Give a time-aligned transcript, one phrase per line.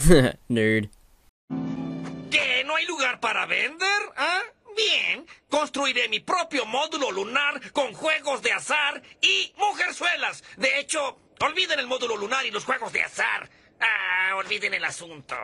[0.48, 0.88] Nerd.
[2.30, 2.64] ¿Qué?
[2.64, 4.02] ¿No hay lugar para vender?
[4.16, 4.40] ¿Ah?
[4.76, 10.44] Bien, construiré mi propio módulo lunar con juegos de azar y mujerzuelas.
[10.56, 13.50] De hecho, olviden el módulo lunar y los juegos de azar.
[13.80, 15.36] Ah, olviden el asunto.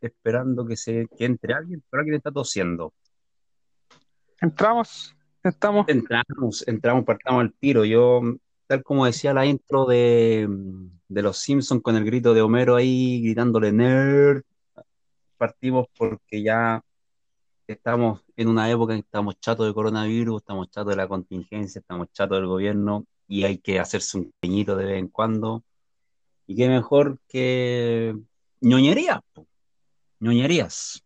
[0.00, 2.92] Esperando que se que entre alguien, pero alguien está tosiendo.
[4.40, 5.88] Entramos, estamos.
[5.88, 7.84] Entramos, entramos, partamos al tiro.
[7.84, 8.20] Yo,
[8.66, 10.48] tal como decía la intro de,
[11.08, 14.42] de Los Simpsons con el grito de Homero ahí gritándole nerd,
[15.36, 16.82] partimos porque ya
[17.66, 21.80] estamos en una época en que estamos chatos de coronavirus, estamos chatos de la contingencia,
[21.80, 25.64] estamos chatos del gobierno y hay que hacerse un peñito de vez en cuando.
[26.46, 28.16] Y qué mejor que
[28.60, 29.47] ñoñerías, po.
[30.20, 31.04] Ñoñerías.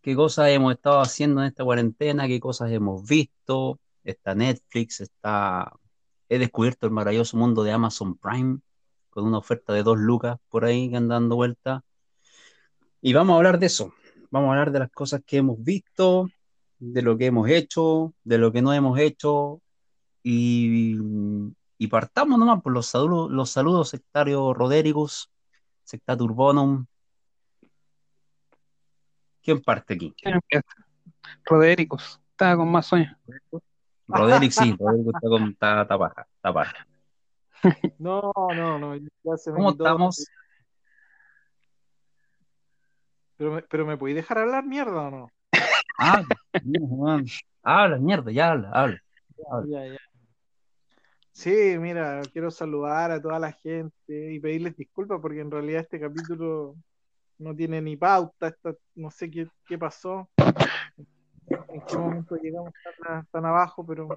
[0.00, 2.26] ¿Qué cosas hemos estado haciendo en esta cuarentena?
[2.26, 3.78] ¿Qué cosas hemos visto?
[4.04, 5.72] Está Netflix, está...
[6.28, 8.58] He descubierto el maravilloso mundo de Amazon Prime
[9.10, 11.84] con una oferta de dos lucas por ahí que andan dando vuelta.
[13.00, 13.92] Y vamos a hablar de eso.
[14.30, 16.30] Vamos a hablar de las cosas que hemos visto,
[16.78, 19.60] de lo que hemos hecho, de lo que no hemos hecho.
[20.22, 20.96] Y,
[21.90, 25.30] partamos nomás por los saludos, los saludos sectario Rodericus,
[25.84, 26.86] sectatur bonum.
[29.42, 30.14] ¿Quién parte aquí?
[31.44, 33.16] Rodericus, estaba con más sueños.
[34.06, 36.86] Roderick sí, Roderick está con está, está paja, está paja.
[37.98, 38.96] No, no, no.
[38.96, 39.84] ya se me ¿Cómo quitó.
[39.84, 40.26] estamos?
[43.36, 45.28] Pero me, pero me podéis dejar hablar mierda o no?
[45.98, 46.22] Ah,
[47.62, 49.02] habla, mierda, ya habla, habla.
[49.66, 49.98] Ya, ya.
[51.30, 56.00] Sí, mira, quiero saludar a toda la gente y pedirles disculpas porque en realidad este
[56.00, 56.76] capítulo
[57.38, 58.54] no tiene ni pauta,
[58.94, 60.28] no sé qué, qué pasó,
[61.46, 62.72] en qué momento llegamos
[63.30, 64.08] tan, abajo, pero,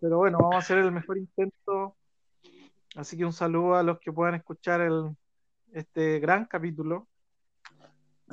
[0.00, 1.96] pero bueno, vamos a hacer el mejor intento.
[2.96, 5.14] Así que un saludo a los que puedan escuchar el,
[5.72, 7.06] este gran capítulo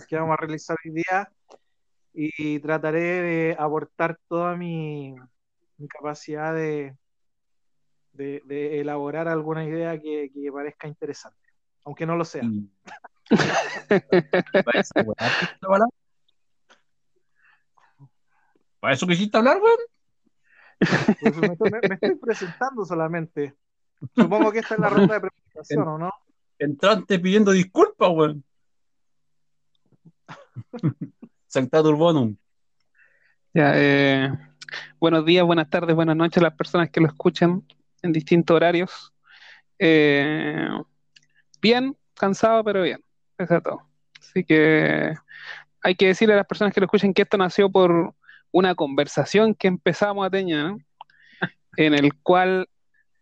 [0.08, 1.32] que vamos a realizar hoy día
[2.14, 5.16] y trataré de aportar toda mi,
[5.78, 6.96] mi capacidad de,
[8.14, 11.38] de, elaborar alguna idea que, que parezca interesante,
[11.84, 12.44] aunque no lo sea.
[12.44, 12.70] Y-
[13.30, 15.90] ¿Para eso, weón, quisiste hablar?
[18.80, 19.78] ¿Para eso quisiste hablar, weón?
[21.20, 23.56] Pues me, estoy- me- me estoy presentando solamente.
[24.16, 26.12] Supongo que esta es la ronda de presentación, ¿o no?
[26.60, 28.44] Entraste pidiendo disculpas, weón.
[31.48, 32.36] Sectatur bonum.
[33.54, 34.30] Ya, eh,
[35.00, 37.64] buenos días, buenas tardes, buenas noches a las personas que lo escuchan
[38.02, 39.14] en distintos horarios.
[39.80, 40.68] Eh,
[41.62, 43.05] bien, cansado, pero bien.
[43.38, 43.82] Todo.
[44.20, 45.14] Así que
[45.82, 48.14] hay que decirle a las personas que lo escuchen que esto nació por
[48.52, 50.78] una conversación que empezamos a tener, ¿no?
[51.78, 52.68] en el cual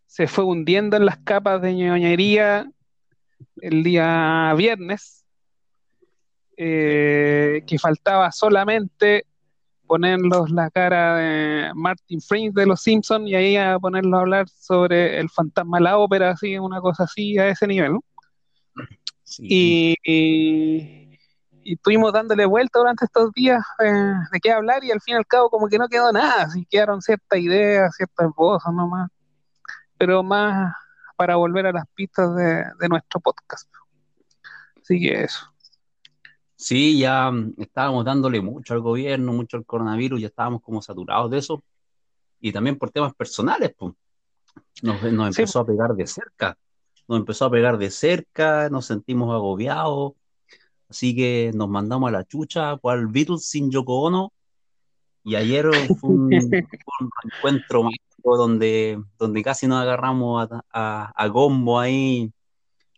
[0.06, 2.68] se fue hundiendo en las capas de ñoñería
[3.62, 5.26] el día viernes,
[6.56, 9.26] eh, que faltaba solamente
[9.88, 14.48] ponerlos la cara de Martin Fringe de los Simpsons y ahí a ponerlos a hablar
[14.50, 17.94] sobre el fantasma de la ópera, así, una cosa así a ese nivel.
[17.94, 18.04] ¿no?
[19.24, 19.48] Sí.
[19.50, 21.20] Y, y,
[21.64, 23.92] y estuvimos dándole vuelta durante estos días eh,
[24.32, 26.66] de qué hablar y al fin y al cabo como que no quedó nada, así
[26.70, 29.10] quedaron ciertas ideas, ciertas voces nomás,
[29.98, 30.74] pero más
[31.16, 33.70] para volver a las pistas de, de nuestro podcast.
[34.82, 35.46] Así que eso.
[36.56, 41.30] Sí, ya mm, estábamos dándole mucho al gobierno, mucho al coronavirus, ya estábamos como saturados
[41.32, 41.64] de eso.
[42.40, 43.94] Y también por temas personales, pues.
[44.82, 45.42] Nos, nos Sí.
[45.42, 46.58] empezó a pegar de cerca.
[47.08, 50.14] Nos empezó a pegar de cerca, nos sentimos agobiados.
[50.90, 54.32] Así que nos mandamos a la chucha, cual Beatles sin Yoko Ono.
[55.24, 55.66] Y ayer
[56.00, 62.32] fue un, un encuentro mágico donde, donde casi nos agarramos a, a, a Gombo ahí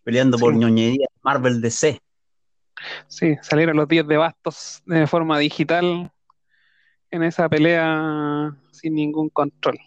[0.06, 2.00] peleando por ñoñería Marvel DC.
[3.08, 6.12] Sí, salieron los 10 de bastos de forma digital
[7.10, 9.78] en esa pelea sin ningún control.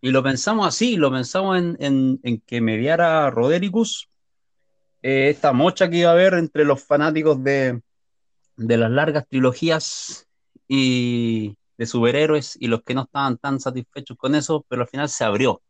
[0.00, 4.08] Y lo pensamos así, lo pensamos en, en- que mediara Rodericus,
[5.02, 7.82] eh, esta mocha que iba a haber entre los fanáticos de,
[8.56, 10.28] de las largas trilogías
[10.68, 15.08] y de superhéroes y los que no estaban tan satisfechos con eso, pero al final
[15.08, 15.62] se abrió.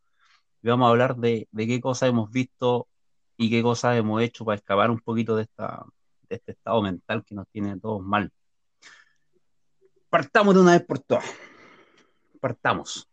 [0.62, 2.88] Y vamos a hablar de, de qué cosas hemos visto
[3.36, 5.84] y qué cosas hemos hecho para escapar un poquito de, esta,
[6.28, 8.30] de este estado mental que nos tiene todos mal.
[10.10, 11.24] Partamos de una vez por todas.
[12.40, 13.08] Partamos.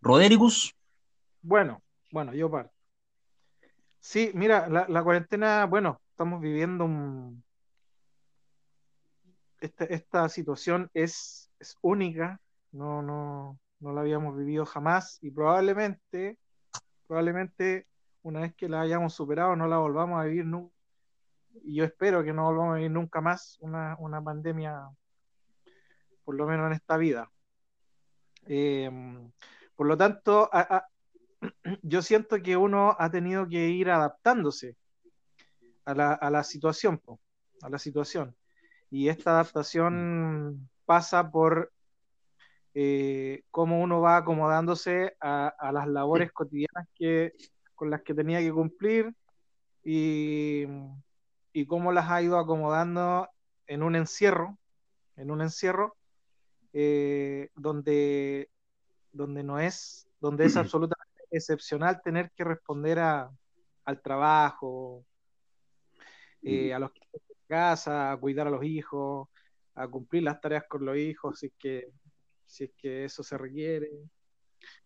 [0.00, 0.74] Rodericus.
[1.42, 2.72] Bueno, bueno, yo parto.
[3.98, 7.44] Sí, mira, la, la cuarentena, bueno, estamos viviendo un...
[9.60, 12.40] Esta, esta situación es, es única,
[12.72, 16.38] no, no, no la habíamos vivido jamás y probablemente,
[17.06, 17.86] probablemente
[18.22, 20.74] una vez que la hayamos superado no la volvamos a vivir nunca.
[21.62, 24.88] Y yo espero que no volvamos a vivir nunca más una, una pandemia,
[26.24, 27.30] por lo menos en esta vida.
[28.46, 28.90] Eh,
[29.80, 30.86] por lo tanto, a, a,
[31.80, 34.76] yo siento que uno ha tenido que ir adaptándose
[35.86, 37.00] a la, a la situación,
[37.62, 38.36] a la situación.
[38.90, 41.72] Y esta adaptación pasa por
[42.74, 47.32] eh, cómo uno va acomodándose a, a, las labores cotidianas que,
[47.74, 49.14] con las que tenía que cumplir
[49.82, 50.66] y,
[51.54, 53.30] y cómo las ha ido acomodando
[53.66, 54.58] en un encierro,
[55.16, 55.96] en un encierro
[56.74, 58.50] eh, donde,
[59.12, 63.30] donde no es, donde es absolutamente excepcional tener que responder a,
[63.84, 65.04] al trabajo,
[66.42, 69.28] eh, a los que están en casa, a cuidar a los hijos,
[69.74, 71.88] a cumplir las tareas con los hijos, si es que,
[72.46, 73.90] si es que eso se requiere.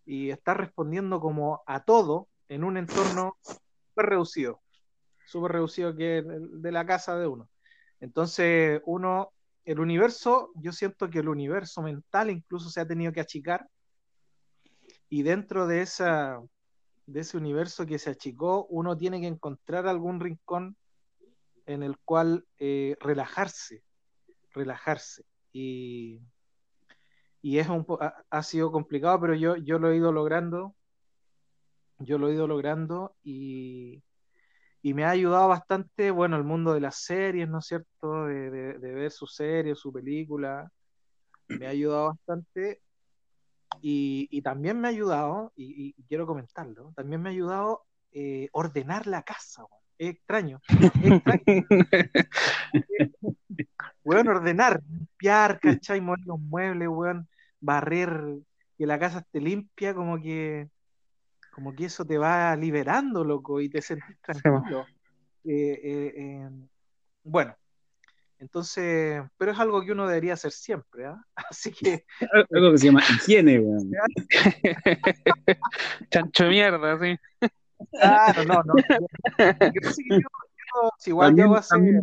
[0.05, 4.61] Y estar respondiendo como a todo en un entorno súper reducido,
[5.27, 7.49] súper reducido que de la casa de uno.
[8.01, 9.33] Entonces, uno,
[9.65, 13.67] el universo, yo siento que el universo mental incluso se ha tenido que achicar
[15.15, 16.43] y dentro de, esa,
[17.07, 20.77] de ese universo que se achicó, uno tiene que encontrar algún rincón
[21.67, 23.85] en el cual eh, relajarse,
[24.51, 25.25] relajarse.
[25.53, 26.21] Y,
[27.43, 30.75] y es un ha, ha, sido complicado, pero yo, yo lo he ido logrando,
[32.01, 34.03] yo lo he ido logrando y,
[34.83, 38.25] y me ha ayudado bastante, bueno, el mundo de las series, ¿no es cierto?
[38.25, 40.69] De, de, de ver su serie, su película,
[41.47, 42.81] me ha ayudado bastante
[43.81, 48.49] y, y, también me ha ayudado, y, y, quiero comentarlo, también me ha ayudado eh,
[48.53, 49.65] ordenar la casa.
[49.99, 50.61] Es extraño.
[50.69, 51.43] Es extraño.
[54.05, 56.01] weón, ordenar, limpiar, ¿cachai?
[56.01, 57.29] Mover los muebles, weón,
[57.61, 58.39] barrer,
[58.77, 60.69] que la casa esté limpia, como que
[61.55, 64.87] como que eso te va liberando, loco, y te sentís tranquilo.
[65.45, 66.51] Eh, eh, eh,
[67.23, 67.55] bueno,
[68.39, 71.19] entonces, pero es algo que uno debería hacer siempre, ¿ah?
[71.19, 71.33] ¿eh?
[71.51, 72.05] Así que.
[72.53, 73.91] Algo que se llama higiene, weón.
[76.11, 77.17] Chancho mierda, sí.
[77.93, 78.75] Claro, no, no.
[78.79, 81.69] Yo, sí, yo, yo, si igual ¿También, yo hace...
[81.71, 82.01] ¿también,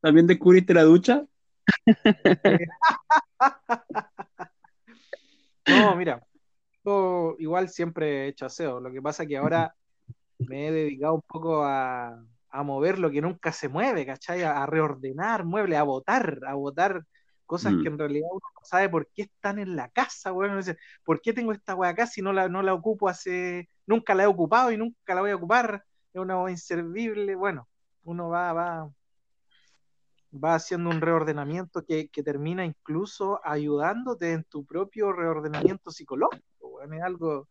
[0.00, 1.24] ¿También descubriste la ducha?
[5.66, 6.26] no, mira,
[6.84, 8.80] yo igual siempre he hecho aseo.
[8.80, 9.74] Lo que pasa es que ahora
[10.38, 12.22] me he dedicado un poco a,
[12.58, 14.42] a mover lo que nunca se mueve, ¿cachai?
[14.42, 17.04] A, a reordenar muebles, a botar, a botar
[17.46, 17.82] cosas mm.
[17.82, 21.20] que en realidad uno no sabe por qué están en la casa, bueno, dice, ¿por
[21.20, 24.26] qué tengo esta weá acá si no la, no la ocupo hace, nunca la he
[24.26, 25.84] ocupado y nunca la voy a ocupar?
[26.12, 27.68] Es una weá inservible, bueno,
[28.04, 28.90] uno va, va,
[30.32, 36.96] va haciendo un reordenamiento que, que termina incluso ayudándote en tu propio reordenamiento psicológico, bueno,
[36.96, 37.48] es algo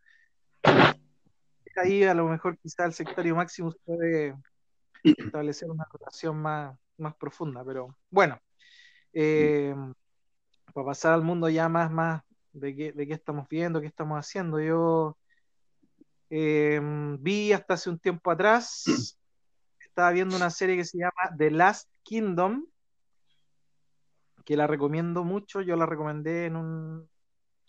[1.78, 4.36] ahí a lo mejor quizá el sectario máximo puede
[5.18, 8.40] establecer una relación más, más profunda, pero bueno,
[9.14, 9.76] eh,
[10.74, 14.18] para pasar al mundo ya más, más de qué, de qué estamos viendo, qué estamos
[14.18, 15.18] haciendo, yo
[16.30, 16.80] eh,
[17.20, 19.18] vi hasta hace un tiempo atrás,
[19.80, 22.66] estaba viendo una serie que se llama The Last Kingdom,
[24.44, 27.10] que la recomiendo mucho, yo la recomendé en un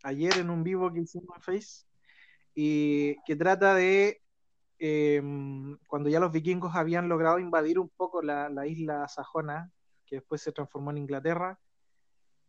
[0.03, 1.87] ayer en un vivo que hicimos en Face,
[2.55, 4.23] y que trata de
[4.79, 5.23] eh,
[5.87, 9.71] cuando ya los vikingos habían logrado invadir un poco la, la, isla sajona,
[10.07, 11.59] que después se transformó en Inglaterra,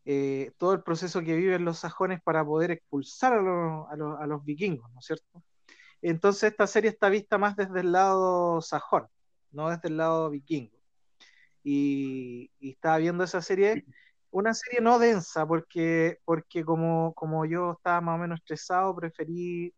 [0.06, 4.18] eh, todo el proceso que viven los sajones para poder expulsar a, lo, a, lo,
[4.18, 5.44] a, los vikingos, ¿no es cierto?
[6.02, 9.08] Entonces esta serie está vista más desde el lado sajón,
[9.52, 10.78] no desde el lado vikingo.
[11.64, 13.86] Y, y estaba viendo esa serie,
[14.32, 19.74] una serie no densa, porque, porque como, como yo estaba más o menos estresado, preferí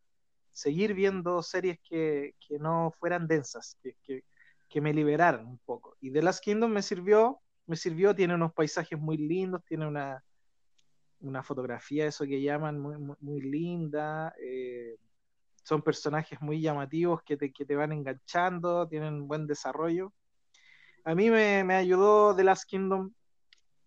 [0.60, 4.26] seguir viendo series que, que no fueran densas, que, que,
[4.68, 5.96] que, me liberaran un poco.
[6.02, 10.22] Y The Last Kingdom me sirvió, me sirvió, tiene unos paisajes muy lindos, tiene una,
[11.22, 14.98] una fotografía, eso que llaman, muy, muy, muy linda, eh,
[15.64, 20.12] son personajes muy llamativos que te, que te van enganchando, tienen buen desarrollo.
[21.06, 23.14] A mí me, me ayudó The Last Kingdom,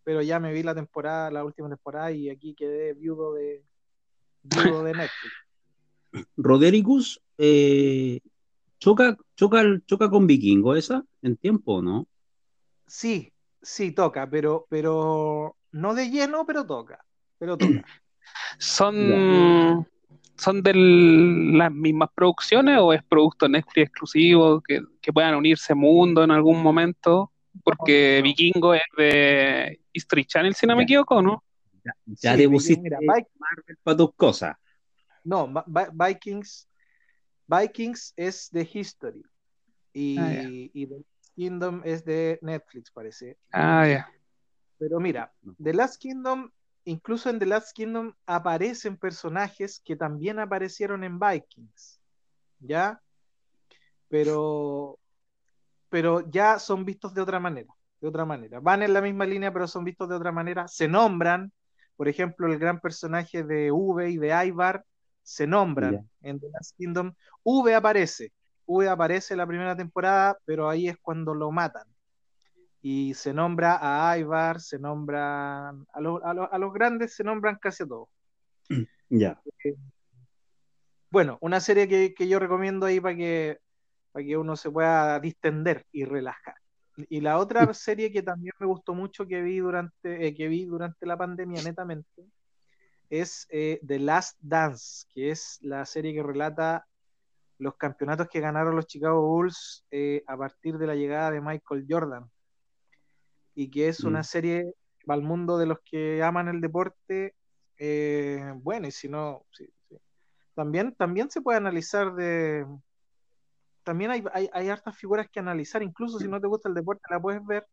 [0.05, 3.63] pero ya me vi la temporada, la última temporada, y aquí quedé viudo de,
[4.43, 5.52] viudo de Netflix.
[6.37, 8.21] Rodericus, eh,
[8.79, 12.07] choca, choca, choca con Vikingo esa en tiempo, ¿no?
[12.87, 17.05] Sí, sí, toca, pero, pero no de lleno, pero toca.
[17.39, 17.83] Pero toca.
[18.59, 19.87] ¿Son,
[20.37, 26.23] ¿Son de las mismas producciones o es producto Netflix exclusivo que, que puedan unirse mundo
[26.25, 27.33] en algún momento?
[27.65, 31.45] Porque Vikingo es de History Channel, si no me equivoco, ¿no?
[31.85, 34.57] Ya, ya Vikings- Marvel para tus cosas.
[35.25, 35.53] No,
[35.93, 36.69] Vikings,
[37.47, 39.23] Vikings es de History
[39.93, 40.43] y, Ah, ya.
[40.45, 43.37] y The Last Kingdom es de Netflix, parece.
[43.53, 44.09] Ah, ya.
[44.79, 46.51] Pero mira, The Last Kingdom,
[46.85, 52.01] incluso en The Last Kingdom aparecen personajes que también aparecieron en Vikings,
[52.59, 53.01] ¿ya?
[54.09, 54.99] Pero,
[55.89, 58.61] pero ya son vistos de otra manera, de otra manera.
[58.61, 60.67] Van en la misma línea, pero son vistos de otra manera.
[60.69, 61.53] Se nombran,
[61.97, 64.85] por ejemplo, el gran personaje de V y de Ivar
[65.23, 67.13] se nombran en The Last Kingdom.
[67.45, 68.33] V aparece,
[68.67, 71.87] V aparece en la primera temporada, pero ahí es cuando lo matan
[72.85, 77.23] y se nombra a Ivar, se nombran a, lo- a lo- a los grandes, se
[77.25, 78.09] nombran casi a todos.
[79.09, 79.39] Ya.
[81.11, 83.59] Bueno, una serie que, que yo recomiendo ahí para que,
[84.11, 86.55] para que uno se pueda distender y relajar.
[87.09, 90.65] Y la otra serie que también me gustó mucho que vi durante, eh, que vi
[90.65, 92.25] durante la pandemia, netamente,
[93.21, 96.87] es eh, The Last Dance, que es la serie que relata
[97.59, 101.85] los campeonatos que ganaron los Chicago Bulls eh, a partir de la llegada de Michael
[101.89, 102.31] Jordan.
[103.55, 104.25] Y que es una Mm.
[104.25, 107.35] serie para el mundo de los que aman el deporte.
[107.85, 109.97] eh, bueno, y si no, sí, sí.
[110.55, 112.65] También, también se puede analizar de.
[113.85, 117.03] También hay, hay, hay hartas figuras que analizar, incluso si no te gusta el deporte,
[117.11, 117.67] la puedes ver.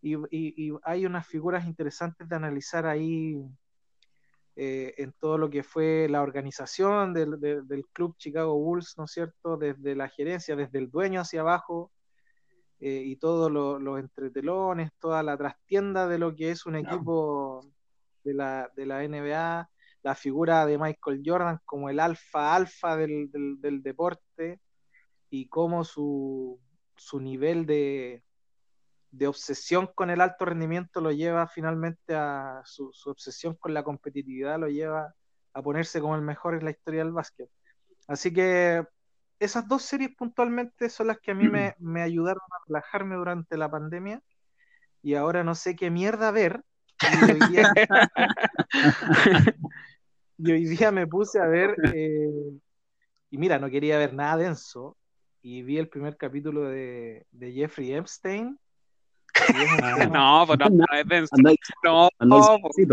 [0.00, 3.36] Y, y- y hay unas figuras interesantes de analizar ahí
[4.56, 9.04] eh, en todo lo que fue la organización del, del- del club Chicago Bulls, ¿no
[9.04, 9.56] es cierto?
[9.56, 11.90] Desde la gerencia, desde el dueño hacia abajo,
[12.80, 17.64] eh, y todos lo- los entretelones, toda la trastienda de lo que es un equipo
[18.24, 19.70] de la, de la NBA,
[20.02, 24.60] la figura de Michael Jordan como el alfa alfa del, del- del deporte
[25.30, 26.58] y cómo su,
[26.96, 28.22] su nivel de,
[29.12, 33.84] de obsesión con el alto rendimiento lo lleva finalmente a su, su obsesión con la
[33.84, 35.14] competitividad lo lleva
[35.52, 37.48] a ponerse como el mejor en la historia del básquet.
[38.08, 38.84] Así que
[39.38, 43.56] esas dos series puntualmente son las que a mí me, me ayudaron a relajarme durante
[43.56, 44.22] la pandemia
[45.02, 46.64] y ahora no sé qué mierda ver.
[47.02, 47.72] Y hoy día,
[50.38, 52.52] y hoy día me puse a ver, eh,
[53.28, 54.96] y mira, no quería ver nada denso,
[55.42, 58.56] y vi el primer capítulo de, de Jeffrey Epstein.
[60.10, 61.34] No, pues no, no es denso.
[61.36, 62.88] Andáis, No, no, pues,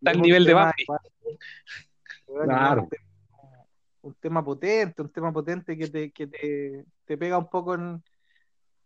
[0.00, 0.72] está un nivel de weón,
[2.44, 2.82] Claro.
[2.82, 3.66] Un tema,
[4.02, 8.02] un tema potente, un tema potente que te, que te, te pega un poco en,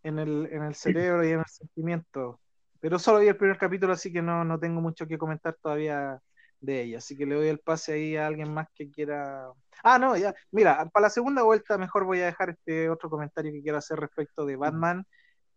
[0.02, 2.40] en, el, en el cerebro y en el sentimiento.
[2.80, 6.20] Pero solo vi el primer capítulo, así que no, no tengo mucho que comentar todavía
[6.60, 6.98] de ella.
[6.98, 9.48] Así que le doy el pase ahí a alguien más que quiera.
[9.82, 10.34] Ah, no, ya.
[10.50, 13.98] Mira, para la segunda vuelta mejor voy a dejar este otro comentario que quiero hacer
[13.98, 15.06] respecto de Batman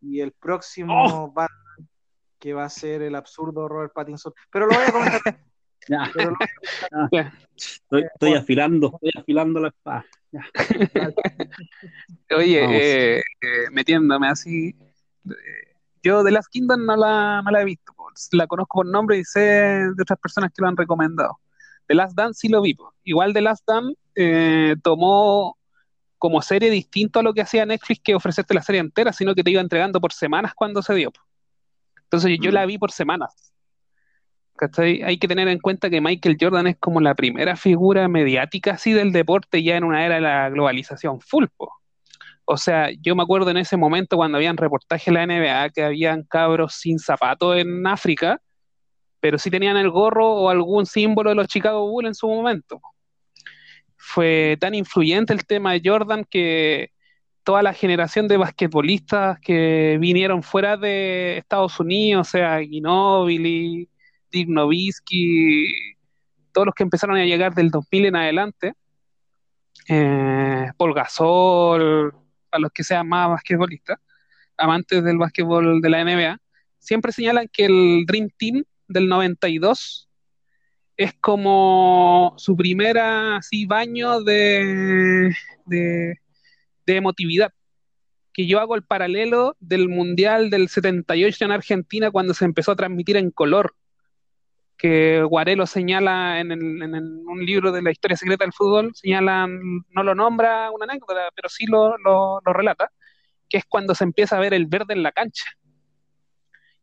[0.01, 1.88] y el próximo Batman
[2.39, 4.34] que va a ser el absurdo Robert Pattinson.
[4.51, 5.22] Pero lo voy a comentar.
[5.88, 6.38] Ya, pero lo-
[7.56, 10.06] estoy, estoy afilando, estoy afilando la espada.
[12.36, 14.75] Oye, eh, eh, metiéndome así.
[15.25, 15.34] eh,
[16.03, 17.94] yo de Last Kingdom no la, no la he visto.
[18.32, 21.39] La conozco por nombre y sé de otras personas que lo han recomendado.
[21.88, 22.75] The Last Dance sí lo vi.
[23.03, 25.58] Igual The Last Dance eh, tomó
[26.19, 29.43] como serie distinto a lo que hacía Netflix que ofrecerte la serie entera, sino que
[29.43, 31.11] te iba entregando por semanas cuando se dio.
[32.03, 32.53] Entonces yo Mm.
[32.53, 33.51] la vi por semanas.
[34.55, 35.01] ¿Cachai?
[35.03, 38.91] Hay que tener en cuenta que Michael Jordan es como la primera figura mediática así
[38.91, 41.45] del deporte ya en una era de la globalización full.
[41.55, 41.71] po.
[42.43, 45.83] O sea, yo me acuerdo en ese momento cuando habían reportajes en la NBA que
[45.83, 48.41] habían cabros sin zapatos en África,
[49.21, 52.81] pero sí tenían el gorro o algún símbolo de los Chicago Bulls en su momento.
[54.01, 56.91] Fue tan influyente el tema de Jordan que
[57.44, 63.89] toda la generación de basquetbolistas que vinieron fuera de Estados Unidos, o sea, Ginobili,
[64.32, 64.48] Dick
[66.51, 68.74] todos los que empezaron a llegar del 2000 en adelante,
[69.88, 72.13] eh, Paul Gasol,
[72.51, 74.00] a los que sean más basquetbolistas,
[74.58, 76.39] amantes del básquetbol de la NBA,
[76.79, 80.09] siempre señalan que el Dream Team del 92
[81.00, 85.34] es como su primera así, baño de,
[85.65, 86.18] de,
[86.86, 87.53] emotividad.
[88.34, 92.75] Que yo hago el paralelo del Mundial del 78 en Argentina cuando se empezó a
[92.75, 93.75] transmitir en color.
[94.77, 100.13] que Guarelo señala en, un libro de la historia secreta del fútbol, señala, no lo
[100.15, 102.91] nombra una anécdota, pero sí lo, lo, relata,
[103.48, 105.46] que es cuando se empieza a ver el verde en la cancha.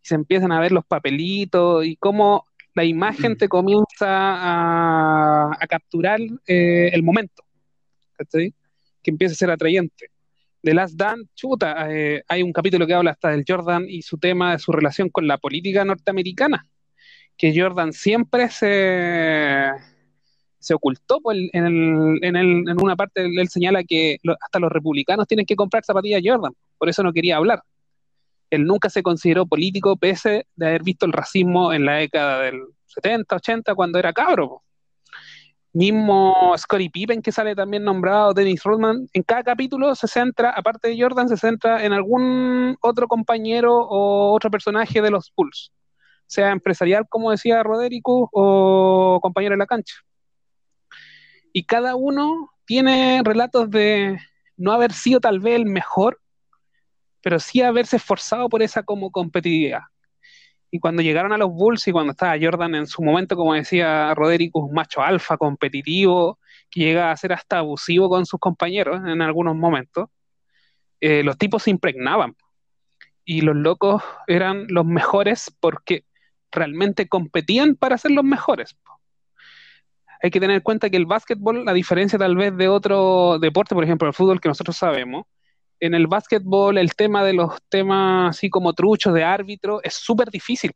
[0.02, 2.46] Y se empiezan a ver los papelitos y cómo
[2.76, 3.36] la imagen mm.
[3.36, 7.42] te comienza a, capturar eh, el momento.
[8.30, 10.10] Que empieza a ser atrayente.
[10.62, 14.18] The Last Dance, chuta, eh, hay un capítulo que habla hasta del Jordan y su
[14.18, 16.66] tema de su relación con la política norteamericana
[17.36, 19.68] que Jordan siempre se,
[20.58, 25.56] se ocultó pues, en, en, una parte, él señala que hasta los republicanos tienen que
[25.56, 27.62] comprar zapatillas Jordan, por eso no quería hablar.
[28.50, 32.60] Él nunca se consideró político pese de haber visto el racismo en la década del
[32.86, 34.62] 70, 80, cuando era cabro.
[35.72, 40.88] Mismo Scottie Pippen, que sale también nombrado, Dennis Rodman, en cada capítulo se centra, aparte
[40.88, 45.70] de Jordan, se centra en algún otro compañero o otro personaje de los Bulls
[46.26, 49.94] sea empresarial, como decía Roderico, o compañero en la cancha.
[51.52, 54.18] Y cada uno tiene relatos de
[54.56, 56.20] no haber sido tal vez el mejor,
[57.26, 59.80] pero sí haberse esforzado por esa como competitividad.
[60.70, 64.14] Y cuando llegaron a los Bulls y cuando estaba Jordan en su momento, como decía
[64.14, 66.38] Roderico, un macho alfa, competitivo,
[66.70, 70.08] que llega a ser hasta abusivo con sus compañeros en algunos momentos,
[71.00, 72.36] eh, los tipos se impregnaban.
[73.24, 76.04] Y los locos eran los mejores porque
[76.52, 78.76] realmente competían para ser los mejores.
[80.22, 83.74] Hay que tener en cuenta que el básquetbol, a diferencia tal vez de otro deporte,
[83.74, 85.26] por ejemplo el fútbol que nosotros sabemos,
[85.80, 90.30] en el básquetbol el tema de los temas así como truchos de árbitro es súper
[90.30, 90.72] difícil.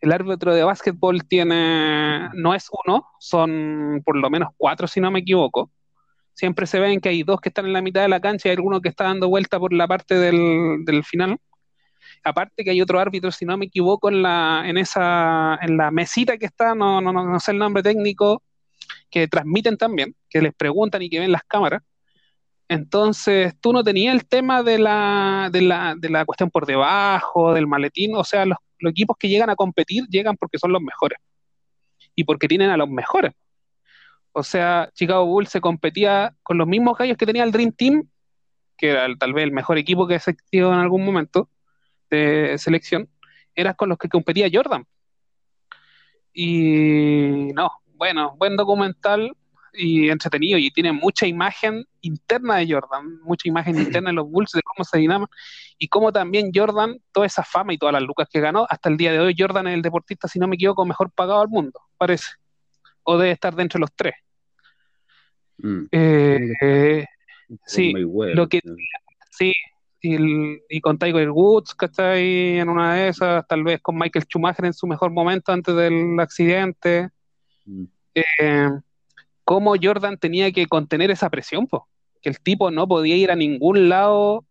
[0.00, 5.10] El árbitro de básquetbol tiene, no es uno, son por lo menos cuatro si no
[5.10, 5.70] me equivoco.
[6.34, 8.50] Siempre se ven que hay dos que están en la mitad de la cancha y
[8.50, 11.38] hay alguno que está dando vuelta por la parte del, del final
[12.24, 15.90] aparte que hay otro árbitro, si no me equivoco, en la, en esa, en la
[15.90, 18.42] mesita que está, no, no, no, sé el nombre técnico,
[19.10, 21.82] que transmiten también, que les preguntan y que ven las cámaras.
[22.68, 27.52] Entonces, tú no tenías el tema de la, de la, de la cuestión por debajo,
[27.52, 31.18] del maletín, o sea, los, equipos que llegan a competir llegan porque son los mejores
[32.14, 33.32] y porque tienen a los mejores.
[34.32, 38.08] O sea, Chicago Bulls se competía con los mismos gallos que tenía el Dream Team,
[38.76, 41.48] que era tal vez el mejor equipo que existió en algún momento,
[42.10, 43.08] de selección,
[43.54, 44.84] eras con los que competía Jordan.
[46.34, 49.34] Y no, bueno, buen documental
[49.76, 54.52] y entretenido y tiene mucha imagen interna de Jordan, mucha imagen interna de los Bulls,
[54.52, 55.28] de cómo se dinaman
[55.78, 58.96] y cómo también Jordan, toda esa fama y todas las lucas que ganó, hasta el
[58.96, 61.80] día de hoy Jordan es el deportista, si no me equivoco, mejor pagado al mundo,
[61.96, 62.28] parece,
[63.02, 64.14] o debe estar dentro de los tres.
[65.58, 65.84] Mm.
[65.90, 67.06] Eh, eh,
[67.66, 68.60] sí, lo que
[69.30, 69.52] sí,
[70.06, 72.58] y, con Tiger Woods, ¿cachai?
[72.58, 76.18] En una de esas, tal vez con Michael Schumacher en su mejor momento antes del
[76.20, 77.08] accidente.
[77.64, 77.84] Mm.
[78.14, 78.70] Eh,
[79.44, 81.68] cómo Jordan tenía que contener esa presión,
[82.22, 84.44] que el tipo no podía ir a ningún lado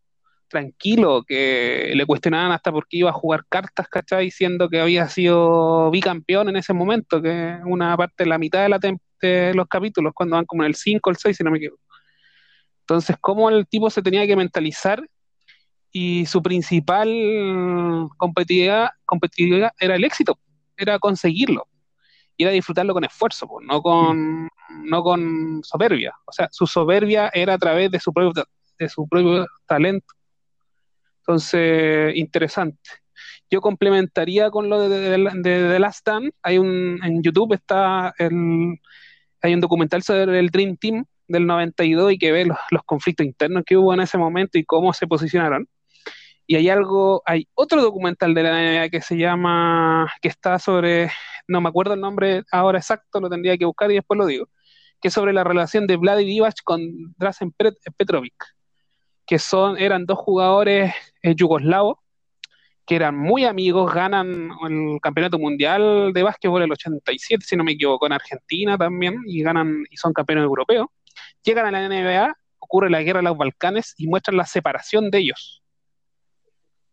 [0.47, 4.25] tranquilo, que le cuestionaban hasta por qué iba a jugar cartas, ¿cachai?
[4.25, 9.53] Diciendo que había sido bicampeón en ese momento, que una parte la mitad de, la
[9.53, 11.81] los capítulos, cuando van como en el 5 o el 6, si no me equivoco.
[12.81, 15.01] Entonces, cómo el tipo se tenía que mentalizar
[15.91, 18.91] y su principal competitividad
[19.79, 20.37] era el éxito,
[20.77, 21.67] era conseguirlo
[22.37, 24.49] y era disfrutarlo con esfuerzo, no, con,
[24.83, 26.13] no con soberbia.
[26.25, 28.43] O sea, su soberbia era a través de su propio,
[28.79, 30.07] de su propio talento.
[31.19, 32.89] Entonces, interesante.
[33.49, 36.31] Yo complementaría con lo de, The Last Dance.
[36.41, 38.79] Hay un, en YouTube está el,
[39.41, 43.63] hay un documental sobre el Dream Team del 92 y que ve los conflictos internos
[43.65, 45.67] que hubo en ese momento y cómo se posicionaron.
[46.45, 51.09] Y hay algo, hay otro documental de la NBA que se llama, que está sobre,
[51.47, 54.49] no me acuerdo el nombre ahora exacto, lo tendría que buscar y después lo digo,
[55.01, 56.81] que es sobre la relación de Vladimir Divac con
[57.17, 57.53] Drazen
[57.97, 58.33] Petrovic,
[59.25, 61.97] que son, eran dos jugadores eh, yugoslavos
[62.85, 67.71] que eran muy amigos, ganan el campeonato mundial de básquetbol el 87, si no me
[67.73, 70.87] equivoco, en Argentina también, y ganan y son campeones europeos.
[71.43, 75.19] Llegan a la NBA, ocurre la guerra de los Balcanes y muestran la separación de
[75.19, 75.62] ellos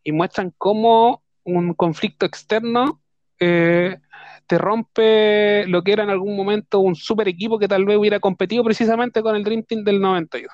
[0.02, 3.00] y muestran cómo un conflicto externo
[3.38, 3.98] eh,
[4.46, 8.20] te rompe lo que era en algún momento un super equipo que tal vez hubiera
[8.20, 10.52] competido precisamente con el Dream Team del 92.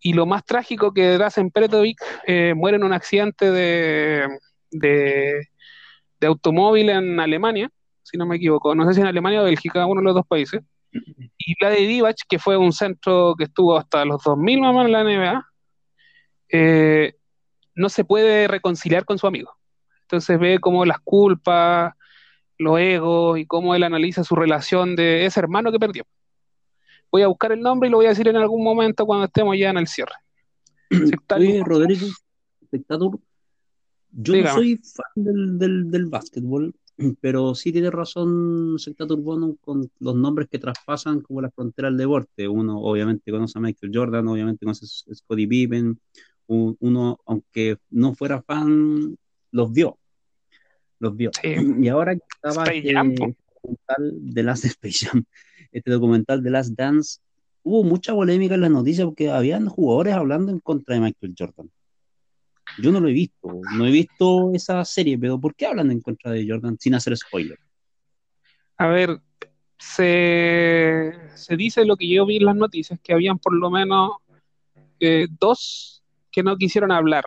[0.00, 4.26] Y lo más trágico que Drazen Pretovic eh, muere en un accidente de,
[4.70, 5.46] de,
[6.22, 7.70] automóvil en Alemania,
[8.02, 10.26] si no me equivoco, no sé si en Alemania o Bélgica, uno de los dos
[10.26, 10.62] países.
[11.36, 15.04] Y Vlade Divac, que fue un centro que estuvo hasta los 2000 más en la
[15.04, 15.46] NBA,
[16.52, 17.14] eh,
[17.80, 19.56] no se puede reconciliar con su amigo.
[20.02, 21.94] Entonces ve como las culpas,
[22.58, 26.04] los egos y cómo él analiza su relación de ese hermano que perdió.
[27.10, 29.56] Voy a buscar el nombre y lo voy a decir en algún momento cuando estemos
[29.58, 30.14] ya en el cierre.
[31.36, 32.06] Oye, Rodrigo,
[32.60, 33.18] espectador,
[34.12, 36.74] yo no soy fan del, del, del básquetbol,
[37.22, 41.98] pero sí tiene razón Sector Urbano con los nombres que traspasan como las fronteras del
[41.98, 42.46] deporte.
[42.46, 45.98] Uno obviamente conoce a Michael Jordan, obviamente conoce a Scottie Pippen,
[46.50, 49.16] uno, aunque no fuera fan,
[49.52, 49.98] los vio.
[50.98, 51.30] Los vio.
[51.80, 55.24] Y ahora que estaba este documental de Last Space Jam,
[55.72, 57.20] este documental de Last Dance,
[57.62, 61.70] hubo mucha polémica en las noticias porque habían jugadores hablando en contra de Michael Jordan.
[62.78, 66.00] Yo no lo he visto, no he visto esa serie, pero ¿por qué hablan en
[66.00, 67.58] contra de Jordan sin hacer spoiler?
[68.76, 69.20] A ver,
[69.76, 71.12] se,
[71.56, 74.12] dice lo que yo vi en las noticias, que habían por lo menos
[75.00, 75.99] eh, dos
[76.30, 77.24] que no quisieron hablar,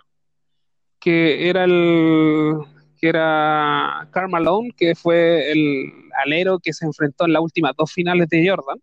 [1.00, 2.58] que era el
[3.00, 5.92] que era Karl Malone, que fue el
[6.24, 8.80] alero que se enfrentó en las últimas dos finales de Jordan,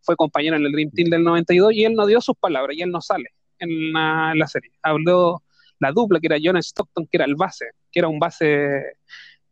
[0.00, 2.82] fue compañero en el Dream Team del 92 y él no dio sus palabras y
[2.82, 4.70] él no sale en la, serie.
[4.82, 5.42] Habló
[5.80, 8.96] la dupla, que era John Stockton, que era el base, que era un base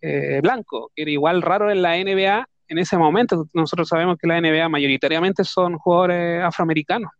[0.00, 3.46] eh, blanco, que era igual raro en la NBA en ese momento.
[3.54, 7.10] Nosotros sabemos que la NBA mayoritariamente son jugadores afroamericanos.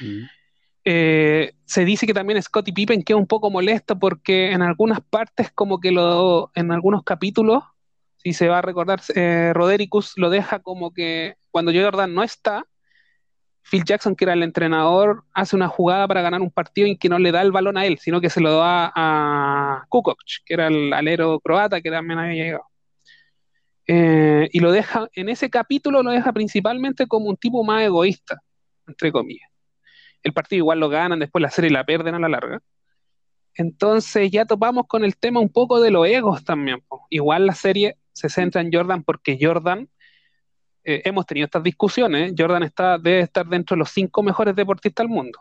[0.00, 0.24] Mm.
[0.90, 5.52] Eh, se dice que también Scottie Pippen queda un poco molesto porque en algunas partes,
[5.52, 7.62] como que lo, en algunos capítulos,
[8.16, 12.64] si se va a recordar, eh, Rodericus lo deja como que cuando Jordan no está,
[13.70, 17.10] Phil Jackson, que era el entrenador, hace una jugada para ganar un partido en que
[17.10, 20.54] no le da el balón a él, sino que se lo da a Kukoc, que
[20.54, 22.64] era el alero croata que también había llegado.
[23.86, 28.40] Eh, y lo deja, en ese capítulo lo deja principalmente como un tipo más egoísta,
[28.86, 29.47] entre comillas.
[30.22, 32.60] El partido igual lo ganan, después la serie la pierden a la larga.
[33.54, 36.82] Entonces ya topamos con el tema un poco de los egos también.
[37.10, 39.88] Igual la serie se centra en Jordan porque Jordan
[40.84, 42.34] eh, hemos tenido estas discusiones.
[42.38, 45.40] Jordan está, debe estar dentro de los cinco mejores deportistas del mundo.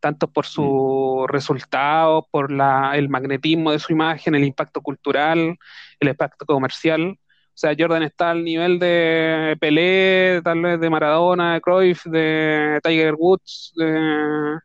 [0.00, 5.56] Tanto por su resultado, por el magnetismo de su imagen, el impacto cultural,
[6.00, 7.18] el impacto comercial.
[7.54, 12.80] O sea, Jordan está al nivel de Pelé, tal vez de Maradona, de Cruyff, de
[12.82, 14.58] Tiger Woods, de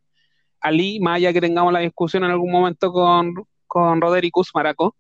[0.59, 3.35] Ali, más allá que tengamos la discusión en algún momento con,
[3.67, 4.95] con Rodericus Maraco,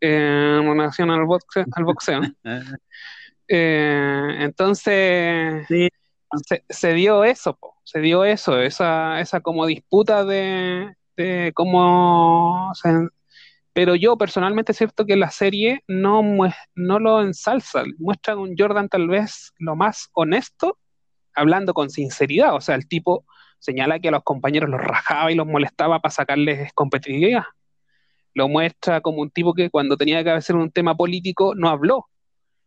[0.00, 1.64] eh, en relación al boxeo.
[1.72, 2.20] Al boxeo.
[3.54, 5.66] Eh, entonces,
[6.70, 10.94] se, dio eso, se dio eso, esa, esa como disputa de,
[11.52, 12.72] cómo...
[13.72, 16.22] pero yo personalmente es cierto que la serie no,
[16.74, 20.78] no lo ensalza, muestra un Jordan tal vez lo más honesto,
[21.34, 23.24] hablando con sinceridad, o sea, el tipo
[23.58, 27.44] señala que a los compañeros los rajaba y los molestaba para sacarles competitividad.
[28.34, 32.08] Lo muestra como un tipo que cuando tenía que hacer un tema político no habló,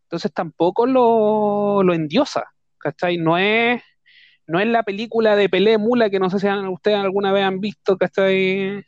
[0.06, 2.46] entonces tampoco lo, lo endiosa,
[2.78, 3.18] ¿cachai?
[3.18, 3.82] No es,
[4.48, 7.60] no es la película de Pelé Mula que no sé si ustedes alguna vez han
[7.60, 8.84] visto, ¿cachai?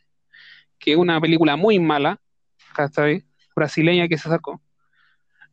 [0.78, 2.20] Que es una película muy mala,
[2.74, 3.24] ¿cachai?
[3.54, 4.60] Brasileña que se sacó.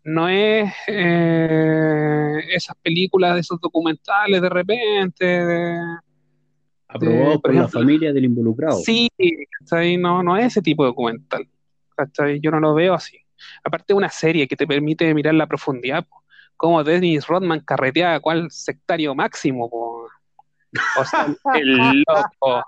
[0.04, 5.78] No es eh, esas películas de esos documentales de repente, de,
[6.88, 8.78] Aprobado por, la familia del involucrado.
[8.78, 9.10] Sí,
[9.60, 9.98] ¿cachai?
[9.98, 11.48] No, no es ese tipo de documental.
[11.96, 12.40] ¿cachai?
[12.40, 13.18] Yo no lo veo así.
[13.64, 16.06] Aparte de una serie que te permite mirar la profundidad,
[16.58, 19.70] como Dennis Rodman carreteaba cuál sectario máximo,
[21.00, 22.64] O sea, el loco.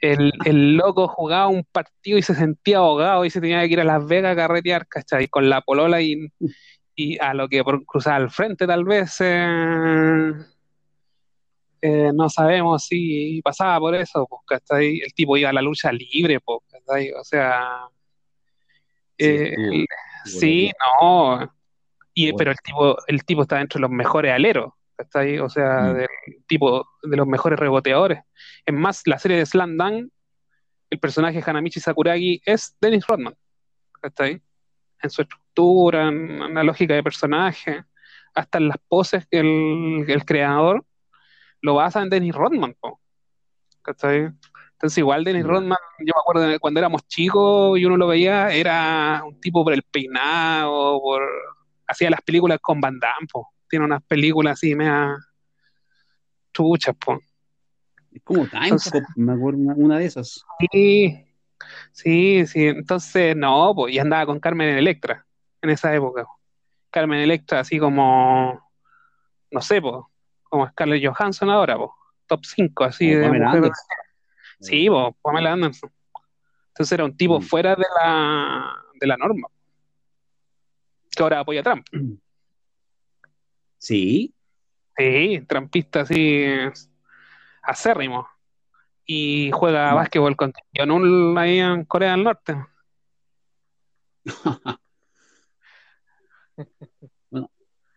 [0.00, 3.84] El, loco jugaba un partido y se sentía ahogado y se tenía que ir a
[3.84, 5.28] Las Vegas a carretear, ¿cachai?
[5.28, 6.28] Con la polola y,
[7.20, 10.32] a lo que por cruzar al frente tal vez eh,
[11.80, 15.00] eh, no sabemos si pasaba por eso, ¿cachai?
[15.00, 16.38] El tipo iba a la lucha libre,
[16.70, 17.10] ¿cachai?
[17.12, 17.88] O sea,
[19.16, 21.50] sí, eh, no.
[22.12, 24.72] Y, Pero el tipo, el tipo está dentro de los mejores aleros.
[25.14, 25.94] Ahí, o sea, mm.
[25.94, 26.08] del
[26.46, 28.22] tipo de los mejores reboteadores.
[28.64, 30.12] Es más, la serie de Slam Dunk,
[30.90, 33.34] el personaje Hanamichi Sakuragi es Dennis Rodman.
[34.02, 34.40] Está ahí.
[35.02, 37.84] En su estructura, en, la lógica de personaje,
[38.34, 40.84] hasta en las poses que el, el creador
[41.62, 42.74] lo basa en Dennis Rodman.
[43.86, 44.28] ¿Está ahí?
[44.72, 49.22] Entonces, igual Dennis Rodman, yo me acuerdo cuando éramos chicos y uno lo veía, era
[49.26, 51.22] un tipo por el peinado, por
[51.86, 53.26] hacía las películas con Van Damme,
[53.70, 55.16] tiene unas películas así, mea
[56.52, 57.18] chuchas, po.
[58.12, 60.44] Es como Timescop, me acuerdo una, de esas.
[60.58, 61.24] Sí,
[61.92, 65.24] sí, sí, entonces no, pues, y andaba con Carmen Electra
[65.62, 66.26] en esa época.
[66.90, 68.60] Carmen Electra, así como,
[69.52, 69.94] no sé, pues,
[70.42, 71.90] como Scarlett Johansson ahora, pues,
[72.26, 73.70] top 5, así de
[74.58, 75.90] Sí, vos, Pamela Anderson.
[76.68, 77.42] Entonces era un tipo mm.
[77.42, 79.48] fuera de la, de la norma.
[81.10, 81.86] que ahora apoya a Trump.
[83.80, 84.34] Sí,
[84.96, 86.44] Sí, trampista así
[87.62, 88.28] acérrimo.
[89.06, 89.96] Y juega Mm.
[89.96, 92.54] básquetbol con Jong-un ahí en Corea del Norte.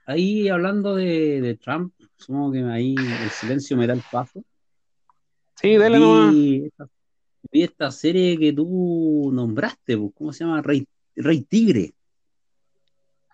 [0.06, 4.42] ahí hablando de, de Trump, supongo que ahí el silencio me da el paso.
[5.56, 6.34] Sí, dale nomás.
[6.34, 6.88] Vi esta,
[7.52, 10.62] vi esta serie que tú nombraste, pues, ¿cómo se llama?
[10.62, 11.94] Rey, Rey Tigre.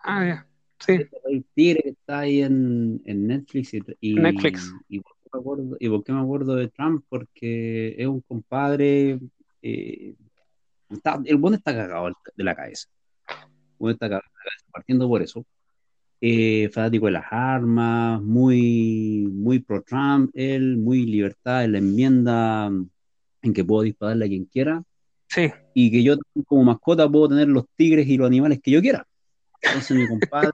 [0.01, 0.48] Ah, ya.
[0.79, 0.97] Sí.
[1.25, 4.73] Rey Tigre que está ahí en, en Netflix y, y- Netflix.
[4.87, 7.03] Y, por qué me acuerdo, ¿y por qué me acuerdo de Trump?
[7.09, 9.19] Porque es un compadre.
[9.61, 10.15] eh,
[10.89, 12.87] está- el bueno está cagado de la cabeza.
[13.29, 13.35] El
[13.77, 15.45] bueno está cagado de la cabeza, partiendo por eso.
[16.21, 22.69] Eh, fanático de las armas, muy, muy pro Trump, él, muy libertad en la enmienda
[23.41, 24.83] en que puedo dispararle a quien quiera
[25.27, 25.49] Sí.
[25.73, 26.15] y que yo
[26.45, 29.05] como mascota puedo tener los tigres y los animales que yo quiera.
[29.61, 30.51] Entonces mi compadre,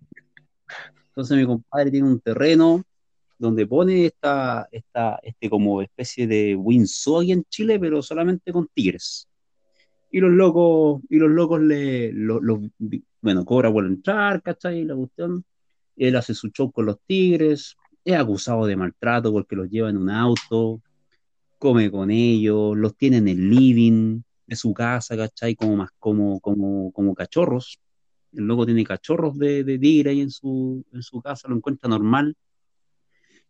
[1.09, 2.83] entonces mi compadre tiene un terreno
[3.37, 8.67] donde pone esta, esta, este como especie de Windsor aquí en Chile, pero solamente con
[8.73, 9.27] tigres.
[10.11, 12.61] Y los locos, y los locos le, lo- lo-
[13.21, 14.85] bueno, cobra por entrar, ¿cachai?
[14.85, 15.43] La cuestión.
[15.97, 19.97] Él hace su show con los tigres, es acusado de maltrato porque los lleva en
[19.97, 20.81] un auto,
[21.57, 25.55] come con ellos, los tiene en el living de su casa, ¿cachai?
[25.55, 27.79] Como, más, como, como, como cachorros.
[28.35, 31.89] El loco tiene cachorros de, de tigre ahí en su, en su casa, lo encuentra
[31.89, 32.35] normal.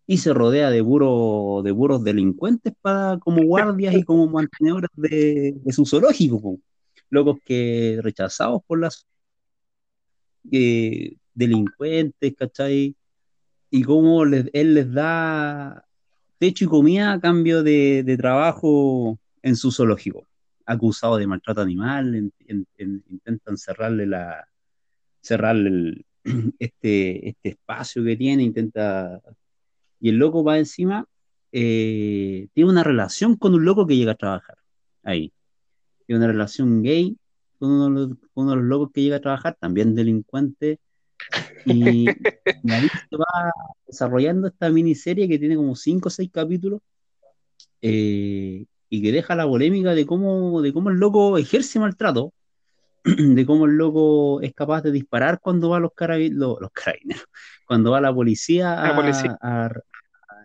[0.07, 5.55] Y se rodea de, puro, de puros delincuentes para, como guardias y como mantenedores de,
[5.71, 6.59] su zoológico.
[7.09, 9.07] Locos que rechazados por las
[11.33, 12.95] delincuentes, ¿cachai?
[13.71, 15.85] Y cómo él les da
[16.37, 20.27] techo y comida a cambio de, trabajo en su zoológico.
[20.67, 24.47] Acusado de maltrato animal, en- en- en- intentan cerrarle la
[25.25, 26.05] cerrarle el-
[26.59, 29.21] este, este espacio que tiene, intenta
[29.99, 31.05] y el loco va encima,
[31.51, 34.57] eh, tiene una relación con un loco que llega a trabajar
[35.03, 35.31] ahí.
[36.05, 37.17] Tiene una relación gay
[37.57, 40.79] con uno, de los, uno de los locos que llega a trabajar, también delincuente.
[41.65, 42.05] Y,
[42.63, 43.51] y ahí se va
[43.87, 46.81] desarrollando esta miniserie que tiene como 5 o 6 capítulos
[47.81, 52.33] eh, y que deja la polémica de cómo, de cómo el loco ejerce maltrato,
[53.35, 56.71] de cómo el loco es capaz de disparar cuando va a los, carabi- lo- los
[56.71, 57.25] carabineros,
[57.67, 59.37] cuando va la policía a, La policía.
[59.41, 59.71] a- a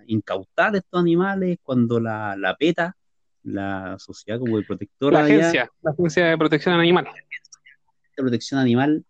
[0.06, 2.96] incautar estos animales, cuando la, la PETA,
[3.44, 7.04] la sociedad como de protectora La allá, agencia, la agencia de protección animal.
[7.04, 9.04] de protección animal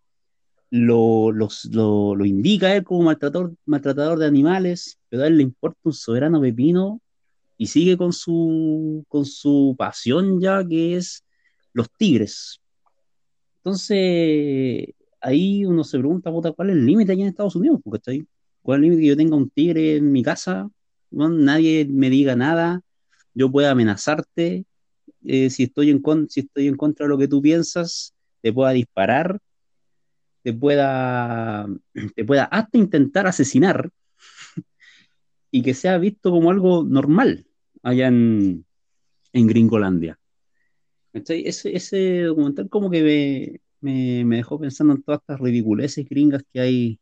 [0.69, 5.43] lo, los- lo, lo indica él como maltratador, maltratador de animales, pero a él le
[5.43, 7.01] importa un soberano pepino
[7.57, 11.25] y sigue con su, con su pasión ya que es
[11.73, 12.60] los tigres.
[13.63, 14.87] Entonces,
[15.21, 17.79] ahí uno se pregunta, puta, ¿cuál es el límite aquí en Estados Unidos?
[17.91, 18.25] ¿Cachai?
[18.61, 20.69] ¿Cuál es el límite que yo tenga un tigre en mi casa?
[21.11, 22.81] Bueno, nadie me diga nada,
[23.33, 24.65] yo pueda amenazarte,
[25.25, 28.53] eh, si, estoy en con- si estoy en contra de lo que tú piensas, te
[28.53, 29.39] pueda disparar,
[30.43, 31.67] te pueda,
[32.15, 33.89] te pueda hasta intentar asesinar
[35.51, 37.47] y que sea visto como algo normal
[37.83, 38.65] allá en,
[39.33, 40.19] en Gringolandia.
[41.13, 41.43] ¿Cachai?
[41.45, 46.43] Ese, ese documental como que me, me- me dejó pensando en todas estas ridiculeces gringas
[46.53, 46.99] que hay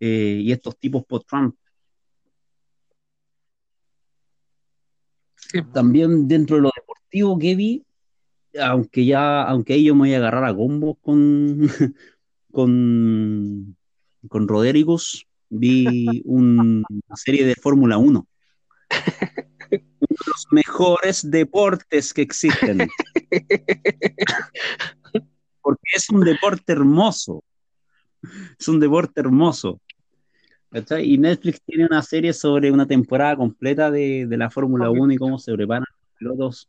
[0.00, 1.54] eh, y estos tipos post-Trump.
[5.36, 5.60] Sí.
[5.72, 7.84] También dentro de lo deportivo que vi,
[8.60, 11.68] aunque ya, aunque ahí yo me voy a agarrar a combos con,
[12.52, 13.76] con,
[14.28, 14.48] con
[15.48, 18.26] vi un- una serie de Fórmula 1.
[19.70, 22.78] Uno de los mejores deportes que existen.
[25.62, 27.42] Porque es un deporte hermoso.
[28.58, 29.80] Es un deporte hermoso.
[31.02, 35.16] Y Netflix tiene una serie sobre una temporada completa de, de la Fórmula 1 y
[35.16, 36.68] cómo se preparan los pilotos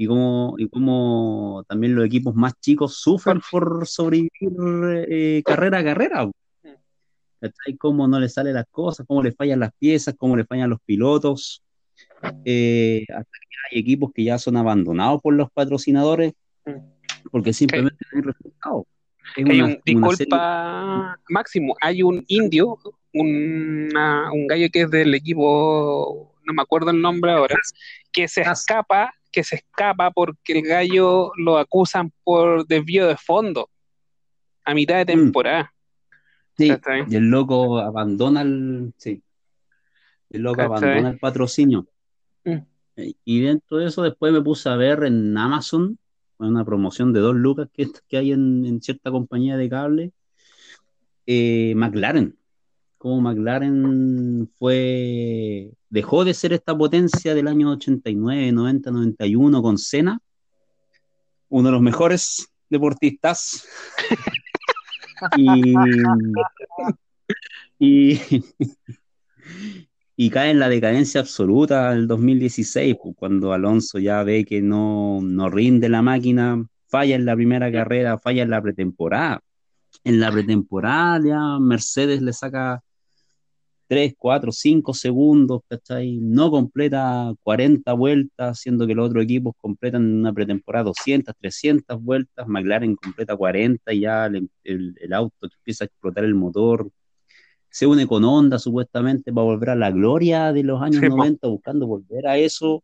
[0.00, 4.30] y cómo, y cómo también los equipos más chicos sufren por sobrevivir
[5.08, 6.30] eh, carrera a carrera.
[7.40, 7.76] ¿Cachai?
[7.76, 10.78] Cómo no les salen las cosas, cómo les fallan las piezas, cómo les fallan los
[10.82, 11.64] pilotos.
[12.44, 16.32] Eh, hasta que hay equipos que ya son abandonados por los patrocinadores
[17.30, 18.84] porque simplemente no hay resultados.
[19.84, 22.78] Disculpa, Máximo, hay un indio,
[23.12, 27.56] una- un gallo que es del equipo, no me acuerdo el nombre ahora,
[28.12, 33.68] que se escapa, que se escapa porque el gallo lo acusan por desvío de fondo
[34.64, 35.18] a mitad de Mm.
[35.20, 35.72] temporada.
[36.56, 36.74] Sí,
[37.08, 39.22] y el loco abandona el, sí,
[40.30, 40.66] el loco ¿Cachai?
[40.88, 41.86] abandona el patrocinio.
[42.48, 43.12] Mm.
[43.24, 45.98] Y dentro de eso después me puse a ver en Amazon
[46.38, 50.12] una promoción de dos lucas que, que hay en, en cierta compañía de cable,
[51.26, 52.36] eh, McLaren.
[52.96, 60.20] Como McLaren fue, dejó de ser esta potencia del año 89, 90, 91 con Senna,
[61.48, 63.68] uno de los mejores deportistas.
[65.36, 65.74] y,
[67.78, 68.20] y,
[70.20, 75.20] y cae en la decadencia absoluta del 2016, pues, cuando Alonso ya ve que no,
[75.22, 79.40] no rinde la máquina, falla en la primera carrera, falla en la pretemporada.
[80.02, 82.82] En la pretemporada ya Mercedes le saca
[83.86, 86.18] 3, 4, 5 segundos, ¿cachai?
[86.20, 92.02] No completa 40 vueltas, siendo que los otros equipos completan en una pretemporada 200, 300
[92.02, 96.90] vueltas, McLaren completa 40 y ya el, el, auto empieza a explotar el motor,
[97.70, 101.86] se une con Honda supuestamente para volver a la gloria de los años 90, buscando
[101.86, 102.82] volver a eso,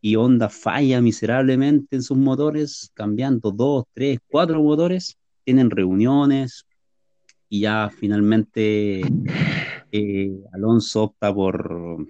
[0.00, 6.66] y Honda falla miserablemente en sus motores, cambiando 2, 3, 4 motores, tienen reuniones
[7.48, 9.00] y ya finalmente
[9.92, 12.06] eh, Alonso opta por,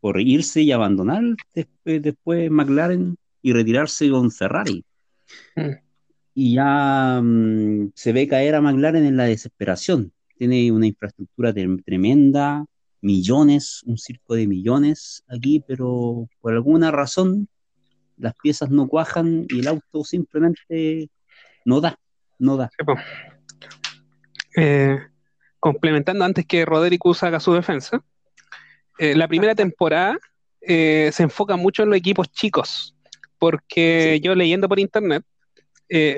[0.00, 1.22] por irse y abandonar
[1.54, 4.84] después, después McLaren y retirarse con Ferrari.
[5.56, 5.70] Mm.
[6.34, 10.12] Y ya mm, se ve caer a McLaren en la desesperación.
[10.38, 12.64] Tiene una infraestructura tremenda,
[13.00, 17.48] millones, un circo de millones aquí, pero por alguna razón
[18.16, 21.08] las piezas no cuajan y el auto simplemente
[21.64, 21.98] no da,
[22.38, 22.70] no da.
[24.56, 24.98] Eh,
[25.60, 28.02] complementando antes que Roderick haga su defensa,
[28.98, 30.18] eh, la primera temporada
[30.60, 32.96] eh, se enfoca mucho en los equipos chicos,
[33.38, 35.24] porque yo leyendo por internet,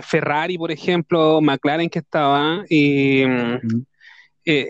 [0.02, 3.22] Ferrari, por ejemplo, McLaren que estaba, y,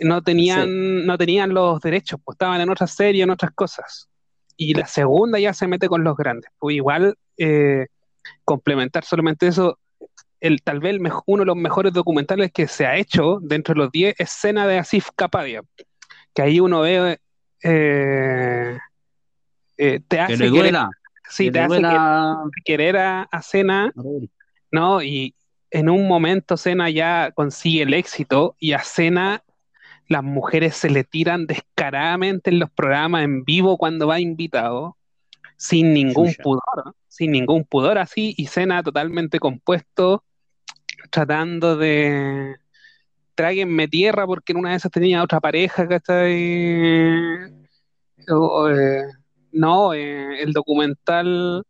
[0.02, 4.08] no, tenían, no tenían los derechos, pues estaban en otras series, en otras cosas.
[4.56, 6.50] Y la segunda ya se mete con los grandes.
[6.58, 7.16] Pues igual,
[8.44, 9.78] complementar solamente eso,
[10.40, 13.92] el, tal vez uno de los mejores documentales que se ha hecho dentro de los
[13.92, 15.62] 10 es Cena de Asif Kapadia,
[16.34, 17.18] que ahí uno ve,
[17.62, 18.78] eh,
[19.76, 20.74] eh, te hace querer,
[21.28, 21.82] sí, te hace
[22.64, 23.92] querer a, a Cena,
[24.70, 25.02] ¿no?
[25.02, 25.34] Y
[25.70, 29.42] en un momento Cena ya consigue el éxito y a Cena
[30.10, 34.96] las mujeres se le tiran descaradamente en los programas en vivo cuando va invitado,
[35.56, 40.24] sin ningún pudor, sin ningún pudor así, y Cena totalmente compuesto,
[41.10, 42.56] tratando de
[43.36, 46.34] tráguenme tierra porque en una de esas tenía otra pareja, ¿cachai?
[46.34, 47.46] Eh,
[49.52, 51.62] no, eh, el documental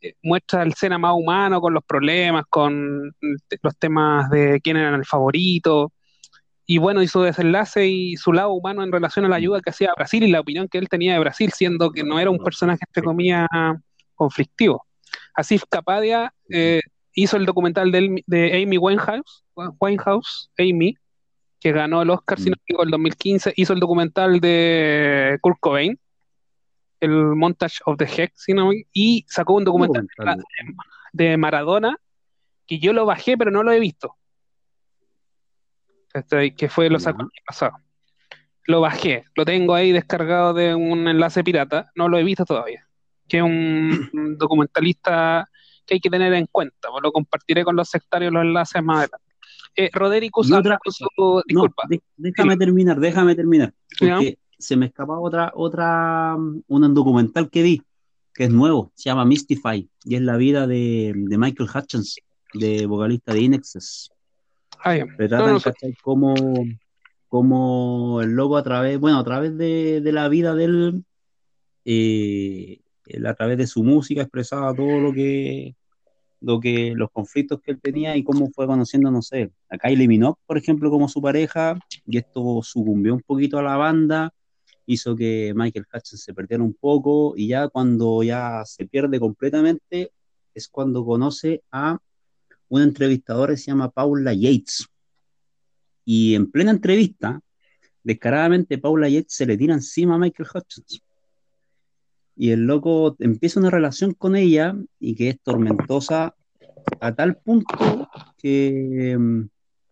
[0.00, 4.96] eh, muestra el escena más humano con los problemas, con los temas de quién era
[4.96, 5.92] el favorito,
[6.72, 9.68] y bueno, y su desenlace y su lado humano en relación a la ayuda que
[9.68, 12.38] hacía Brasil y la opinión que él tenía de Brasil, siendo que no era un
[12.38, 13.46] personaje, entre comillas,
[14.14, 14.86] conflictivo.
[15.34, 16.80] Así Capadia eh,
[17.12, 19.44] hizo el documental de, de, Amy Winehouse,
[19.80, 20.96] Winehouse, Amy,
[21.60, 22.46] que ganó el Oscar, mm.
[22.46, 22.54] en
[22.84, 26.00] el 2015, hizo el documental de Kurt Cobain,
[27.00, 28.32] el Montage of the Heck,
[28.94, 30.08] y sacó un documental
[31.12, 31.98] de Maradona,
[32.66, 34.16] que yo lo bajé, pero no lo he visto.
[36.56, 37.78] Que fue lo sacó el pasado.
[38.66, 42.86] Lo bajé, lo tengo ahí descargado de un enlace pirata, no lo he visto todavía.
[43.28, 45.48] Que es un documentalista
[45.86, 46.88] que hay que tener en cuenta.
[46.90, 49.32] Pues lo compartiré con los sectarios los enlaces más adelante.
[49.74, 50.78] Eh, Roderico, otra
[51.46, 51.88] disculpa.
[52.16, 53.72] déjame terminar, déjame terminar.
[53.98, 57.82] Porque se me escapa otra, otra, un documental que vi,
[58.34, 62.16] que es nuevo, se llama Mystify, y es la vida de, de Michael Hutchins,
[62.54, 64.10] de vocalista de Inexes.
[64.84, 65.58] Ah, Retratan,
[66.02, 66.34] Como,
[67.28, 71.04] como el loco a través, bueno, a través de, de la vida del,
[71.84, 72.80] eh,
[73.24, 75.74] a través de su música expresaba todo lo que,
[76.40, 80.08] lo que, los conflictos que él tenía y cómo fue conociendo, no sé, a Kylie
[80.08, 84.32] Minogue, por ejemplo, como su pareja, y esto sucumbió un poquito a la banda,
[84.86, 90.12] hizo que Michael Hutchins se perdiera un poco, y ya cuando ya se pierde completamente,
[90.54, 91.98] es cuando conoce a
[92.74, 94.86] una entrevistadora que se llama Paula Yates.
[96.04, 97.40] Y en plena entrevista,
[98.02, 101.02] descaradamente Paula Yates se le tira encima a Michael Hutchins
[102.34, 106.34] y el loco empieza una relación con ella y que es tormentosa
[107.00, 108.08] a tal punto
[108.38, 109.42] que, mm,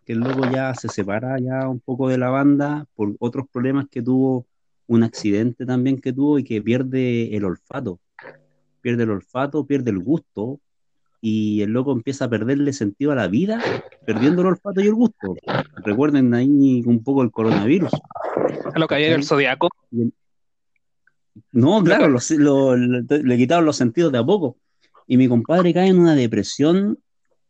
[0.05, 3.89] que, el loco ya se separa ya un poco de la banda por otros problemas
[3.91, 4.47] que tuvo,
[4.87, 8.01] un accidente también que tuvo y que pierde el olfato,
[8.81, 10.61] pierde el olfato, pierde el gusto
[11.21, 13.61] y el loco empieza a perderle sentido a la vida,
[14.07, 15.35] perdiendo el olfato y el gusto.
[15.85, 17.93] Recuerden ahí un poco el coronavirus.
[18.73, 19.69] A lo que hay el zodiaco.
[21.53, 24.57] No, claro, le quitaron los sentidos de a poco.
[25.07, 26.99] Y mi compadre cae en una depresión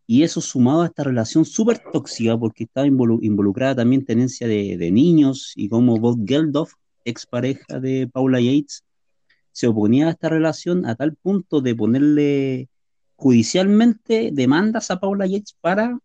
[0.06, 5.52] Y eso sumado a esta relación súper tóxica, porque estaba involucrada también tenencia de, niños,
[5.54, 6.72] y como Bob Geldof,
[7.04, 8.82] expareja de Paula Yates,
[9.52, 12.69] se oponía a esta relación a tal punto de ponerle
[13.20, 15.98] judicialmente demandas a Paula Yates para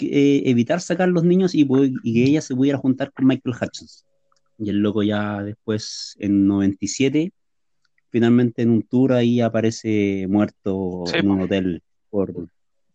[0.00, 1.64] eh, evitar sacar los niños y,
[2.02, 4.04] y, que ella se pudiera juntar con Michael Hutchins.
[4.58, 7.32] Y el loco ya después, en 97,
[8.10, 12.34] finalmente en un tour ahí aparece muerto en un hotel por,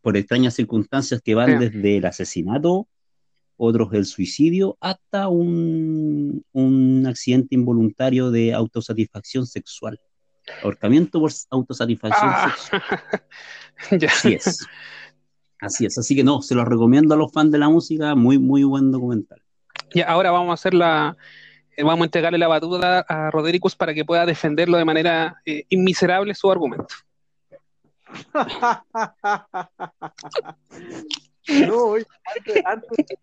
[0.02, 2.90] por extrañas circunstancias que van desde el asesinato,
[3.56, 10.02] otros el suicidio, hasta un, un accidente involuntario de autosatisfacción sexual.
[10.64, 12.56] Ahorcamiento por autosatisfacción Ah.
[12.58, 12.82] sexual.
[14.12, 14.68] Así es.
[15.60, 15.98] Así es.
[15.98, 18.16] Así que no, se lo recomiendo a los fans de la música.
[18.16, 19.42] Muy, muy buen documental.
[19.94, 21.16] Y ahora vamos a hacer la.
[21.78, 25.66] eh, Vamos a entregarle la batuta a Rodericus para que pueda defenderlo de manera eh,
[25.70, 26.88] inmiserable su argumento.
[31.68, 33.18] no, oye, antes, antes de, antes de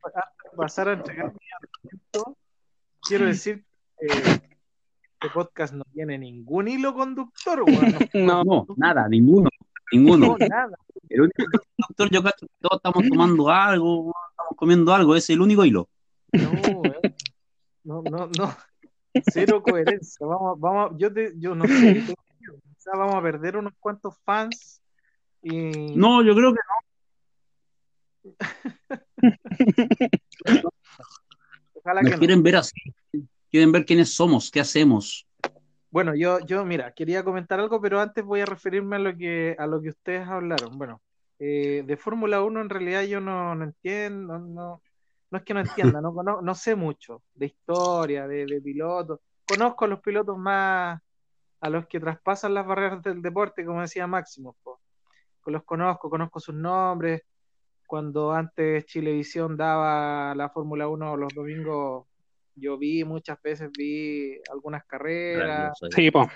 [0.56, 2.36] pasar a entregar mi argumento,
[3.02, 3.64] quiero decir
[3.98, 4.08] que
[5.22, 7.94] este podcast no tiene ningún hilo conductor, weón.
[8.14, 9.50] No, No, nada, ninguno.
[9.92, 10.36] Ninguno.
[10.38, 10.76] No, nada.
[11.10, 11.44] El único
[11.76, 15.64] doctor, yo cacho que todos estamos tomando algo, estamos comiendo algo, ese es el único
[15.64, 15.88] hilo.
[16.32, 16.92] No, weón.
[17.84, 18.56] no, no, no.
[19.30, 20.24] Cero coherencia.
[20.26, 22.54] Vamos, vamos, yo, te, yo no sé, yo tengo miedo.
[22.76, 24.80] Quizá vamos a perder unos cuantos fans
[25.42, 26.60] y No, yo creo que
[31.74, 32.04] ojalá no.
[32.04, 32.18] que Nos no.
[32.18, 32.80] quieren ver así.
[33.50, 35.26] Quieren ver quiénes somos, qué hacemos.
[35.90, 39.56] Bueno, yo, yo, mira, quería comentar algo, pero antes voy a referirme a lo que,
[39.58, 40.78] a lo que ustedes hablaron.
[40.78, 41.02] Bueno,
[41.38, 44.82] eh, de Fórmula 1 en realidad yo no, no entiendo, no,
[45.30, 49.18] no es que no entienda, no, cono- no sé mucho de historia, de, de pilotos.
[49.44, 51.00] Conozco a los pilotos más,
[51.60, 54.80] a los que traspasan las barreras del deporte, como decía Máximo, po.
[55.46, 57.22] Los conozco, conozco sus nombres.
[57.86, 62.06] Cuando antes Chilevisión daba la Fórmula 1 los domingos,
[62.60, 65.78] yo vi muchas veces, vi algunas carreras.
[65.94, 66.28] sí, po,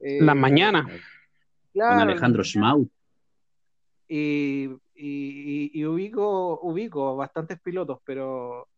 [0.00, 0.86] eh, las mañanas.
[0.86, 1.02] Con
[1.72, 2.88] claro, Alejandro Schmaut.
[4.08, 8.68] y, y, y- y ubico, ubico bastantes pilotos, pero,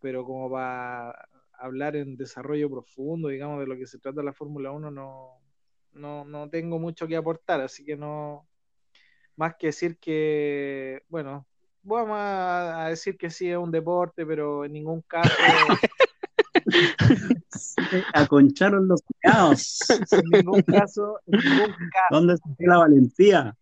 [0.00, 1.28] pero como para
[1.58, 5.40] hablar en desarrollo profundo, digamos, de lo que se trata la Fórmula 1, no,
[5.94, 8.46] no, no tengo mucho que aportar, así que no,
[9.36, 11.46] más que decir que, bueno,
[11.82, 15.32] vamos a, decir que sí es un deporte, pero en ningún caso,
[18.14, 19.78] Aconcharon los cuidados.
[20.12, 22.10] en ningún caso, en ningún caso.
[22.10, 23.56] ¿Dónde está la valentía?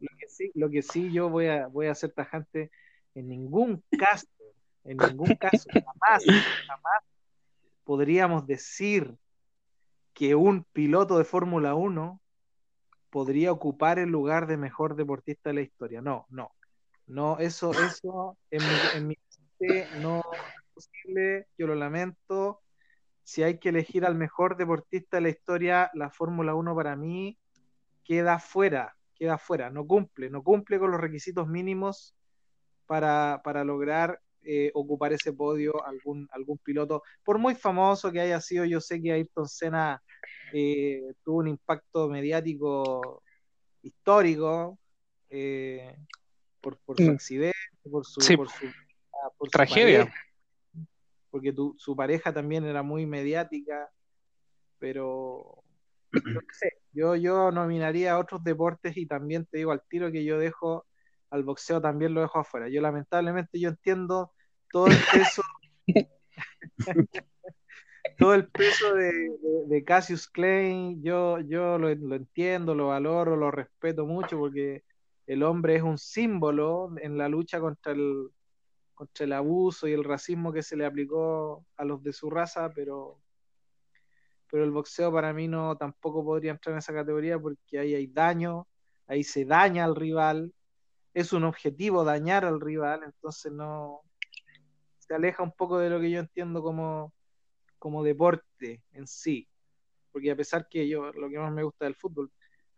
[0.00, 2.70] Lo que sí, lo que sí yo voy a, voy a ser tajante,
[3.14, 4.26] en ningún caso,
[4.84, 6.24] en ningún caso, jamás,
[6.66, 7.02] jamás
[7.84, 9.16] podríamos decir
[10.14, 12.20] que un piloto de Fórmula 1
[13.10, 16.00] podría ocupar el lugar de mejor deportista de la historia.
[16.00, 16.52] No, no.
[17.10, 22.60] No, eso, eso en mi, en mente no es posible, yo lo lamento.
[23.24, 27.36] Si hay que elegir al mejor deportista de la historia, la Fórmula 1 para mí
[28.04, 32.14] queda fuera, queda fuera, no cumple, no cumple con los requisitos mínimos
[32.86, 37.02] para, para lograr eh, ocupar ese podio algún, algún piloto.
[37.24, 40.00] Por muy famoso que haya sido, yo sé que Ayrton Senna
[40.52, 43.24] eh, tuvo un impacto mediático
[43.82, 44.78] histórico
[45.28, 45.96] eh,
[46.60, 47.14] por, por su Mm.
[47.14, 47.58] accidente,
[47.90, 48.36] por su, Sí.
[48.36, 50.00] por su, ah, por su Tragedia.
[50.00, 50.16] pareja,
[51.30, 53.90] porque tu- su pareja también era muy mediática,
[54.78, 55.62] pero
[56.12, 60.24] no sé, yo, yo nominaría a otros deportes y también te digo al tiro que
[60.24, 60.86] yo dejo
[61.30, 62.68] al boxeo también lo dejo afuera.
[62.68, 64.32] Yo lamentablemente yo entiendo
[64.72, 65.42] todo el peso
[68.18, 73.36] todo el peso de, de- de Cassius Clay, yo, yo lo, lo entiendo, lo valoro,
[73.36, 74.82] lo respeto mucho porque
[75.26, 78.30] el hombre es un símbolo en la lucha contra el,
[78.94, 82.72] contra el abuso y el racismo que se le aplicó a los de su raza,
[82.74, 83.18] pero,
[84.50, 88.06] pero el boxeo para mí no tampoco podría entrar en esa categoría porque ahí hay
[88.06, 88.66] daño,
[89.06, 90.52] ahí se daña al rival,
[91.14, 94.02] es un objetivo dañar al rival, entonces no
[94.98, 97.12] se aleja un poco de lo que yo entiendo como,
[97.78, 99.48] como deporte en sí.
[100.12, 102.30] Porque a pesar que yo, lo que más me gusta del fútbol,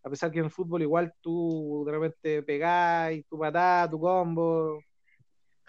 [0.04, 4.00] a pesar que en el fútbol igual tú de repente pegás, y tu patada, tu
[4.00, 4.82] combo,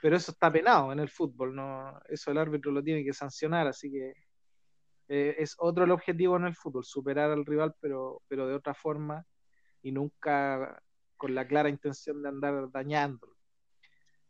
[0.02, 3.68] pero eso está penado en el fútbol, no, eso el árbitro lo tiene que sancionar,
[3.68, 4.14] así que
[5.10, 8.74] eh, es otro el objetivo en el fútbol, superar al rival, pero, pero de otra
[8.74, 9.26] forma
[9.82, 10.82] y nunca
[11.18, 13.34] con la clara intención de andar dañándolo.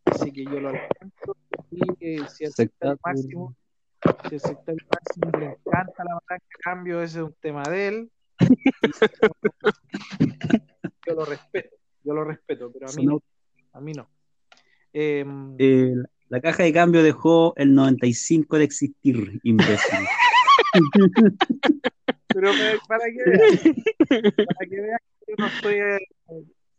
[0.05, 1.37] Así que yo lo lamento
[1.71, 3.55] y eh, si el sector máximo,
[4.27, 8.11] si el sector máximo le encanta la palanca cambio, ese es un tema de él.
[11.07, 13.21] Yo lo respeto, yo lo respeto, pero a mí Sonó,
[13.73, 14.09] a mí no.
[14.93, 15.95] Em, Eh,
[16.29, 19.99] la caja de cambio dejó el 95 de existir, imbécil.
[22.27, 22.51] pero
[22.87, 23.61] para, que veas,
[24.09, 25.99] para que veas que no soy, eh,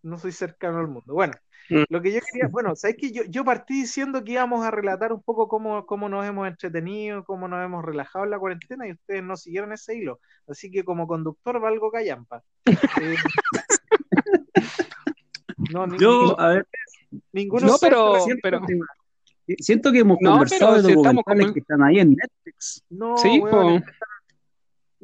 [0.02, 1.14] no soy cercano al mundo.
[1.14, 1.34] Bueno.
[1.68, 5.12] Lo que yo quería, bueno, sabes que yo, yo partí diciendo que íbamos a relatar
[5.12, 8.92] un poco cómo, cómo nos hemos entretenido, cómo nos hemos relajado en la cuarentena y
[8.92, 10.20] ustedes no siguieron ese hilo.
[10.48, 12.42] Así que como conductor valgo callampa.
[12.66, 13.16] Eh,
[15.72, 16.66] no, ni- Yo, a ver,
[17.32, 18.60] ninguno No, pero- siento, pero-
[19.46, 22.82] que, siento que hemos No, conversado pero de documentales como- que están ahí en Netflix.
[22.90, 23.86] No, Sí, weón, po.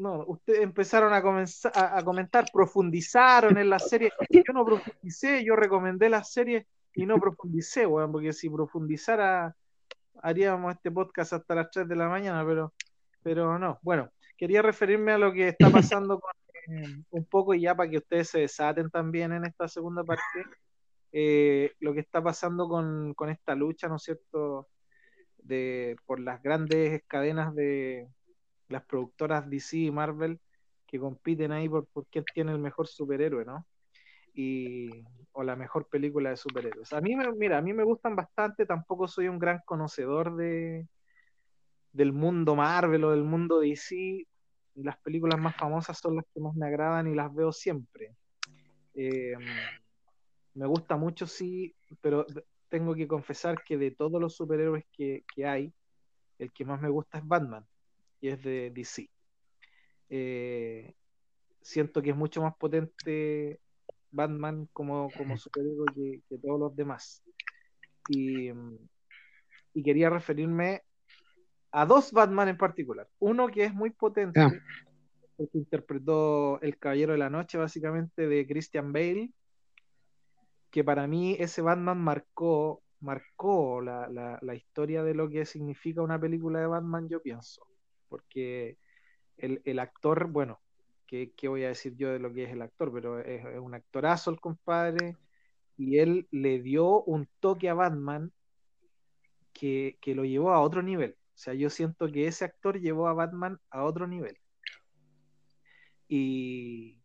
[0.00, 4.10] No, ustedes empezaron a, comenzar, a, comentar, profundizaron en la serie.
[4.30, 9.54] Yo no profundicé, yo recomendé la serie y no profundicé, weón, porque si profundizara
[10.22, 12.72] haríamos este podcast hasta las 3 de la mañana, pero,
[13.22, 13.78] pero no.
[13.82, 16.32] Bueno, quería referirme a lo que está pasando con,
[16.74, 20.44] eh, un poco ya para que ustedes se desaten también en esta segunda parte,
[21.12, 24.68] eh, lo que está pasando con, con esta lucha, ¿no es cierto?
[25.36, 28.08] De, por las grandes cadenas de
[28.70, 30.40] las productoras DC y Marvel
[30.86, 33.66] que compiten ahí por, por tiene el mejor superhéroe, ¿no?
[34.34, 36.92] Y, o la mejor película de superhéroes.
[36.92, 40.88] A mí, me, mira, a mí me gustan bastante, tampoco soy un gran conocedor de,
[41.92, 44.26] del mundo Marvel o del mundo DC.
[44.76, 48.16] Las películas más famosas son las que más me agradan y las veo siempre.
[48.94, 49.34] Eh,
[50.54, 52.26] me gusta mucho, sí, pero
[52.68, 55.72] tengo que confesar que de todos los superhéroes que, que hay,
[56.38, 57.64] el que más me gusta es Batman
[58.20, 59.10] y es de DC.
[60.08, 60.94] Eh,
[61.62, 63.60] siento que es mucho más potente
[64.10, 67.22] Batman como, como superhéroe que, que todos los demás.
[68.08, 68.50] Y,
[69.74, 70.82] y quería referirme
[71.70, 73.08] a dos Batman en particular.
[73.20, 74.50] Uno que es muy potente, Ah.
[75.38, 79.30] el que interpretó El Caballero de la Noche, básicamente, de Christian Bale,
[80.70, 86.02] que para mí ese Batman marcó, marcó la, la, la historia de lo que significa
[86.02, 87.69] una película de Batman, yo pienso.
[88.10, 88.76] Porque
[89.38, 90.60] el, el actor, bueno,
[91.06, 92.92] ¿qué, ¿qué voy a decir yo de lo que es el actor?
[92.92, 95.16] Pero es, un actorazo el compadre,
[95.78, 98.30] y él le dio un toque a Batman
[99.54, 101.16] que, que lo llevó a otro nivel.
[101.34, 104.36] O sea, yo siento que ese actor llevó a Batman a otro nivel.
[106.08, 106.98] Y,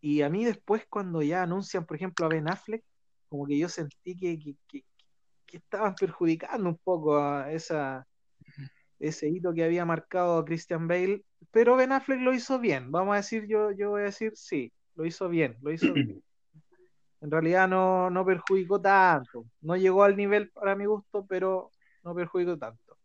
[0.00, 2.82] y a mí después cuando ya anuncian, por ejemplo, a Ben Affleck,
[3.28, 4.84] como que yo sentí que, que-
[5.46, 8.06] que estaban perjudicando un poco a esa,
[9.00, 12.92] ese hito que había marcado Christian Bale, pero Ben Affleck lo hizo bien.
[12.92, 16.22] Vamos a decir, yo, yo voy a decir, sí, lo hizo bien, lo hizo bien.
[17.22, 19.44] En realidad no, no perjudicó tanto.
[19.60, 21.70] No llegó al nivel para mi gusto, pero
[22.02, 22.96] no perjudicó tanto.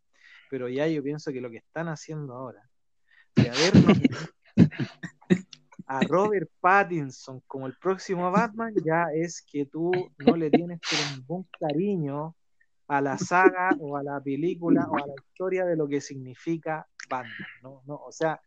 [0.48, 2.62] Pero ya yo pienso que lo que están haciendo ahora,
[3.34, 3.98] de habernos
[5.86, 10.80] a Robert Pattinson como el próximo Batman, ya es que tú no le tienes
[11.14, 12.34] ningún cariño
[12.88, 16.86] a la saga o a la película o a la historia de lo que significa
[17.08, 17.32] Batman,
[17.62, 17.82] ¿no?
[17.86, 18.40] No, o sea,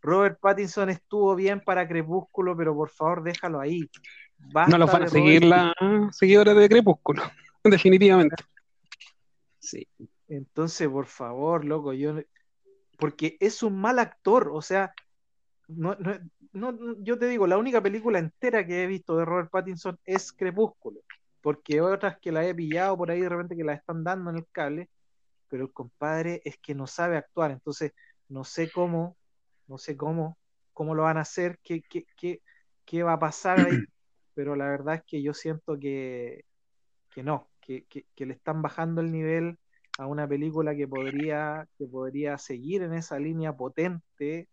[0.00, 3.88] Robert Pattinson estuvo bien para Crepúsculo, pero por favor déjalo ahí.
[4.38, 7.22] Basta No los van a seguir Robert- las de Crepúsculo,
[7.64, 8.36] definitivamente.
[9.58, 9.86] Sí.
[10.28, 12.14] Entonces, por favor, loco, yo
[12.98, 14.92] porque es un mal actor, o sea,
[15.68, 16.18] no, no-
[16.52, 20.32] no- yo te digo, la única película entera que he visto de Robert Pattinson es
[20.32, 21.00] Crepúsculo,
[21.42, 24.36] porque otras que la he pillado por ahí de repente que la están dando en
[24.38, 24.88] el cable,
[25.48, 27.92] pero el compadre es que no sabe actuar, entonces
[28.28, 29.16] no sé cómo,
[29.66, 30.38] no sé cómo,
[30.72, 32.40] cómo lo van a hacer, qué, qué, qué,
[32.86, 33.66] qué va a pasar ahí,
[34.34, 36.46] pero la verdad es que yo siento que,
[37.10, 39.58] que no, que, que, que le están bajando el nivel
[39.98, 44.48] a una película que podría, que podría seguir en esa línea potente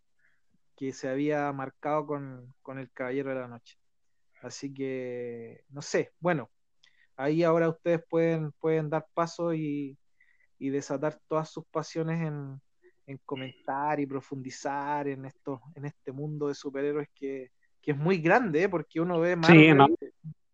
[0.76, 3.78] que se había marcado con, con El Caballero de la Noche.
[4.42, 6.50] Así que, no sé, bueno,
[7.20, 9.96] ahí ahora ustedes pueden, pueden dar paso y,
[10.58, 12.60] y desatar todas sus pasiones en,
[13.06, 17.50] en comentar y profundizar en, esto, en este mundo de superhéroes que,
[17.82, 18.68] que es muy grande, ¿eh?
[18.68, 19.88] porque uno ve Marvel, Sí, ¿no?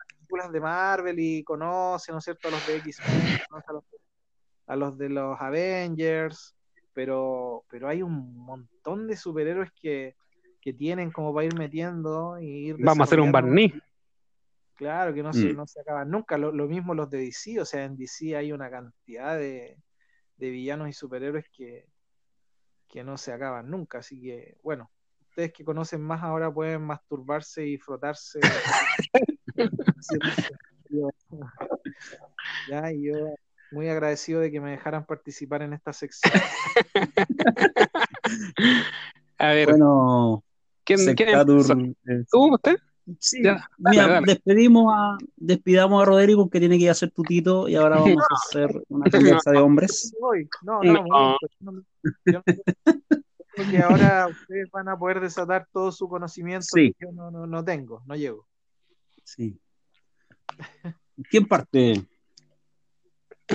[0.09, 3.85] películas de Marvel y conoce, ¿no es cierto?, a los de X-Men, conoce a los,
[4.67, 6.57] a los de los Avengers,
[6.93, 10.17] pero, pero hay un montón de superhéroes que,
[10.61, 13.73] que tienen como para ir metiendo y ir Vamos a hacer un barniz.
[14.77, 15.57] Claro, que no se, Mm.
[15.57, 16.39] no se acaban nunca.
[16.39, 19.79] Lo, lo mismo los de DC, o sea, en DC hay una cantidad de,
[20.37, 21.87] de villanos y superhéroes que,
[22.89, 23.99] que no se acaban nunca.
[23.99, 24.91] Así que, bueno,
[25.31, 28.41] ustedes que conocen más ahora pueden masturbarse y frotarse.
[32.71, 33.35] ya, y yo
[33.73, 36.35] muy agradecido de que me dejaran participar en esta sección.
[39.39, 40.43] A ver, Bueno,
[40.85, 42.77] ¿quién, quién eh, ¿Tú, usted?
[43.21, 47.11] Sí, Ya, mira, dale, despedimos a, despidamos a Rodrigo que tiene que ir a hacer
[47.13, 50.13] tutito y ahora vamos a hacer una conversa de hombres.
[50.63, 51.37] No, no, No.
[51.41, 51.73] pues, no
[52.25, 56.95] yo creo que ahora ustedes van a poder desatar todo su conocimiento Sí.
[56.99, 58.47] que yo no, no, no tengo, no llego.
[59.25, 59.59] Sí.
[61.31, 62.03] ¿Quién parte?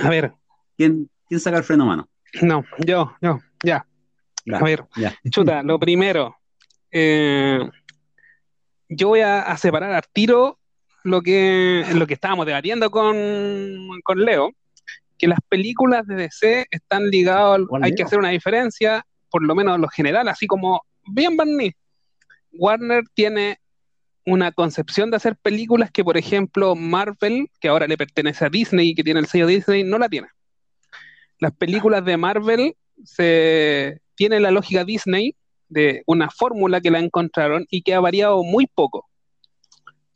[0.02, 0.32] A ver,
[0.76, 2.08] ¿Quién, quién saca el freno a mano?
[2.40, 3.86] no, yo, yo, ya.
[4.54, 5.14] A ver, ya.
[5.30, 6.34] chuta, lo primero,
[6.90, 7.60] eh,
[8.96, 10.58] yo voy a, a separar al tiro
[11.04, 13.16] lo que, lo que estábamos debatiendo con,
[14.04, 14.52] con Leo,
[15.18, 17.96] que las películas de DC están ligadas, al- ¿Cuál hay Leo?
[17.96, 21.72] que hacer una diferencia, por lo menos lo general, así como, bien Barney,
[22.52, 23.58] Warner tiene
[24.24, 28.90] una concepción de hacer películas que, por ejemplo, Marvel, que ahora le pertenece a Disney
[28.90, 30.28] y que tiene el sello Disney, no la tiene.
[31.40, 35.34] Las películas de Marvel se tiene la lógica Disney
[35.72, 39.08] de una fórmula que la encontraron y que ha variado muy poco.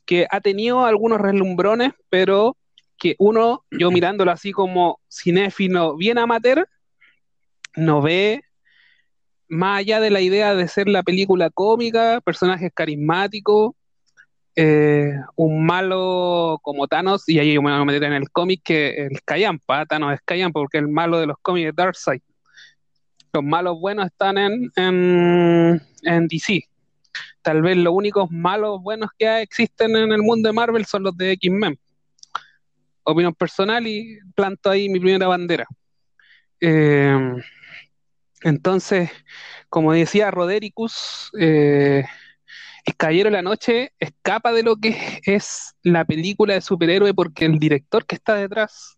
[0.05, 2.57] Que ha tenido algunos relumbrones, pero
[2.99, 6.69] que uno, yo mirándolo así como cinéfilo bien amateur,
[7.77, 8.43] no ve
[9.49, 13.75] más allá de la idea de ser la película cómica, personajes carismáticos,
[14.57, 19.07] eh, un malo como Thanos, y ahí me voy a meter en el cómic que
[19.07, 22.23] el Callampa, Thanos es Callampa, porque el malo de los cómics es Darkseid.
[23.37, 26.63] Los malos buenos están en, en, en DC.
[27.43, 31.15] Tal vez los únicos malos buenos que existen en el mundo de Marvel son los
[31.19, 31.79] de X-Men.
[33.03, 35.67] Opinión personal y planto ahí mi primera bandera.
[36.63, 37.35] Eh,
[38.41, 39.11] entonces,
[39.69, 42.07] como decía Rodericus, eh,
[42.87, 48.07] de la Noche escapa de lo que es la película de superhéroe porque el director
[48.07, 48.96] que está detrás,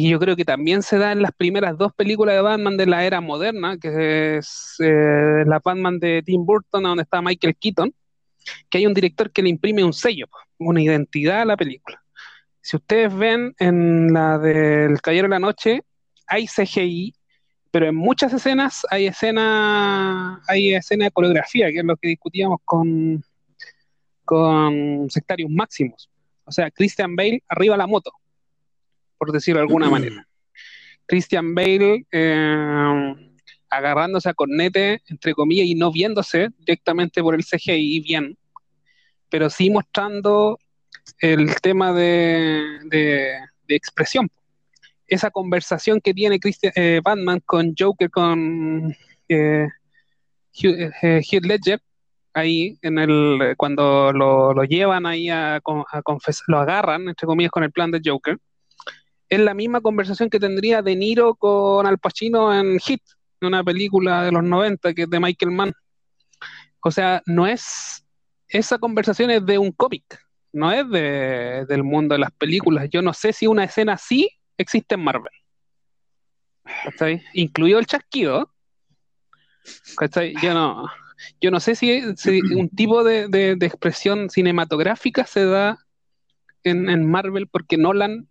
[0.00, 2.86] que yo creo que también se da en las primeras dos películas de Batman de
[2.86, 7.94] la era moderna, que es eh, la Batman de Tim Burton, donde está Michael Keaton,
[8.68, 10.26] que hay un director que le imprime un sello,
[10.58, 12.02] una identidad a la película.
[12.60, 15.82] Si ustedes ven en la del Caballero de la Noche,
[16.26, 17.14] hay CGI,
[17.70, 22.60] pero en muchas escenas hay escena, hay escena de coreografía, que es lo que discutíamos
[22.64, 23.22] con,
[24.24, 26.10] con Sectarius Máximos.
[26.44, 28.12] O sea, Christian Bale arriba la moto,
[29.18, 30.26] por decirlo de alguna manera.
[31.06, 33.14] Christian Bale eh,
[33.70, 38.36] agarrándose a cornete, entre comillas, y no viéndose directamente por el CGI bien,
[39.28, 40.58] pero sí mostrando
[41.20, 43.32] el tema de, de,
[43.66, 44.30] de expresión
[45.08, 48.94] esa conversación que tiene Christian, eh, Batman con Joker, con
[49.28, 49.66] eh,
[50.54, 51.80] Hugh, eh, Heath Ledger,
[52.34, 57.50] ahí en el cuando lo, lo llevan ahí a, a confesar, lo agarran, entre comillas,
[57.50, 58.38] con el plan de Joker,
[59.28, 63.02] es la misma conversación que tendría De Niro con Al Pacino en Hit,
[63.40, 65.72] una película de los 90 que es de Michael Mann.
[66.80, 68.06] O sea, no es,
[68.48, 70.20] esa conversación es de un cómic,
[70.52, 72.88] no es de, del mundo de las películas.
[72.90, 75.32] Yo no sé si una escena así existe en Marvel.
[76.84, 77.22] ¿Cachai?
[77.34, 78.52] Incluido el chasquido.
[79.96, 80.34] ¿Cachai?
[80.42, 80.88] Yo no,
[81.40, 85.78] yo no sé si, un tipo de, expresión cinematográfica se da
[86.64, 88.28] en, Marvel porque Nolan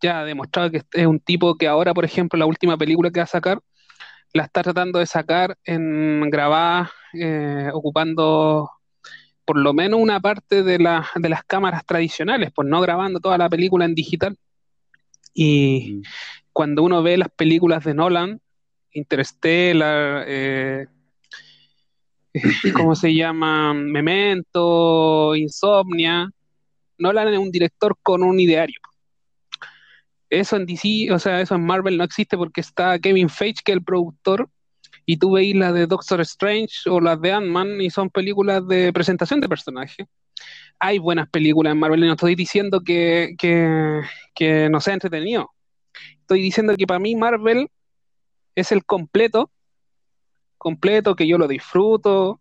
[0.00, 3.20] ya ha demostrado que es un tipo que ahora, por ejemplo, la última película que
[3.20, 3.60] va a sacar,
[4.32, 8.70] la está tratando de sacar en grabada, eh, ocupando
[9.44, 13.36] por lo menos una parte de, la, de las cámaras tradicionales, pues no grabando toda
[13.36, 14.36] la película en digital.
[15.34, 16.02] Y mm.
[16.52, 18.40] cuando uno ve las películas de Nolan,
[18.92, 20.86] Interstellar, eh,
[22.74, 23.74] ¿cómo se llama?
[23.74, 26.30] Memento, Insomnia,
[26.98, 28.78] Nolan es un director con un ideario.
[30.30, 33.72] Eso en DC, o sea, eso en Marvel no existe porque está Kevin Feige, que
[33.72, 34.48] es el productor,
[35.04, 38.92] y tú veis las de Doctor Strange o las de Ant-Man y son películas de
[38.92, 40.06] presentación de personajes
[40.80, 44.00] hay buenas películas en Marvel, no estoy diciendo que, que,
[44.34, 45.50] que, no sea entretenido.
[46.20, 47.68] Estoy diciendo que para mí Marvel
[48.54, 49.50] es el completo,
[50.56, 52.40] completo, que yo lo disfruto,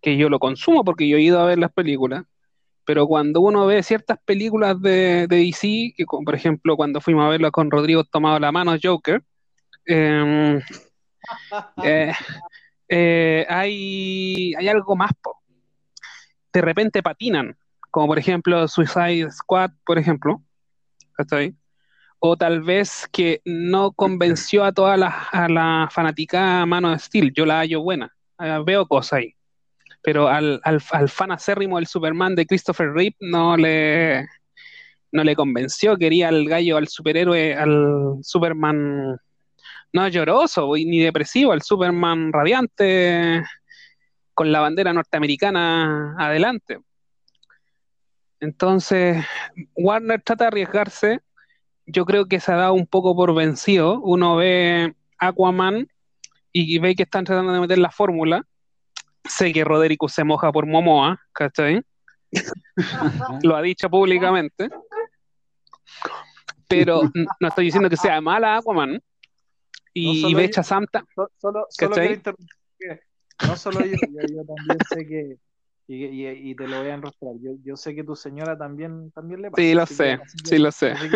[0.00, 2.24] que yo lo consumo porque yo he ido a ver las películas.
[2.86, 7.26] Pero cuando uno ve ciertas películas de, de DC, que con, por ejemplo cuando fuimos
[7.26, 9.22] a verla con Rodrigo tomado la mano Joker,
[9.86, 10.60] eh,
[11.84, 12.12] eh,
[12.88, 15.42] eh, hay, hay algo más, po.
[16.52, 17.56] De repente patinan,
[17.90, 20.42] como por ejemplo Suicide Squad, por ejemplo.
[22.18, 27.44] O tal vez que no convenció a toda la, a la mano de Steel, yo
[27.46, 29.34] la hallo buena, uh, veo cosas ahí,
[30.06, 34.24] pero al, al, fan acérrimo del Superman de Christopher Reeve no le,
[35.10, 39.18] no le convenció, quería al gallo, al superhéroe, al Superman
[39.92, 43.42] no lloroso ni depresivo, al Superman radiante
[44.32, 46.78] con la bandera norteamericana adelante.
[48.38, 49.24] Entonces,
[49.74, 51.20] Warner trata de arriesgarse.
[51.84, 54.00] Yo creo que se ha dado un poco por vencido.
[54.02, 55.88] Uno ve Aquaman
[56.52, 58.46] y ve que están tratando de meter la fórmula.
[59.28, 61.82] Sé que Roderick se moja por Momoa, ¿cachai?
[63.42, 64.68] Lo ha dicho públicamente.
[66.68, 67.02] Pero
[67.40, 69.00] no estoy diciendo que sea mala Aquaman.
[69.94, 71.04] Y, No Becha solo Santa.
[71.14, 72.22] So- Solo, solo ¿Cachai?
[72.78, 73.00] que
[73.46, 75.36] no solo yo, yo, yo también sé que,
[75.88, 79.10] y, y- y te lo voy a enrostrar, yo, yo sé que tu señora también,
[79.12, 79.62] también le pasa.
[79.62, 80.94] Sí, lo sé, que- sí lo sé.
[81.00, 81.08] que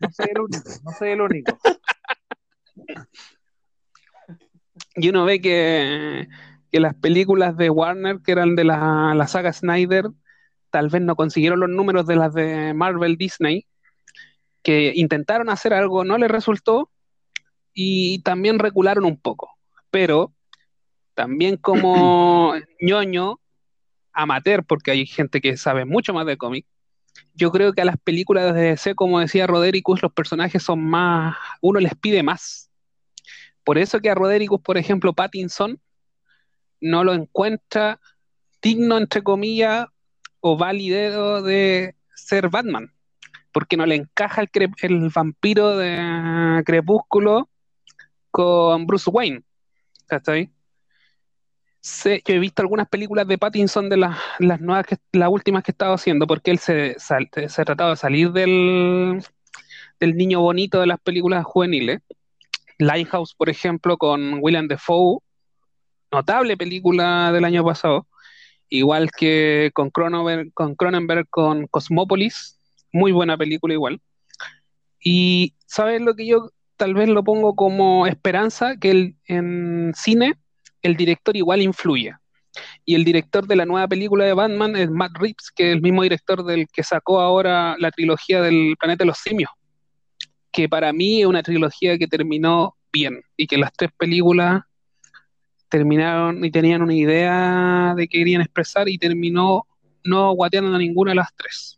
[0.00, 1.58] no soy el único, no soy el único.
[4.94, 6.28] Y uno ve que,
[6.70, 10.06] que las películas de Warner, que eran de la, la saga Snyder,
[10.70, 13.66] tal vez no consiguieron los números de las de Marvel Disney,
[14.62, 16.90] que intentaron hacer algo, no les resultó,
[17.72, 19.50] y también recularon un poco.
[19.90, 20.32] Pero
[21.14, 23.40] también como ñoño,
[24.12, 26.66] amateur, porque hay gente que sabe mucho más de cómic,
[27.34, 31.36] yo creo que a las películas de DC, como decía Rodericus, los personajes son más,
[31.60, 32.70] uno les pide más.
[33.64, 35.80] Por eso que a Rodericus, por ejemplo, Pattinson,
[36.80, 38.00] no lo encuentra
[38.62, 39.86] digno, entre comillas,
[40.40, 42.92] o válido de ser Batman,
[43.52, 47.48] porque no le encaja el, vampiro de Crepúsculo
[48.30, 49.42] con Bruce Wayne.
[50.06, 50.50] ¿Cachai?
[51.80, 55.62] Sé- yo he visto algunas películas de Pattinson de las, las nuevas, que, las últimas
[55.62, 59.22] que estaba haciendo, porque él se, sal- se trataba de salir del,
[60.00, 62.00] del niño bonito de las películas juveniles.
[62.78, 65.18] Lighthouse, por ejemplo, con William Defoe,
[66.12, 68.06] notable película del año pasado,
[68.68, 72.58] igual que con Cronenberg, con, Cronenberg, con Cosmópolis,
[72.92, 74.00] muy buena película igual.
[75.02, 78.76] Y ¿sabes lo que yo tal vez lo pongo como esperanza?
[78.76, 80.34] Que en cine
[80.82, 82.14] el director igual influye.
[82.84, 85.82] Y el director de la nueva película de Batman es Matt Reeves, que es el
[85.82, 89.50] mismo director del que sacó ahora la trilogía del Planeta de los Simios
[90.52, 94.62] que para mí es una trilogía que terminó bien y que las tres películas
[95.68, 99.66] terminaron y tenían una idea de que querían expresar y terminó
[100.04, 101.76] no guateando a ninguna de las tres.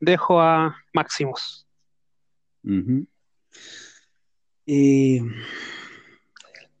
[0.00, 0.76] Dejo a.
[4.66, 5.20] Eh,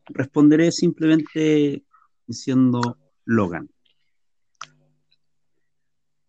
[0.06, 1.84] responderé simplemente
[2.26, 3.68] diciendo Logan.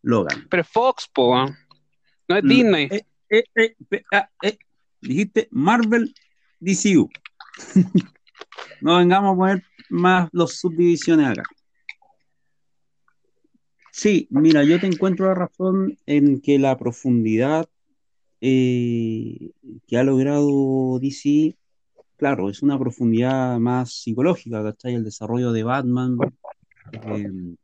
[0.01, 0.47] Logan.
[0.49, 1.55] Pero Fox, po, ¿eh?
[2.27, 2.87] no es Mm, Disney.
[2.91, 4.57] eh, eh, eh, ah, eh,
[5.01, 6.13] Dijiste Marvel
[6.59, 7.09] DCU.
[8.85, 11.43] no vengamos a poner más los subdivisiones acá.
[13.91, 17.67] Sí, mira, yo te encuentro la razón en que la profundidad
[18.41, 19.49] eh,
[19.87, 21.55] que ha logrado DC,
[22.15, 24.93] claro, es una profundidad más psicológica, ¿cachai?
[24.93, 26.17] El desarrollo de Batman
[26.91, 27.55] eh,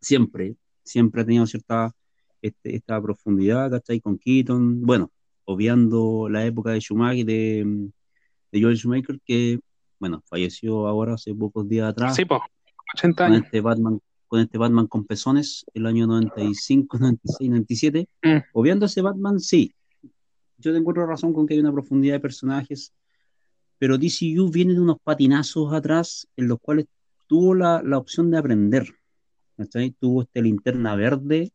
[0.00, 0.54] siempre,
[0.84, 1.92] siempre ha tenido cierta
[2.40, 4.00] este, esta profundidad, ¿cachai?
[4.00, 5.10] Con Keaton, bueno,
[5.44, 7.90] obviando la época de Schumacher, de,
[8.52, 9.58] de Joel Schumacher, que,
[9.98, 12.40] bueno, falleció ahora hace pocos días atrás Sí, po,
[12.94, 13.44] 80 con años.
[13.46, 18.08] este Batman, con este Batman con pezones, el año 95, 96, 97.
[18.22, 18.28] Mm.
[18.52, 19.74] Obviando ese Batman, sí.
[20.58, 22.92] Yo te encuentro razón con que hay una profundidad de personajes,
[23.78, 26.86] pero DCU viene de unos patinazos atrás en los cuales
[27.28, 28.88] tuvo la, la opción de aprender.
[29.56, 29.90] ¿cachai?
[29.92, 31.52] Tuvo este linterna verde,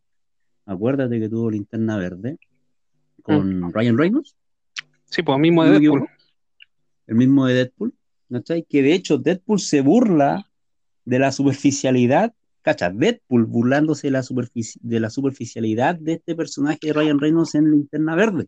[0.66, 2.38] acuérdate que tuvo linterna verde
[3.22, 4.36] con Ryan Reynolds,
[5.06, 6.08] Sí, pues mismo de Deadpool.
[7.08, 7.94] el mismo de Deadpool,
[8.34, 8.64] ¿cachai?
[8.68, 10.46] Que de hecho Deadpool se burla
[11.06, 16.80] de la superficialidad, cacha, Deadpool burlándose de la, superfici- de la superficialidad de este personaje
[16.82, 18.48] de Ryan Reynolds en Linterna Verde,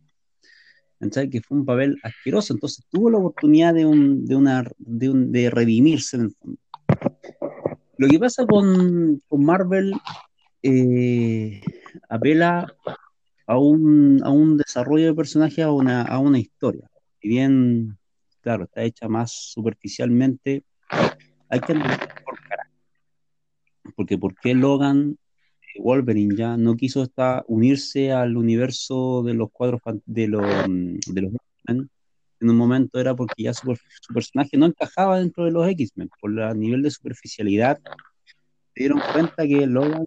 [1.00, 1.30] ¿cachai?
[1.30, 5.32] Que fue un papel asqueroso, entonces tuvo la oportunidad de, un, de, una, de, un-
[5.32, 6.58] de redimirse en el fondo.
[7.98, 9.94] Lo que pasa con, con Marvel
[10.64, 11.62] eh,
[12.10, 12.74] apela
[13.48, 16.90] a un, a un desarrollo de personaje, a una, a una historia.
[17.22, 17.98] Si bien,
[18.46, 20.64] claro, está hecha más superficialmente,
[21.50, 22.80] hay que analizar por carácter.
[23.96, 25.18] Porque ¿por qué Logan
[25.64, 31.00] eh, Wolverine ya no quiso esta- unirse al universo de los cuadros de los, mm,
[31.12, 31.90] de los X-Men?
[32.40, 33.76] En un momento era porque ya su,
[34.14, 36.12] personaje no encajaba dentro de los X-Men.
[36.22, 37.80] Por el nivel de superficialidad,
[38.76, 40.06] se dieron cuenta que Logan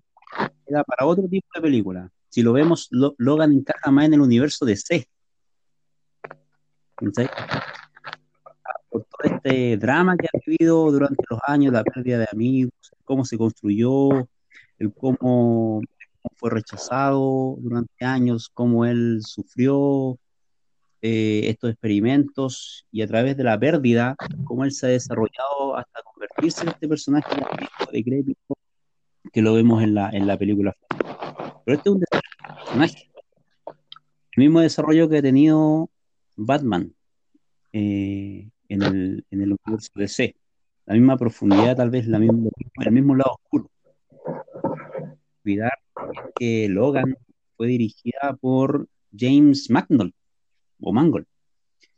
[0.64, 2.08] era para otro tipo de película.
[2.28, 5.08] Si lo vemos, Lo- Logan encaja más en el universo de C.
[6.94, 7.28] ¿Cachai?
[8.90, 12.72] Por todo este drama que ha vivido durante los años, la pérdida de amigos,
[13.04, 14.28] cómo se construyó,
[14.78, 15.82] el cómo,
[16.36, 20.18] fue rechazado durante años, cómo él sufrió
[21.02, 26.02] eh, estos experimentos y a través de la pérdida, cómo él se ha desarrollado hasta
[26.02, 28.56] convertirse en este personaje de decrépito
[29.32, 30.74] que lo vemos en la, en la película.
[31.64, 33.10] Pero este es un personaje.
[34.32, 35.90] El mismo desarrollo que ha tenido
[36.36, 36.94] Batman
[37.72, 40.34] eh, en, el, en el universo DC.
[40.86, 42.48] La misma profundidad, tal vez la misma,
[42.84, 43.70] el mismo lado oscuro.
[45.44, 45.72] Olvidar
[46.34, 47.16] que Logan
[47.56, 50.12] fue dirigida por James Mangold
[50.80, 51.26] o Mangold.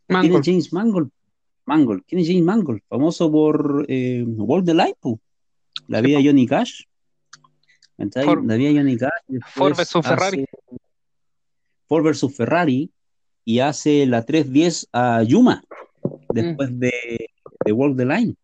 [0.07, 1.11] ¿Quién es James Mangold?
[1.67, 2.03] Mangold.
[2.07, 2.81] ¿Quién es James Mangold?
[2.89, 5.21] Famoso por eh, World the Life,
[5.87, 6.83] la vida de Johnny Cash.
[7.97, 9.11] la vida de Johnny Cash.
[9.55, 10.47] Ford vs Ferrari.
[11.87, 12.91] Ford vs Ferrari
[13.45, 15.63] y hace la 310 a Yuma
[16.33, 16.79] después mm.
[16.79, 17.31] de,
[17.65, 18.35] de World the Line.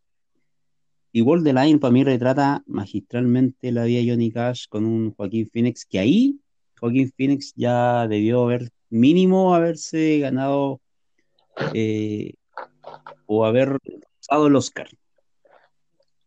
[1.12, 5.12] Y World the Line para mí retrata magistralmente la vida de Johnny Cash con un
[5.14, 6.40] Joaquín Phoenix que ahí
[6.78, 10.80] Joaquín Phoenix ya debió haber mínimo haberse ganado
[11.74, 12.34] eh,
[13.26, 13.78] o haber
[14.20, 14.88] usado el Oscar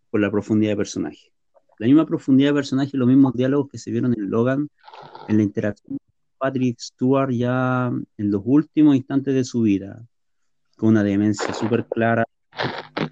[0.10, 1.32] por la profundidad de personaje.
[1.78, 4.70] La misma profundidad de personaje, los mismos diálogos que se vieron en Logan,
[5.28, 6.08] en la interacción con
[6.38, 10.04] Patrick Stewart ya en los últimos instantes de su vida,
[10.80, 12.24] con una demencia súper clara,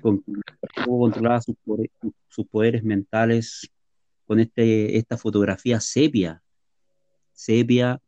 [0.02, 0.24] con
[0.86, 3.70] cómo controlaba sus poderes, mentales,
[4.26, 6.42] con este, esta fotografía sepia,
[7.34, 8.00] sepia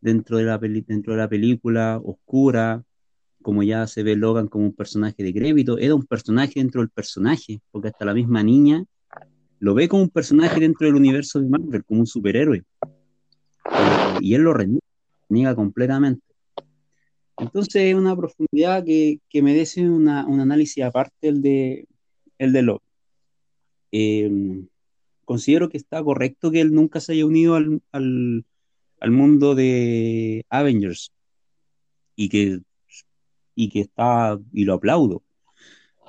[0.00, 2.82] dentro de, la dentro de la película, oscura,
[3.42, 6.88] como ya se ve Logan como un personaje de crédito, era un personaje dentro del
[6.88, 8.82] personaje, porque hasta la misma niña
[9.58, 12.64] lo ve como un personaje dentro del universo de Marvel, como un superhéroe.
[14.20, 16.29] y él lo reniega, completamente.
[17.40, 21.88] Entonces es una profundidad que, que merece una, un análisis aparte el de,
[22.38, 22.82] el de Logan.
[23.92, 24.68] Em,
[25.24, 31.12] considero que está correcto que él nunca se haya unido al, al, mundo de Avengers
[32.14, 32.60] y que
[33.54, 35.22] y que está, y lo aplaudo,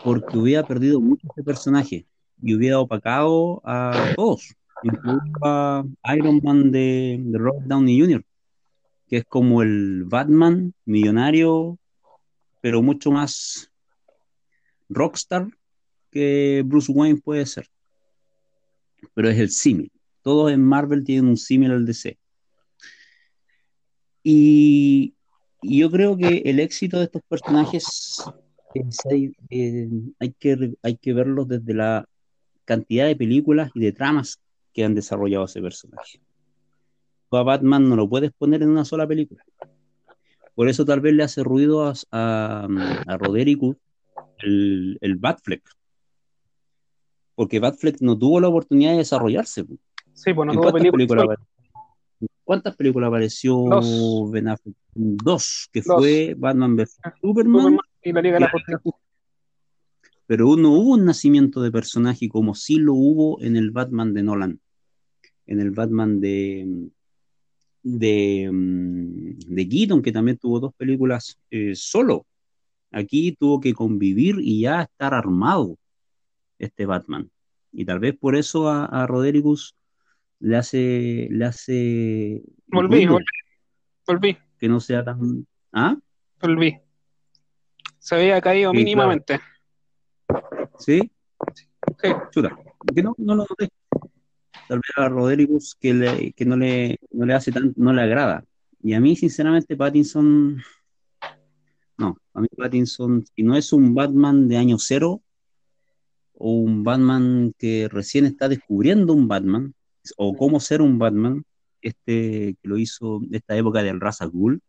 [0.03, 2.05] porque hubiera perdido mucho ese personaje
[2.41, 5.83] y hubiera opacado a todos, incluso a
[6.15, 8.23] Iron Man de, de Robert Downey Jr.,
[9.11, 11.77] que es como el Batman millonario,
[12.61, 13.69] pero mucho más
[14.87, 15.49] rockstar
[16.11, 17.67] que Bruce Wayne puede ser.
[19.13, 19.91] Pero es el símil.
[20.21, 22.17] Todos en Marvel tienen un símil al DC.
[24.23, 25.13] Y,
[25.61, 28.23] yo creo que el éxito de estos personajes
[29.49, 29.89] eh,
[30.19, 32.07] hay, que, hay que verlos desde la
[32.63, 34.39] cantidad de películas y de tramas
[34.73, 36.21] que han desarrollado ese personaje.
[37.37, 39.43] A Batman no lo puedes poner en una sola película.
[40.55, 42.67] Por eso tal vez le hace ruido a, a,
[43.07, 43.61] a Roderick
[44.39, 45.63] el, el Batfleck.
[47.35, 49.65] Porque Batfleck no tuvo la oportunidad de desarrollarse.
[50.13, 51.37] Sí, pues no tuvo película.
[52.43, 54.29] ¿Cuántas películas apareció Dos.
[54.31, 54.75] Ben Affleck?
[54.93, 56.99] Dos, que fue Batman vs.
[57.21, 58.79] Superman, y la Liga de la Justicia.
[60.27, 64.23] Pero no hubo un nacimiento de personaje como sí lo hubo en el Batman de
[64.23, 64.59] Nolan,
[65.47, 66.89] en el Batman de
[67.83, 72.25] de, de Keaton, que también tuvo dos películas eh, solo.
[72.91, 75.77] Aquí tuvo que convivir y ya estar armado
[76.59, 77.29] este Batman.
[77.71, 79.75] Y tal vez por eso a, a Rodericus
[80.41, 83.07] le hace, le hace volví,
[84.07, 85.95] volví, que no sea tan ¿ah?
[86.41, 86.79] volví
[87.99, 89.39] se había caído mínimamente
[90.79, 91.11] ¿sí?
[91.53, 92.57] sí chuta
[92.93, 93.69] que no, no lo noté
[94.71, 98.03] tal vez a Rodríguez que, le, que no, le, no le hace tan, no le
[98.03, 98.45] agrada.
[98.81, 100.63] Y a mí sinceramente Pattinson
[101.97, 105.21] no, a mí Pattinson si no es un Batman de año cero
[106.35, 109.73] o un Batman que recién está descubriendo un Batman
[110.15, 111.43] o cómo ser un Batman,
[111.81, 114.61] este que lo hizo esta época del Raza Ghoul,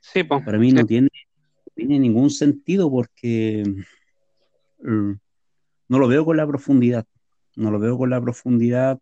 [0.00, 1.10] sí, para mí no, tiene,
[1.74, 3.62] tiene ningún sentido porque
[4.82, 5.12] mm,
[5.88, 7.04] no lo veo con la profundidad,
[7.56, 9.00] no lo veo con la profundidad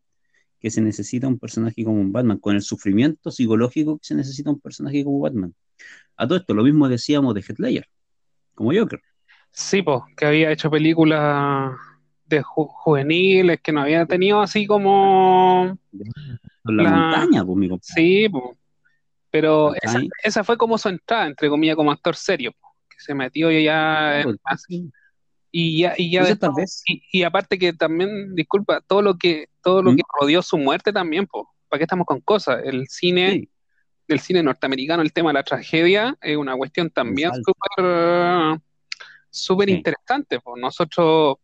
[0.58, 4.50] que se necesita un personaje como un Batman, con el sufrimiento psicológico que se necesita
[4.50, 5.54] un personaje como Batman.
[6.16, 7.84] A todo esto, lo mismo decíamos de Heath
[8.54, 9.00] como Joker.
[9.50, 11.72] Sí, pues, que había hecho películas
[12.26, 15.78] de juveniles que no había tenido así como
[16.64, 18.56] la, montaña, pues, Sí, pues.
[19.30, 22.52] Pero esa, esa, fue como su entrada, entre comillas, como actor serio,
[22.88, 24.90] que se metió ya así.
[25.56, 26.24] Y ya, y ya
[27.12, 29.96] Y, aparte que también, disculpa, todo lo que, todo lo ¿Mm?
[29.96, 32.60] que rodeó su muerte también, pues, ¿para qué estamos con cosas?
[32.64, 33.48] El cine,
[34.08, 38.58] el cine norteamericano, el tema de la tragedia, es una cuestión también súper
[39.30, 40.40] súper interesante.
[40.56, 41.36] Nosotros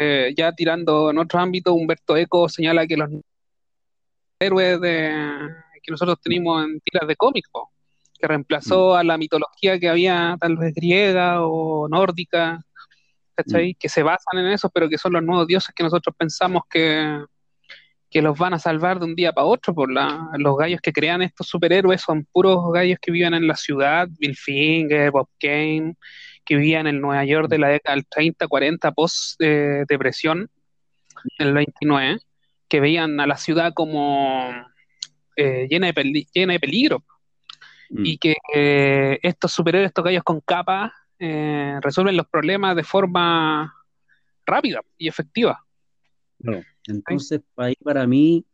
[0.00, 3.08] eh, ya tirando en otro ámbito, Humberto Eco señala que los
[4.40, 5.12] héroes de,
[5.80, 7.48] que nosotros tenemos en tiras de cómics,
[8.18, 8.96] que reemplazó mm.
[8.96, 12.64] a la mitología que había tal vez griega o nórdica,
[13.46, 13.76] mm.
[13.78, 17.22] que se basan en eso, pero que son los nuevos dioses que nosotros pensamos que,
[18.10, 20.92] que los van a salvar de un día para otro, por la, los gallos que
[20.92, 25.94] crean estos superhéroes son puros gallos que viven en la ciudad, Bill Finger, Bob Kane,
[26.44, 30.50] que vivían en Nueva York de la década del 30, 40, post eh, depresión,
[31.38, 32.18] en el 29,
[32.68, 34.50] que veían a la ciudad como
[35.36, 37.04] eh, llena, de llena de peligro.
[37.90, 38.06] Mm.
[38.06, 40.40] Y que eh, estos superhéroes, estos gallos con
[41.18, 43.74] capa, resuelven los problemas de forma
[44.46, 45.64] rápida y efectiva.
[46.86, 48.44] Entonces, ahí para mí,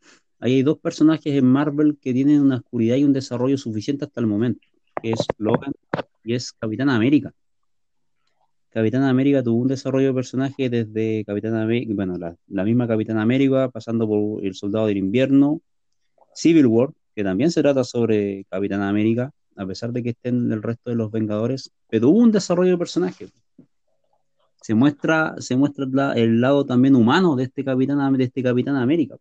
[0.41, 4.27] hay dos personajes en Marvel que tienen una oscuridad y un desarrollo suficiente hasta el
[4.27, 4.67] momento,
[5.03, 5.73] que es Logan
[6.25, 7.33] y es Capitán América.
[8.71, 13.71] Capitán América tuvo un desarrollo de personaje desde Capitán América, bueno, la, misma Capitán América,
[13.71, 15.61] pasando por El Soldado del Invierno,
[16.35, 20.63] Civil War, que también se trata sobre Capitán América, a pesar de que estén el
[20.63, 23.29] resto de los Vengadores, pero hubo un desarrollo de personaje
[24.65, 29.15] se muestra, se muestra el lado también humano de este Capitán, de este Capitán América.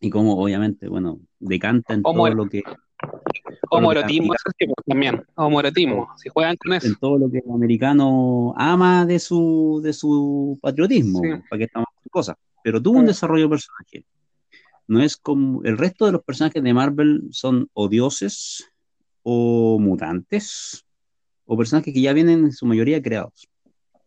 [0.00, 2.62] Y como obviamente, bueno, decanta en todo lo que...
[3.70, 4.32] Homoerotismo
[4.86, 6.86] también, homoerotismo, si juegan con eso.
[6.86, 11.88] En todo lo que el americano ama de su, de su patriotismo, para que estamos
[12.12, 12.36] cosas.
[12.62, 14.04] Pero tuvo un desarrollo de personaje.
[14.86, 18.69] No es como el resto de los personajes de Marvel son o dioses
[19.78, 20.84] mutantes
[21.46, 23.48] o personajes que ya vienen en su mayoría creados.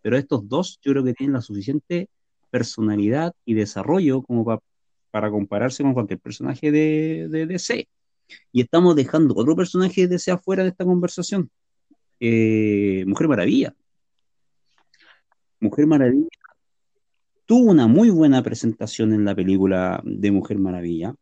[0.02, 2.10] Pero estos dos yo creo que tienen la suficiente
[2.50, 4.62] personalidad y desarrollo como
[5.12, 7.88] para compararse con cualquier personaje de, de, DC.
[8.52, 11.50] Y estamos dejando otro personaje de DC afuera de esta conversación.
[12.20, 13.76] Eh, Mujer Maravilla.
[15.60, 16.28] Mujer Maravilla
[17.46, 21.16] tuvo una muy buena presentación en la película de Mujer Maravilla.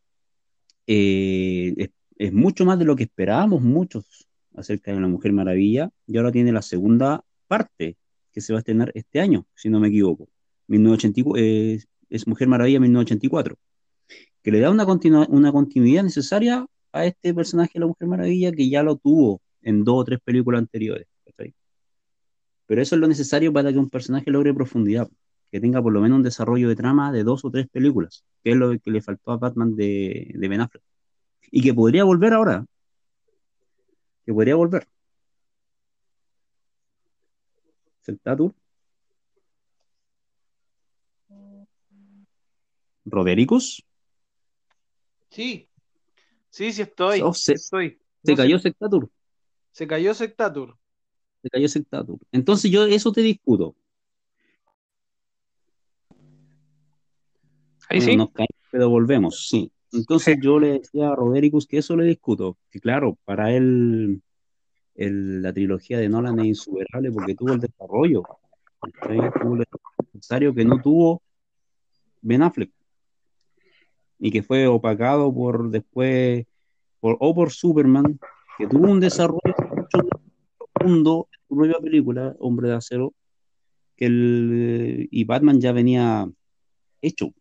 [0.88, 1.90] Eh,
[2.26, 6.32] es, mucho más de lo que esperábamos muchos acerca de la Mujer Maravilla y ahora
[6.32, 7.98] tiene la segunda parte
[8.32, 10.28] que se va a estrenar este año, si no me equivoco.
[10.68, 13.56] 1984, eh, es Mujer Maravilla 1984,
[14.44, 14.86] que le da una,
[15.30, 19.84] una continuidad necesaria a este personaje de la Mujer Maravilla que ya lo tuvo en
[19.84, 21.08] dos o tres películas anteriores.
[22.68, 25.10] Pero eso es lo necesario para que un personaje logre profundidad,
[25.52, 28.52] que tenga por lo menos un desarrollo de trama de dos o tres películas, que
[28.52, 30.84] es lo que le faltó a Batman de, de Ben Affleck.
[31.50, 32.66] Y que podría volver ahora.
[34.26, 34.88] Que podría volver.
[38.02, 38.54] Sectatur.
[43.06, 43.84] ¿Rodericus?
[45.30, 45.68] Sí,
[46.50, 47.22] sí, sí estoy.
[47.22, 48.00] Oh, se, estoy.
[48.24, 49.10] se cayó Sectatur.
[49.72, 50.78] Se cayó Sectatur.
[51.42, 52.20] Se cayó Sectatur.
[52.32, 53.76] Entonces yo eso te discuto.
[57.90, 58.18] Ahí sí.
[58.72, 59.72] pero volvemos, sí.
[59.94, 62.58] Entonces yo le decía a Rodericus que eso le discuto.
[62.70, 64.22] Que claro, para él
[64.96, 68.24] la trilogía de Nolan es insuperable porque tuvo el desarrollo,
[69.42, 69.66] tuvo el
[70.14, 71.22] necesario que no tuvo
[72.22, 72.72] Ben Affleck
[74.20, 76.46] y que fue opacado por después
[77.00, 78.20] por, o por Superman,
[78.58, 80.08] que tuvo un desarrollo mucho
[80.74, 83.14] profundo en su propia película, Hombre de Acero,
[83.98, 86.30] que el, y Batman ya venía
[87.02, 87.34] hecho.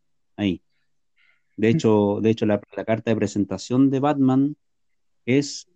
[1.60, 4.56] De hecho, de hecho la, la carta de presentación de Batman
[5.26, 5.68] es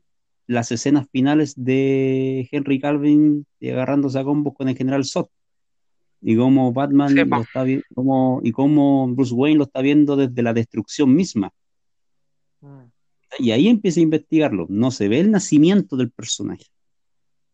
[0.46, 5.26] las escenas finales de Henry Calvin agarrándose a combos con el general Zod.
[6.22, 10.54] Y cómo Batman lo está viendo, y cómo Bruce Wayne lo está viendo desde la
[10.54, 11.52] destrucción misma.
[12.62, 12.84] Mm.
[13.40, 14.64] Y ahí empieza a investigarlo.
[14.70, 16.64] No se ve el nacimiento del personaje,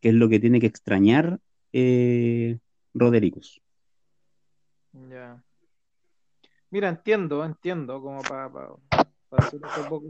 [0.00, 1.40] que es lo que tiene que extrañar
[1.72, 2.58] eh,
[2.94, 3.60] Rodericus.
[4.92, 5.42] Ya.
[6.70, 8.76] Mira, entiendo, entiendo, como para, para,
[9.32, 10.06] hacer un poco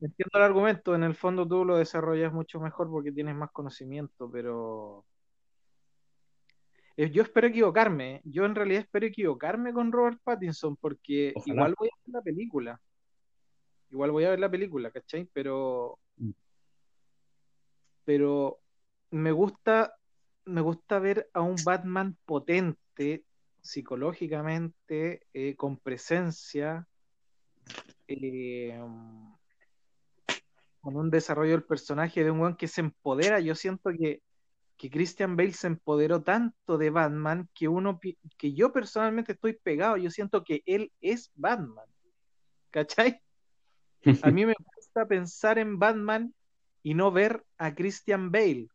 [0.00, 4.30] Entiendo el argumento, en el fondo tú lo desarrollas mucho mejor porque tienes más conocimiento,
[4.30, 5.04] pero
[6.98, 8.20] eh, yo espero equivocarme.
[8.24, 12.80] Yo en realidad espero equivocarme con Robert Pattinson porque igual voy a ver la película.
[13.90, 15.28] Igual voy a ver la película, ¿cachai?
[15.32, 16.30] Pero mm.
[18.04, 18.60] pero
[19.10, 19.94] me gusta
[20.44, 23.24] me gusta ver a un Batman potente
[23.60, 26.86] psicológicamente, eh, con presencia,
[28.06, 28.78] eh,
[30.80, 33.40] con un desarrollo del personaje de un weón que se empodera.
[33.40, 34.22] Yo siento que,
[34.76, 38.00] que Christian Bale se empoderó tanto de Batman que uno
[38.38, 39.96] que yo personalmente estoy pegado.
[39.96, 41.86] Yo siento que él es Batman.
[42.70, 43.20] ¿Cachai?
[44.22, 46.34] A mí me gusta pensar en Batman
[46.82, 48.68] y no ver a Christian Bale.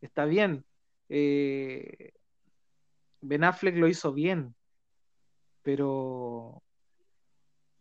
[0.00, 0.64] Está bien.
[1.08, 2.12] Eh,
[3.20, 4.54] ben Affleck lo hizo bien,
[5.62, 6.62] pero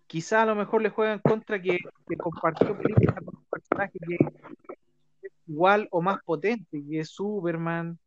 [0.07, 1.77] quizá a lo mejor le juegan contra que,
[2.17, 7.97] compartió película con un personaje que es igual o más potente, que es Superman,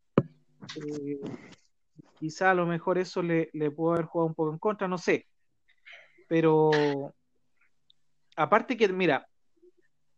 [0.75, 1.19] eh,
[2.19, 4.97] quizá a lo mejor eso le, le pudo haber jugado un poco en contra, no
[4.97, 5.27] sé.
[6.27, 7.13] Pero
[8.35, 9.27] aparte que, mira,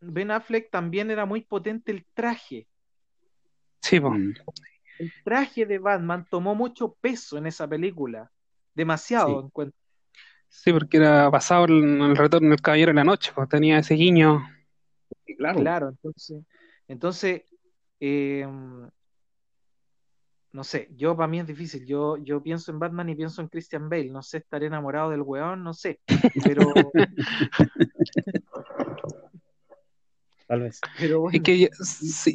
[0.01, 2.67] Ben Affleck también era muy potente el traje.
[3.81, 4.13] Sí, po.
[4.99, 8.31] El traje de Batman tomó mucho peso en esa película.
[8.73, 9.45] Demasiado, Sí.
[9.45, 9.77] encuentro.
[10.47, 13.95] Sí, porque era basado en el retorno del Caballero de la Noche, pues tenía ese
[13.95, 14.41] guiño.
[15.37, 15.59] Claro.
[15.59, 16.41] Claro, entonces,
[16.87, 17.41] entonces
[17.99, 18.47] eh,
[20.51, 21.85] no sé, yo para mí es difícil.
[21.85, 24.09] Yo, yo pienso en Batman y pienso en Christian Bale.
[24.09, 25.99] No sé, estaré enamorado del weón, no sé.
[26.45, 26.71] Pero,
[30.47, 30.79] Tal vez.
[30.99, 31.69] pero bueno, Es que,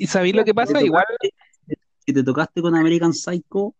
[0.06, 0.82] ¿sabéis lo que pasa?
[0.82, 1.04] Igual,
[2.10, 3.72] Si te tocaste con American Psycho,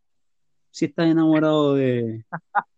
[0.70, 2.24] si estás enamorado de,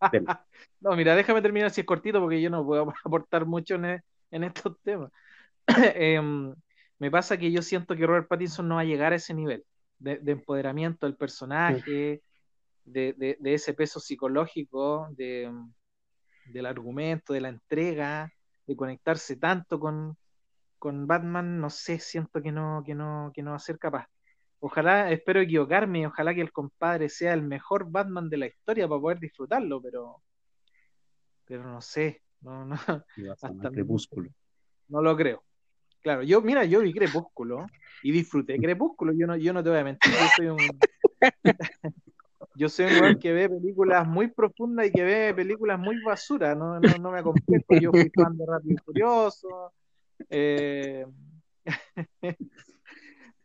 [0.81, 4.03] no, mira, déjame terminar si es cortito porque yo no puedo aportar mucho en, e-
[4.31, 5.11] en estos temas.
[5.95, 6.55] Em,
[6.99, 9.63] me pasa que yo siento que Robert Pattinson no va a llegar a ese nivel
[9.99, 12.23] de, de empoderamiento del personaje,
[12.87, 15.53] de, de- de ese peso psicológico, de,
[16.47, 18.33] del argumento, de la entrega,
[18.67, 20.17] de conectarse tanto con,
[20.79, 24.07] con Batman, no sé, siento que no, que no, que no va a ser capaz.
[24.65, 29.01] Ojalá, espero equivocarme, ojalá que el compadre sea el mejor Batman de la historia para
[29.01, 30.23] poder disfrutarlo, pero,
[31.45, 32.77] pero no sé, no, no,
[33.33, 34.31] Hasta Crepúsculo.
[34.87, 35.43] no lo creo.
[36.01, 37.67] Claro, yo, mira, yo vi Crepúsculo
[38.05, 40.81] y disfruté Crepúsculo, yo no, yo no te voy a mentir, yo soy un
[42.55, 46.79] yo soy un que ve películas muy profundas y que ve películas muy basura, no,
[46.79, 49.73] no, no me acomplejo, yo fui fan de Rápido y Furioso,
[50.31, 51.05] eh,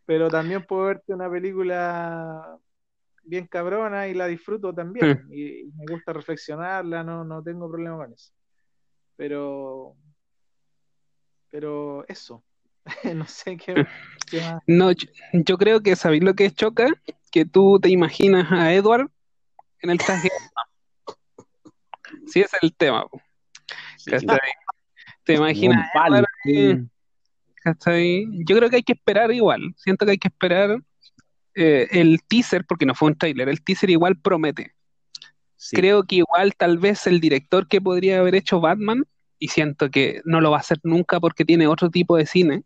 [0.07, 2.57] pero también puedo verte una película
[3.23, 7.97] bien cabrona y la disfruto también, y, y me gusta reflexionarla, no, no tengo problema
[7.97, 8.31] con eso.
[9.17, 9.97] Pero,
[11.51, 12.41] pero eso,
[13.13, 13.85] no sé qué,
[14.31, 14.63] qué más.
[14.65, 16.87] no, yo, yo creo que sabéis lo que choca,
[17.29, 19.11] que tú te imaginas a Edward
[19.81, 20.29] en el traje.
[22.27, 23.05] Sí, ese es el tema.
[25.25, 26.89] Te imaginas a Edward.
[27.67, 28.27] ¿Cachai?
[28.45, 29.73] Yo creo que hay que esperar igual.
[29.75, 30.79] Siento que hay que esperar
[31.55, 33.49] eh, el teaser, porque no fue un trailer.
[33.49, 34.73] El teaser igual promete.
[35.57, 35.75] Sí.
[35.75, 39.03] Creo que igual tal vez el director que podría haber hecho Batman,
[39.39, 42.63] y siento que no lo va a hacer nunca porque tiene otro tipo de cine,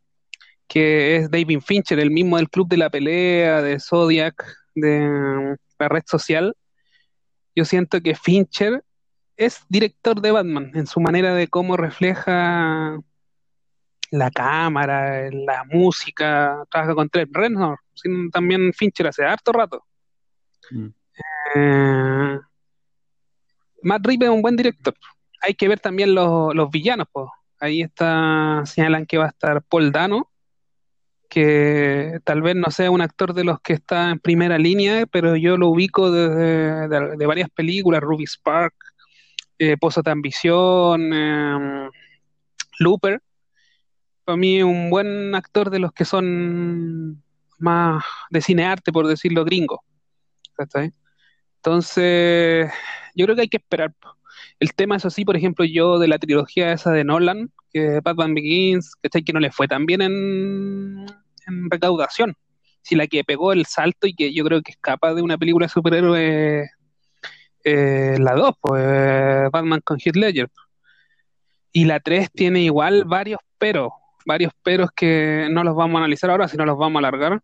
[0.68, 4.46] que es David Fincher, el mismo del Club de la Pelea, de Zodiac,
[4.76, 6.56] de um, la red social.
[7.56, 8.84] Yo siento que Fincher
[9.36, 13.02] es director de Batman en su manera de cómo refleja
[14.12, 17.80] la cámara, la música, trabaja con Trent Reznor,
[18.32, 19.86] también Fincher hace harto rato.
[20.70, 20.88] Mm.
[21.56, 22.40] Eh,
[23.84, 24.94] Matt Reeves es un buen director.
[25.42, 27.28] Hay que ver también los, los villanos, pues.
[27.60, 30.32] Ahí está, señalan que va a estar Paul Dano,
[31.30, 35.36] que tal vez no sea un actor de los que está en primera línea, pero
[35.36, 38.74] yo lo ubico desde de, de varias películas, Ruby Spark,
[39.60, 41.90] eh, Pozo de Ambición, eh,
[42.80, 43.22] Looper.
[44.24, 47.24] Para mí un buen actor de los que son
[47.58, 49.84] más de cinearte, por decirlo gringo.
[51.58, 52.72] Entonces,
[53.16, 53.94] yo creo que hay que esperar.
[54.60, 58.34] El tema, eso sí, por ejemplo, yo de la trilogía esa de Nolan, que Batman
[58.34, 59.24] Begins, ¿cachai?
[59.24, 61.06] Que no le fue tan bien en,
[61.70, 62.36] recaudación.
[62.82, 65.66] Si la que pegó el salto y que yo creo que escapa de una película
[65.66, 66.70] de superhéroes,
[67.64, 70.50] eh, la 2, pues eh, Batman con Heath Ledger.
[71.72, 73.92] Y la 3 tiene igual varios peros,
[74.26, 77.42] varios peros que no los vamos a analizar ahora, sino los vamos a alargar,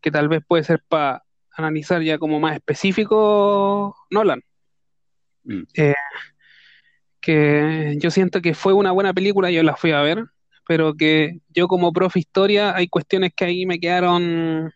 [0.00, 1.24] que tal vez puede ser para
[1.56, 4.42] analizar ya como más específico Nolan.
[5.44, 5.62] Mm.
[5.74, 5.94] Eh,
[7.20, 10.24] que yo siento que fue una buena película, yo la fui a ver,
[10.66, 14.72] pero que yo como profe historia hay cuestiones que ahí me quedaron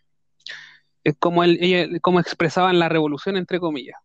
[1.03, 3.97] eh, como ella, como expresaban la revolución entre comillas.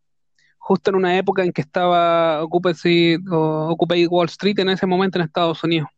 [0.59, 3.17] Justo en una época en que estaba Occupy
[4.07, 5.89] Wall Street en ese momento en Estados Unidos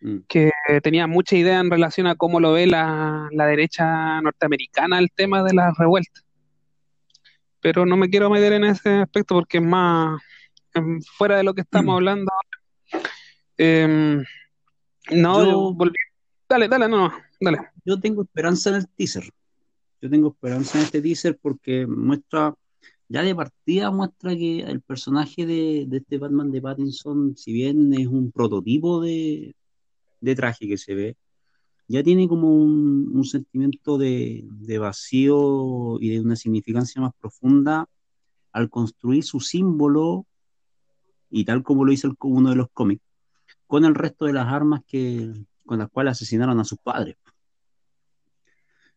[0.00, 0.18] Mm.
[0.28, 0.50] que
[0.82, 5.42] tenía mucha idea en relación a cómo lo ve la, la derecha norteamericana el tema
[5.42, 6.22] de las revueltas.
[7.60, 10.20] Pero no me quiero meter en ese aspecto porque es más
[10.74, 11.96] em, fuera de lo que estamos Mm.
[11.96, 13.08] hablando ahora.
[13.56, 14.24] Em,
[15.12, 15.94] no, yo volví.
[16.48, 17.10] Dale, dale, no,
[17.40, 17.58] dale.
[17.84, 19.24] Yo tengo esperanza en el teaser.
[20.02, 22.54] Yo tengo esperanza en este teaser porque muestra,
[23.08, 27.94] ya de partida muestra que el personaje de, de este Batman de Pattinson, si bien
[27.94, 29.56] es un prototipo de,
[30.20, 31.16] de traje que se ve,
[31.88, 37.88] ya tiene como un, sentimiento de, de vacío y de una significancia más profunda
[38.52, 40.26] al construir su símbolo
[41.30, 43.02] y tal como lo hizo uno de los cómics,
[43.66, 45.32] con el resto de las armas que,
[45.64, 47.16] con las cuales asesinaron a sus padres.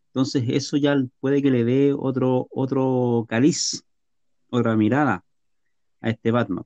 [0.07, 3.83] Entonces eso ya puede que le dé otro, otro caliz,
[4.49, 5.23] otra mirada
[6.01, 6.65] a este Batman,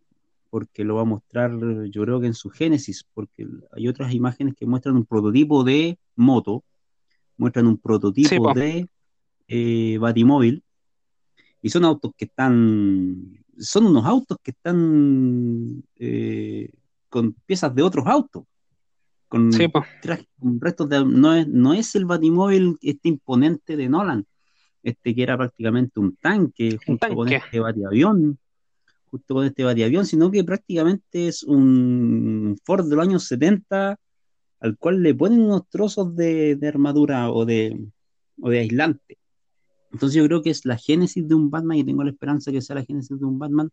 [0.54, 1.52] porque lo va a mostrar
[1.90, 5.98] yo creo que en su génesis, porque hay otras imágenes que muestran un prototipo de
[6.16, 6.64] moto,
[7.38, 8.88] muestran un prototipo de
[9.48, 10.64] eh, batimóvil,
[11.60, 16.70] y son autos que están, son unos autos que están eh,
[17.10, 18.44] con piezas de otros autos
[19.28, 19.52] con,
[20.62, 24.28] restos de, no es, no es el batimóvil este imponente de Nolan,
[24.84, 28.38] este que era prácticamente un tanque, junto con este batiavión,
[29.14, 34.00] justo con este batiavión, sino que prácticamente es un Ford de los años 70
[34.60, 37.80] al cual le ponen unos trozos de, armadura o de,
[38.42, 39.18] o de aislante.
[39.92, 42.62] Entonces yo creo que es la génesis de un Batman y tengo la esperanza que
[42.62, 43.70] sea la génesis de un Batman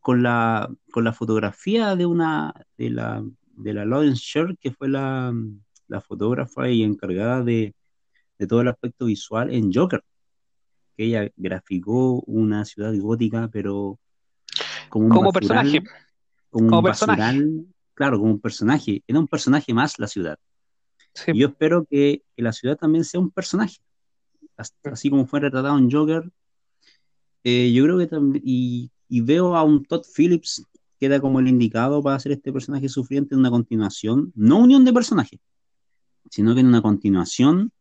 [0.00, 3.24] con la, con la fotografía de una de la
[3.56, 5.32] de la Lawrence Sher, que fue la,
[6.06, 7.74] fotógrafa y encargada de,
[8.48, 10.02] todo el aspecto visual en Joker,
[10.96, 13.98] que ella graficó una ciudad gótica, pero
[14.92, 15.82] como, un como personaje.
[16.50, 17.42] Como, personaje.
[17.94, 19.02] Claro, como un personaje.
[19.06, 20.38] Era un personaje más la ciudad.
[21.28, 23.78] Y yo espero que, la ciudad también sea un personaje.
[24.84, 26.30] Así como fue retratado en Joker.
[27.42, 28.42] Eh, yo creo que también.
[28.44, 30.66] Y, y, veo a un Todd Phillips
[31.00, 34.92] queda como el indicado para hacer este personaje sufriente en una continuación, no unión de
[34.92, 35.40] personajes,
[36.30, 37.72] sino que en una continuación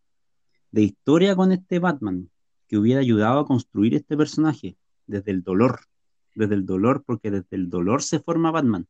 [0.71, 2.29] de historia con este Batman,
[2.67, 4.77] que hubiera ayudado a construir este personaje
[5.07, 5.81] desde el dolor,
[6.35, 8.87] desde el dolor, porque desde el dolor se forma Batman,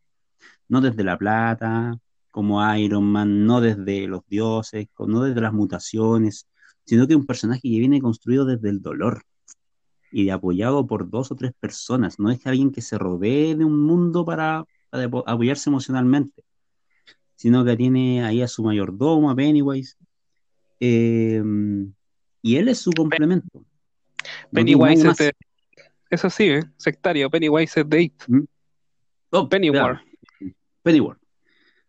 [0.68, 2.00] no desde la plata,
[2.32, 6.48] como Iron Man, no desde los dioses, no desde las mutaciones,
[6.86, 9.24] sino que un personaje que viene construido desde el dolor,
[10.12, 12.20] y apoyado por dos o tres personas.
[12.20, 16.44] No es alguien que se rodee de un mundo para, apoyarse emocionalmente,
[17.36, 19.96] sino que tiene ahí a su mayordomo, a Pennywise,
[20.80, 21.42] eh,
[22.42, 23.64] y él es su complemento.
[24.52, 25.34] Pennywise es de,
[26.12, 26.64] eso sí, ¿eh?
[26.78, 28.24] sectario, Pennywise es de It.
[28.28, 28.44] ¿Mm?
[29.32, 30.02] Oh, Pennyworth.
[30.84, 31.20] Pennyworth.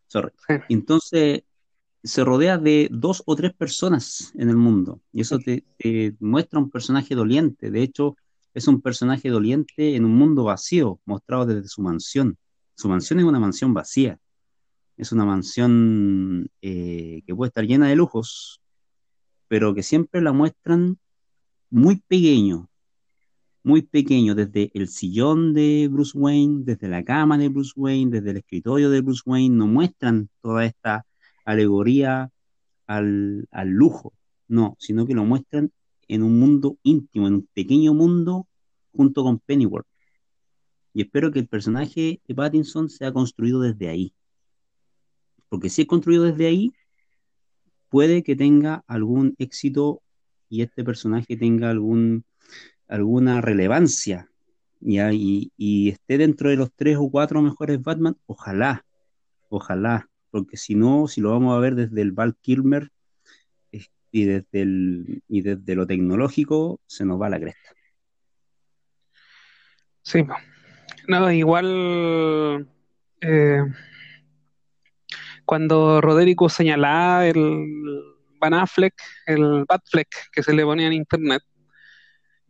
[0.07, 0.31] Sorry.
[0.69, 1.43] Entonces,
[2.05, 5.65] se rodea de dos o tres personas en el mundo y eso te,
[6.21, 7.71] muestra un personaje doliente.
[7.71, 8.17] De hecho,
[8.55, 12.37] es un personaje doliente en un mundo vacío, mostrado desde su mansión.
[12.75, 14.19] Su mansión es una mansión vacía.
[14.97, 18.61] Es una mansión eh, que puede estar llena de lujos,
[19.49, 20.99] pero que siempre la muestran
[21.71, 22.69] muy pequeño,
[23.65, 28.31] muy pequeño, desde el sillón de Bruce Wayne, desde la cama de Bruce Wayne, desde
[28.31, 31.07] el escritorio de Bruce Wayne, no muestran toda esta
[31.45, 32.31] alegoría
[32.87, 34.13] al, lujo,
[34.49, 35.71] no, sino que lo muestran
[36.09, 38.47] en un mundo íntimo, en un pequeño mundo
[38.93, 39.87] junto con Pennyworth.
[40.95, 44.13] Y espero que el personaje de Pattinson sea construido desde ahí.
[45.49, 46.73] Porque si es construido desde ahí,
[47.89, 50.03] puede que tenga algún éxito
[50.49, 52.25] y este personaje tenga algún,
[52.93, 54.29] alguna relevancia
[54.81, 58.17] y, y esté dentro de los tres o cuatro mejores Batman.
[58.27, 58.85] Ojalá,
[59.49, 62.91] ojalá porque si no, si lo vamos a ver desde el Val Kilmer
[64.11, 67.71] y desde, el, y desde lo tecnológico, se nos va la cresta.
[70.03, 70.27] Sí,
[71.09, 72.69] no, igual
[73.21, 73.63] eh,
[75.45, 77.67] cuando Roderico señalaba el
[78.39, 78.95] Van Affleck,
[79.27, 81.43] el Batfleck que se le ponía en internet,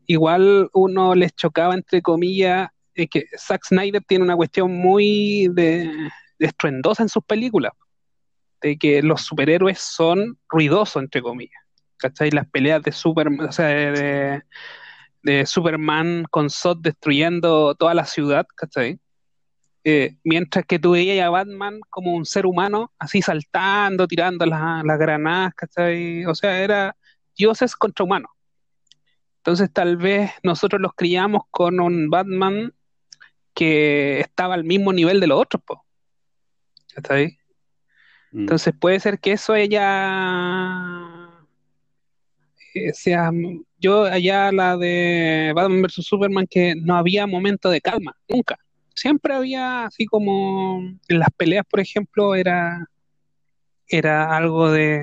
[0.06, 5.90] igual uno les chocaba entre comillas que Zack Snyder tiene una cuestión muy de
[6.38, 7.72] estruendosa en sus películas,
[8.60, 11.60] de que los superhéroes son ruidosos, entre comillas.
[11.96, 12.30] ¿Cachai?
[12.30, 14.42] Las peleas de Superman, o sea, de,
[15.46, 18.98] Superman con Zod destruyendo toda la ciudad, ¿cachai?
[19.84, 24.84] Eh, mientras que tú veías a Batman como un ser humano, así saltando, tirando las,
[24.84, 26.24] las granadas, ¿cachai?
[26.26, 26.96] O sea, era
[27.36, 28.32] dioses contra humanos.
[29.42, 32.72] Entonces tal vez nosotros los criamos con un Batman
[33.52, 35.84] que estaba al mismo nivel de los otros, po.
[36.94, 37.38] ¿Cachai?
[38.30, 38.42] Mm.
[38.42, 41.28] Entonces puede ser que eso ella
[42.72, 43.32] eh, sea
[43.80, 48.56] yo allá la de Batman vs Superman que no había momento de calma, nunca.
[48.94, 50.78] Siempre había así como
[51.08, 52.88] en las peleas, por ejemplo, era
[53.88, 55.02] era algo de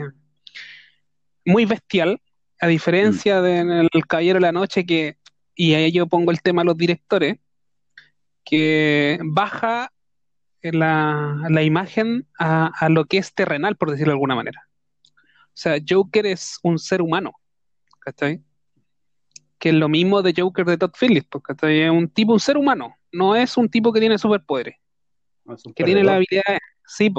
[1.43, 2.21] muy bestial,
[2.59, 5.17] a diferencia del de el Caballero de la Noche que
[5.55, 7.37] y ahí yo pongo el tema a los directores
[8.45, 9.91] que baja
[10.61, 14.67] la, la imagen a, lo que es terrenal, por decirlo de alguna manera.
[15.05, 17.33] O sea, Joker es un ser humano,
[17.99, 18.41] ¿cachai?
[19.57, 21.81] Que es lo mismo de Joker de Todd Phillips, ¿cachai?
[21.81, 24.77] Es un tipo, un ser humano, no es un tipo que tiene superpoderes,
[25.75, 27.13] que tiene la habilidad, sí,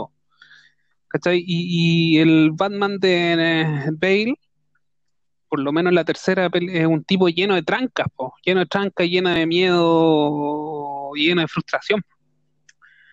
[1.09, 1.45] ¿cachai?
[1.47, 4.35] Y, y, el Batman de eh, Bale
[5.51, 9.09] por lo menos la tercera es un tipo lleno de trancas, po, lleno de trancas,
[9.09, 12.01] lleno de miedo, lleno de frustración.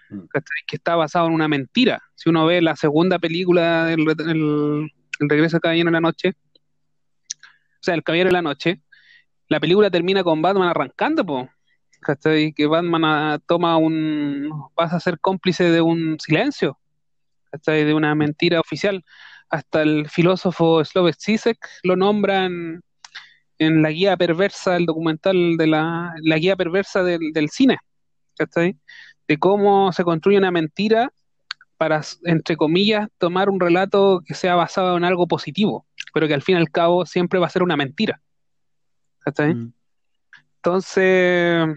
[0.10, 0.20] Mm.
[0.68, 2.02] Que está basado en una mentira.
[2.16, 4.90] Si uno ve la segunda película, el, el,
[5.28, 8.82] regreso de Caballero en la Noche, o sea, el Caballero de la Noche,
[9.50, 11.50] la película termina con Batman arrancando, po.
[12.02, 12.54] ¿cachai?
[12.54, 14.70] Que Batman ah, toma un.
[14.76, 16.78] pasa a ser cómplice de un silencio,
[17.52, 17.84] ¿cachai?
[17.84, 19.04] De una mentira oficial.
[19.50, 22.82] Hasta el filósofo Slovek Zizek lo nombran
[23.60, 27.78] en la guía perversa, el documental de la, la guía perversa del, del cine,
[28.38, 28.78] ¿cachai?
[29.28, 31.12] De cómo se construye una mentira
[31.78, 36.42] para, entre comillas, tomar un relato que sea basado en algo positivo, pero que al
[36.42, 38.22] fin y al cabo siempre va a ser una mentira.
[39.36, 39.74] Mm.
[40.58, 41.68] Entonces,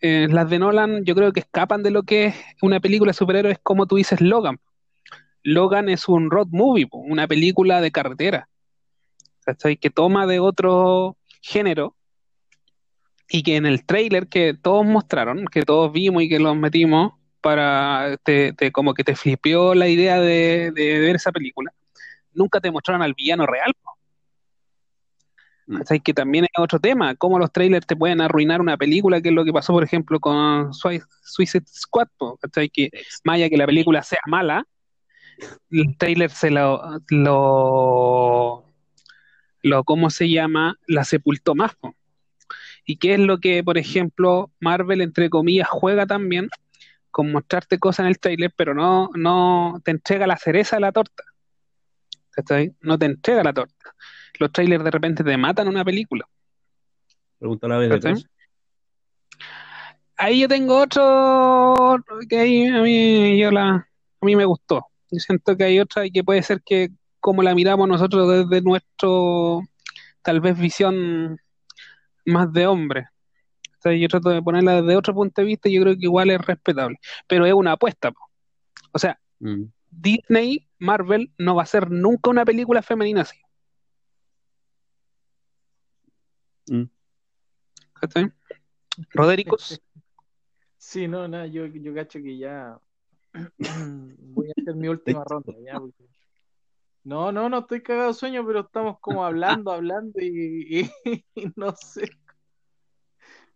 [0.00, 3.14] eh, las de Nolan yo creo que escapan de lo que es una película de
[3.14, 4.58] superhéroes como tú dices Logan.
[5.46, 8.48] Logan es un road movie, una película de carretera,
[9.80, 11.94] Que toma de otro género
[13.28, 17.12] y que en el trailer que todos mostraron, que todos vimos y que los metimos
[17.40, 21.72] para, te, como que te flipeó la idea de, de, ver esa película,
[22.32, 23.72] nunca te mostraron al villano real.
[25.66, 25.78] Mm.
[26.02, 29.34] Que también es otro tema, cómo los trailers te pueden arruinar una película, que es
[29.34, 32.08] lo que pasó, por ejemplo, con Suicide Squad,
[32.72, 32.90] Que
[33.22, 34.66] más allá que la película sea mala,
[35.70, 38.64] el trailer se lo, lo,
[39.62, 40.76] lo ¿cómo se llama?
[40.86, 41.76] La sepultó más.
[42.84, 46.48] Y qué es lo que, por ejemplo, Marvel, entre comillas, juega también
[47.10, 50.92] con mostrarte cosas en el trailer, pero no, no te entrega la cereza de la
[50.92, 51.24] torta.
[52.82, 53.94] No te entrega la torta
[54.38, 56.26] los trailers de repente te matan una película.
[57.38, 58.24] Pregunta la vez de
[60.18, 64.86] Ahí yo tengo otro que ahí a mí, yo la, a mí me gustó.
[65.10, 68.62] Yo siento que hay otra y que puede ser que como la miramos nosotros desde
[68.62, 69.60] nuestro,
[70.22, 71.40] tal vez visión
[72.24, 73.08] más de hombre.
[73.84, 76.40] yo trato de ponerla desde otro punto de vista y yo creo que igual es
[76.40, 76.98] respetable.
[77.26, 78.12] Pero es una apuesta.
[78.92, 79.64] O sea, mm.
[79.90, 83.38] Disney, Marvel, no va a ser nunca una película femenina así.
[86.68, 86.84] Mm.
[89.10, 89.80] Rodericos.
[90.78, 92.78] Sí, no, nada, yo, yo cacho que ya
[94.18, 95.52] voy a hacer mi última ronda.
[97.04, 100.90] No, no, no estoy cagado de sueño, pero estamos como hablando, hablando y,
[101.56, 102.10] no sé.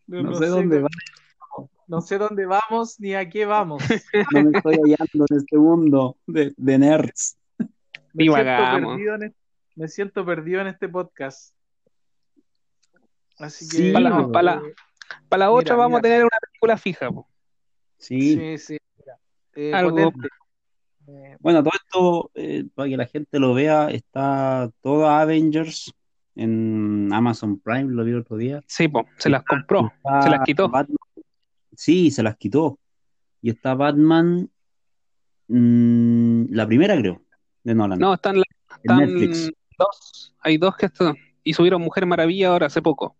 [0.07, 1.70] No, sé, dónde vamos.
[1.89, 3.82] No sé dónde vamos ni a qué vamos.
[4.35, 7.36] No me estoy hallando en este mundo de, nerds.
[8.12, 9.35] Me siento, en,
[9.74, 11.55] me siento perdido en este podcast.
[13.39, 13.93] Así que.
[13.93, 14.31] para, la,
[15.28, 17.09] para, la, otra vamos a tener una película fija.
[17.98, 18.36] Sí.
[18.36, 18.78] Sí, sí.
[19.55, 20.12] Eh, Algo.
[21.06, 25.93] Eh, bueno, todo esto, eh, para que la gente lo vea, está todo Avengers
[26.36, 28.60] en Amazon Prime, lo vi el otro día.
[28.66, 30.70] Sí, pues, se las compró, se las quitó.
[31.72, 32.78] sí, se las quitó.
[33.43, 34.48] Y está Batman,
[35.48, 37.22] mm, la primera creo,
[37.64, 37.98] de Nolan.
[37.98, 38.36] No, están,
[38.82, 39.09] están
[39.78, 43.16] dos, hay dos que están, y subieron Mujer Maravilla ahora hace poco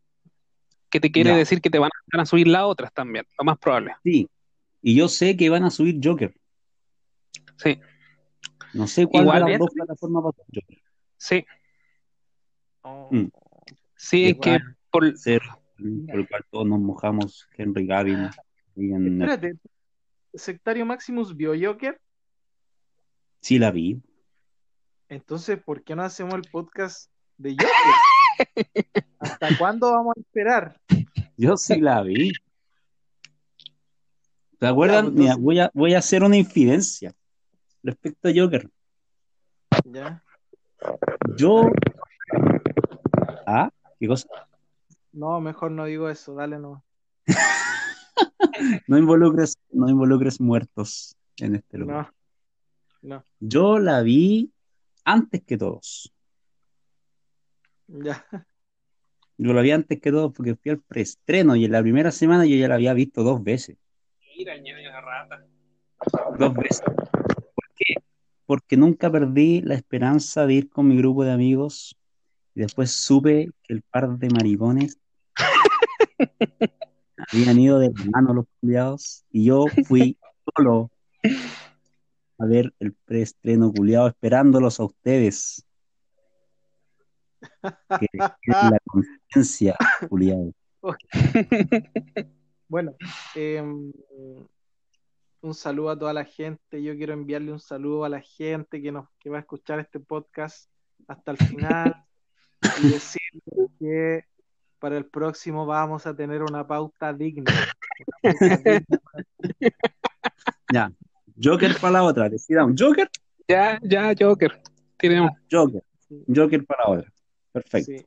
[0.90, 3.94] que te quiere decir que te van a, subir las otras también, lo más probable.
[4.02, 4.28] Sí,
[4.82, 6.35] y yo sé que van a subir Joker.
[7.57, 7.81] Sí.
[8.73, 10.78] No sé cuál Igual de las dos plataformas va a ser Joker.
[11.16, 11.44] Sí.
[13.11, 13.28] Mm.
[13.97, 14.59] Sí, es que
[14.90, 15.16] por...
[15.16, 15.43] Ser,
[15.77, 18.31] por el cual todos nos mojamos, Henry Gavin.
[18.77, 19.55] Espérate,
[20.35, 22.01] ¿Sectario Maximus vio Joker?
[23.40, 24.01] Sí, la vi.
[25.09, 27.74] Entonces, ¿por qué no hacemos el podcast de Joker?
[29.19, 30.81] ¿Hasta cuándo vamos a esperar?
[31.36, 32.32] Yo sí la vi.
[34.61, 35.15] ¿Te acuerdan?
[35.15, 37.15] Pues, voy, a, voy a hacer una infidencia
[37.82, 38.69] respecto a Joker.
[39.87, 40.23] Ya.
[41.35, 41.73] Yo.
[43.47, 43.70] ¿Ah?
[43.99, 44.28] ¿Qué cosa?
[45.12, 46.85] No, mejor no digo eso, dale no.
[48.87, 52.12] no involucres, no involucres muertos en este lugar.
[53.01, 53.16] No.
[53.16, 53.24] no.
[53.41, 54.53] Yo la vi
[55.05, 56.12] antes que todos.
[57.89, 58.27] Ya.
[59.39, 62.45] Yo lo vi antes que todo porque fui al preestreno y en la primera semana
[62.45, 63.78] yo ya la había visto dos veces.
[64.41, 65.45] Mira, ñaña rata.
[66.39, 66.81] Dos veces.
[66.81, 67.97] ¿Por qué?
[68.47, 71.95] Porque nunca perdí la esperanza de ir con mi grupo de amigos
[72.55, 74.99] y después supe que el par de maricones
[77.31, 80.17] habían ido de mano los culiados y yo fui
[80.57, 80.91] solo
[82.39, 85.67] a ver el preestreno culiado esperándolos a ustedes
[87.99, 88.07] que,
[88.47, 89.77] la conciencia,
[90.09, 90.55] Julián.
[92.70, 92.94] Bueno,
[93.34, 93.92] em,
[95.40, 96.80] un saludo a toda la gente.
[96.80, 99.98] Yo quiero enviarle un saludo a la gente que nos que va a escuchar este
[99.98, 100.70] podcast
[101.09, 102.05] hasta el final.
[102.80, 104.24] y decirles que
[104.78, 107.51] para el próximo vamos a tener una pauta digna.
[108.22, 108.72] Una pauta
[109.48, 109.70] digna.
[110.72, 110.92] Ya.
[111.42, 112.28] Joker para la otra.
[112.28, 112.74] Decidamos.
[112.80, 113.10] Joker,
[113.48, 114.62] Ya, ya, Joker.
[114.97, 115.32] Tenemos.
[115.51, 115.82] Joker.
[116.32, 117.12] Joker para la otra.
[117.51, 117.90] Perfecto.
[117.98, 118.06] Sí.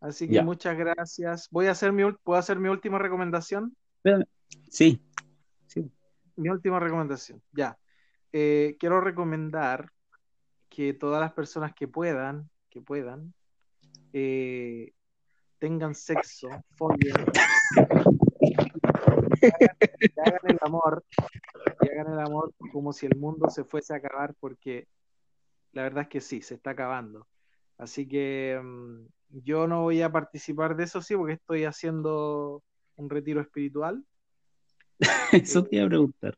[0.00, 0.42] Así que Ya.
[0.42, 1.48] muchas gracias.
[1.50, 3.76] Voy a hacer mi, ul- ¿puedo hacer mi última recomendación?
[4.00, 4.24] Espérame.
[4.70, 4.98] Sí.
[6.36, 7.78] Mi última recomendación, ya.
[8.32, 9.92] Eh, quiero recomendar
[10.70, 13.34] que todas las personas que puedan, que puedan,
[14.14, 14.94] eh,
[15.58, 17.26] tengan sexo, y hagan,
[20.00, 21.04] y hagan el amor,
[21.82, 24.88] y hagan el amor como si el mundo se fuese a acabar, porque
[25.72, 27.28] la verdad es que sí, se está acabando.
[27.76, 29.04] Así que mm,
[29.44, 32.62] yo no voy a participar de eso, sí, porque estoy haciendo
[33.00, 34.04] un retiro espiritual.
[35.32, 36.36] Eso te iba a preguntar.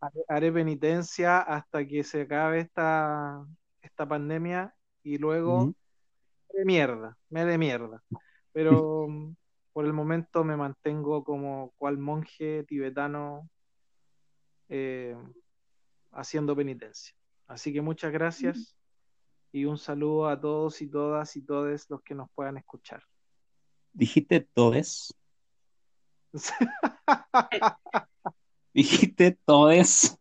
[0.00, 3.44] haré, haré penitencia hasta que se acabe esta,
[3.80, 8.02] esta pandemia y luego me de mierda, me de mierda.
[8.52, 9.34] Pero mm,
[9.72, 13.48] por el momento me mantengo como cual monje tibetano
[14.68, 15.16] eh,
[16.12, 17.14] haciendo penitencia.
[17.46, 18.76] Así que muchas gracias
[19.52, 23.02] y un saludo a todos y todas y todos los que nos puedan escuchar.
[23.92, 25.14] Dijiste todes.
[28.74, 30.16] Dijiste todes.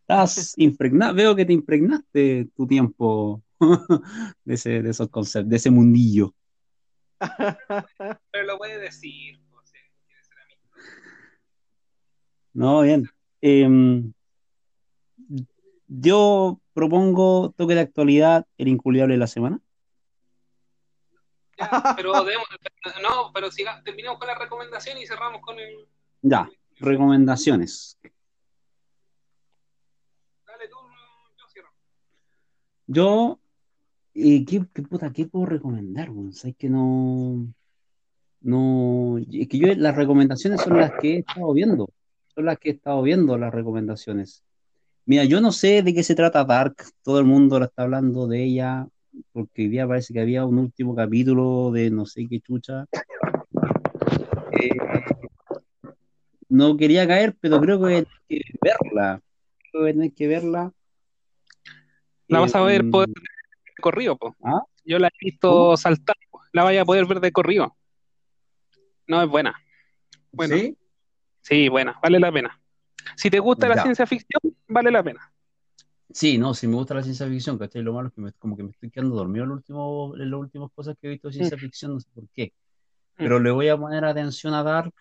[0.00, 1.14] Estás impregnado.
[1.14, 3.42] Veo que te impregnaste tu tiempo
[4.44, 6.34] de, ese, de esos conceptos, de ese mundillo.
[8.30, 9.40] Pero lo puede decir.
[9.50, 9.72] pues,
[12.52, 13.08] No, bien.
[13.40, 14.12] Em,
[15.88, 19.60] yo propongo toque de actualidad, el inculiable de la semana.
[21.70, 22.46] Ya, pero debemos-
[23.02, 25.86] no, pero siga, terminemos con la recomendación y cerramos con el.
[26.22, 26.48] Ya,
[26.78, 27.98] recomendaciones.
[30.46, 30.76] Dale tú,
[31.38, 31.68] yo cierro.
[32.86, 33.40] Yo,
[34.14, 36.10] eh, ¿qué, qué puta, qué puedo recomendar?
[36.10, 36.32] weón?
[36.32, 37.46] Sabes que no,
[38.40, 41.90] no, es que yo las recomendaciones son las que he estado viendo,
[42.34, 44.44] son las que he estado viendo las recomendaciones.
[45.04, 48.28] Mira, yo no sé de qué se trata Dark, todo el mundo la está hablando
[48.28, 48.88] de ella,
[49.32, 52.86] porque hoy día parece que había un último capítulo de no sé qué chucha.
[54.52, 54.70] Eh,
[56.48, 59.20] no quería caer, pero creo que hay que verla,
[59.70, 60.72] creo que hay que verla.
[62.28, 63.14] La vas a ver Eh, por- de
[63.80, 64.36] corrido, po.
[64.42, 64.62] ¿Ah?
[64.84, 66.16] Yo la he visto saltar,
[66.52, 67.76] la vaya a poder ver de corrido.
[69.06, 69.54] No, es buena.
[70.32, 70.76] Bueno, ¿Sí?
[71.42, 72.58] sí, buena, vale la pena.
[73.16, 75.32] Si te gusta la ciencia ficción, vale la pena.
[76.14, 77.82] Sí, no, sí me gusta la ciencia ficción, ¿cachai?
[77.82, 80.30] Lo malo es que me, como que me estoy quedando dormido en, lo último, en
[80.30, 82.52] las últimas cosas que he visto de ciencia ficción, no sé por qué.
[83.16, 84.92] Pero le voy a poner atención a Dark.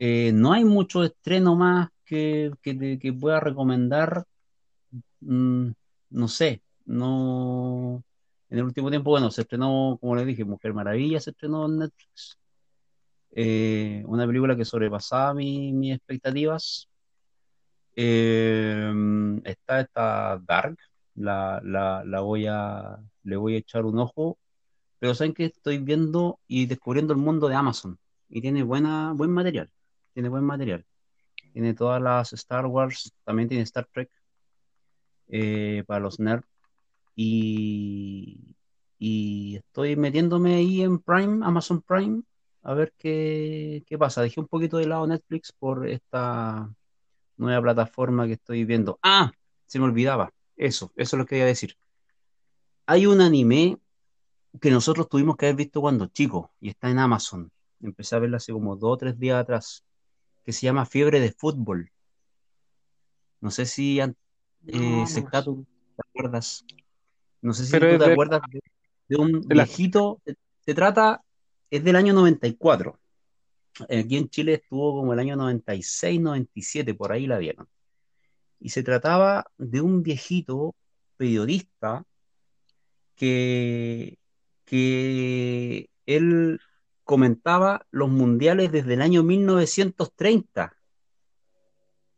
[0.00, 4.24] Eh, no hay mucho estreno más que, que pueda recomendar.
[5.20, 5.70] Mm,
[6.10, 8.02] no sé, no.
[8.50, 11.78] En el último tiempo, bueno, se estrenó, como les dije, Mujer Maravilla se estrenó en
[11.80, 12.38] Netflix.
[13.32, 16.88] Eh, una película que sobrepasaba mi- mis expectativas.
[18.00, 18.92] Eh,
[19.44, 20.78] está esta Dark,
[21.16, 24.38] la, la, la voy a, le voy a echar un ojo,
[25.00, 27.98] pero saben que estoy viendo y descubriendo el mundo de Amazon
[28.28, 29.68] y tiene buena, buen material,
[30.14, 30.84] tiene buen material,
[31.52, 34.10] tiene todas las Star Wars, también tiene Star Trek
[35.26, 36.46] eh, para los nerds
[37.16, 38.54] y,
[38.96, 42.22] y estoy metiéndome ahí en Prime, Amazon Prime,
[42.62, 44.22] a ver qué, qué pasa.
[44.22, 46.70] Dejé un poquito de lado Netflix por esta
[47.38, 48.98] nueva plataforma que estoy viendo.
[49.02, 49.32] Ah,
[49.66, 50.30] se me olvidaba.
[50.56, 51.76] Eso, eso es lo que quería decir.
[52.86, 53.78] Hay un anime
[54.60, 57.50] que nosotros tuvimos que haber visto cuando chicos y está en Amazon.
[57.80, 59.84] Empecé a verlo hace como dos o tres días atrás,
[60.44, 61.90] que se llama Fiebre de Fútbol.
[63.40, 64.14] No sé si, eh,
[64.64, 65.04] No,
[65.44, 65.66] tú
[65.96, 66.64] te acuerdas.
[67.40, 68.60] No sé si Pero tú te de- acuerdas de,
[69.08, 70.20] de un de viejito.
[70.24, 70.34] Se,
[70.64, 71.22] se trata,
[71.70, 72.98] es del año 94.
[73.84, 77.68] Aquí en Chile estuvo como el año 96, 97, por ahí la vieron.
[78.60, 80.74] Y se trataba de un viejito
[81.16, 82.04] periodista
[83.14, 84.18] que,
[84.64, 86.60] que él
[87.04, 90.74] comentaba los mundiales desde el año 1930.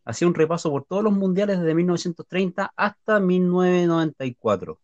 [0.05, 4.81] Hacía un repaso por todos los mundiales desde 1930 hasta 1994.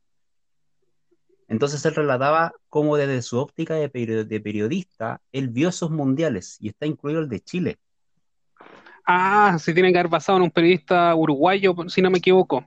[1.48, 6.56] Entonces él relataba cómo desde su óptica de, peri- de periodista, él vio esos mundiales
[6.60, 7.78] y está incluido el de Chile.
[9.06, 12.66] Ah, se tiene que haber basado en un periodista uruguayo, si no me equivoco,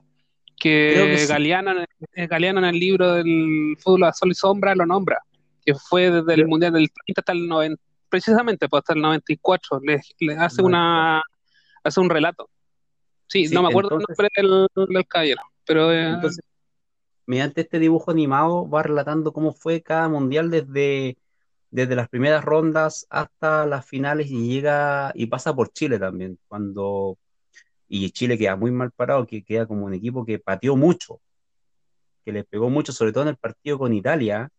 [0.58, 1.28] que, que sí.
[1.28, 1.72] Galeano,
[2.14, 5.18] Galeano en el libro del fútbol a sol y sombra lo nombra,
[5.64, 9.80] que fue desde el Mundial del 30 hasta el 90, precisamente pues, hasta el 94,
[9.84, 11.22] le, le hace una
[11.84, 12.48] hace un relato.
[13.26, 16.42] Sí, Sí, no me acuerdo entonces- el nombre del, del caballero, pero eh, Entonces,
[17.30, 21.16] mediante este dibujo animado va relatando cómo fue cada mundial desde,
[21.70, 27.18] desde las primeras rondas hasta las finales y llega y pasa por Chile también, cuando
[27.86, 31.20] y Chile queda muy mal parado, que queda como un equipo que pateó mucho,
[32.24, 34.50] que le pegó mucho, sobre todo en el partido con Italia,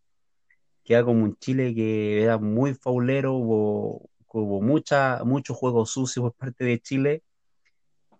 [0.82, 6.32] queda como un Chile que era muy faulero, hubo, hubo mucha, mucho juego sucio por
[6.32, 7.22] parte de Chile,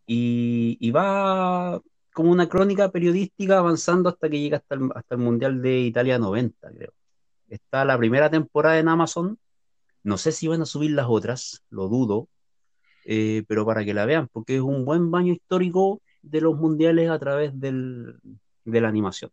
[0.07, 1.81] y, y va
[2.13, 6.19] como una crónica periodística avanzando hasta que llega hasta el, hasta el Mundial de Italia
[6.19, 6.93] 90, creo.
[7.49, 9.39] Está la primera temporada en Amazon.
[10.03, 12.29] No sé si van a subir las otras, lo dudo,
[13.05, 17.11] eh, pero para que la vean, porque es un buen baño histórico de los mundiales
[17.11, 18.19] a través del,
[18.65, 19.31] de la animación.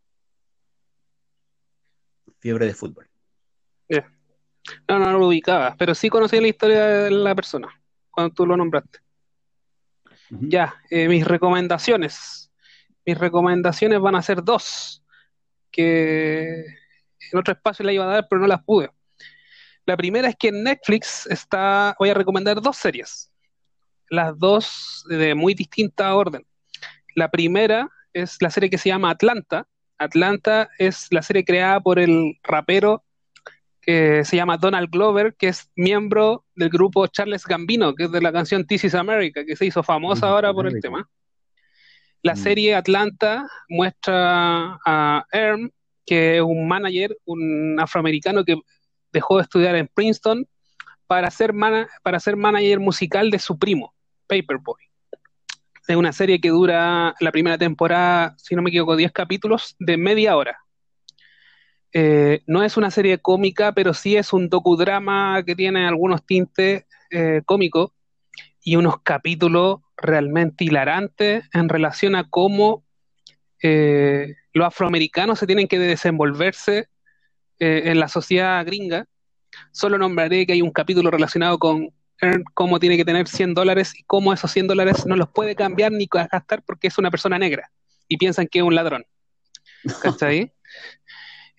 [2.39, 3.07] Fiebre de fútbol.
[4.88, 7.69] No, no lo ubicaba, pero sí conocí la historia de la persona
[8.11, 8.99] cuando tú lo nombraste.
[10.30, 12.48] Ya, eh, mis recomendaciones.
[13.10, 15.03] Mis recomendaciones van a ser dos,
[15.72, 16.60] que
[17.31, 18.91] en otro espacio la iba a dar, pero no las pude.
[19.88, 23.31] La primera es que en Netflix está, voy a recomendar dos series,
[24.11, 26.45] las dos de muy distinta orden.
[27.15, 29.68] La primera es la serie que se llama Atlanta.
[29.98, 33.03] Atlanta es la serie creada por el rapero
[33.81, 38.22] que se llama Donald Glover, que es miembro del grupo Charles Gambino, que es de
[38.22, 41.10] la canción This is America, que se hizo famosa ahora por el tema.
[42.21, 42.37] La Mm.
[42.37, 45.71] serie Atlanta muestra a Erm,
[46.05, 48.57] que es un manager, un afroamericano que
[49.11, 50.45] dejó de estudiar en Princeton
[51.07, 51.53] para ser,
[52.03, 53.93] para ser manager musical de su primo,
[54.27, 54.81] Paperboy.
[55.87, 59.97] Es una serie que dura la primera temporada, si no me equivoco, 10 capítulos de
[59.97, 60.57] media hora.
[61.91, 66.85] Eh, no es una serie cómica, pero sí es un docudrama que tiene algunos tintes
[67.09, 67.91] eh, cómicos
[68.69, 72.83] y unos capítulos realmente hilarantes en relación a cómo
[73.63, 76.87] eh, los afroamericanos se tienen que desenvolverse
[77.57, 79.07] eh, en la sociedad gringa.
[79.71, 81.89] Solo nombraré que hay un capítulo relacionado con
[82.21, 85.55] Earn, cómo tiene que tener 100 dólares y cómo esos 100 dólares no los puede
[85.55, 87.71] cambiar ni gastar porque es una persona negra
[88.07, 89.03] y piensan que es un ladrón.
[90.03, 90.53] ¿Cachai?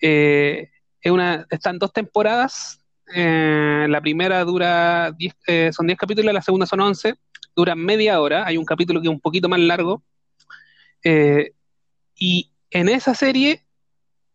[0.03, 2.80] Eh, es una, están dos temporadas.
[3.13, 7.15] Eh, la primera dura 10, eh, son 10 capítulos, la segunda son 11.
[7.55, 8.45] Duran media hora.
[8.45, 10.03] Hay un capítulo que es un poquito más largo.
[11.03, 11.51] Eh,
[12.15, 13.65] y en esa serie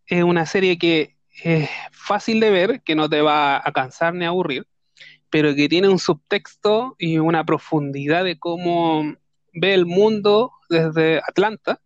[0.07, 4.24] es una serie que es fácil de ver, que no te va a cansar ni
[4.24, 4.66] a aburrir,
[5.31, 9.15] pero que tiene un subtexto y una profundidad de cómo
[9.53, 11.81] ve el mundo desde Atlanta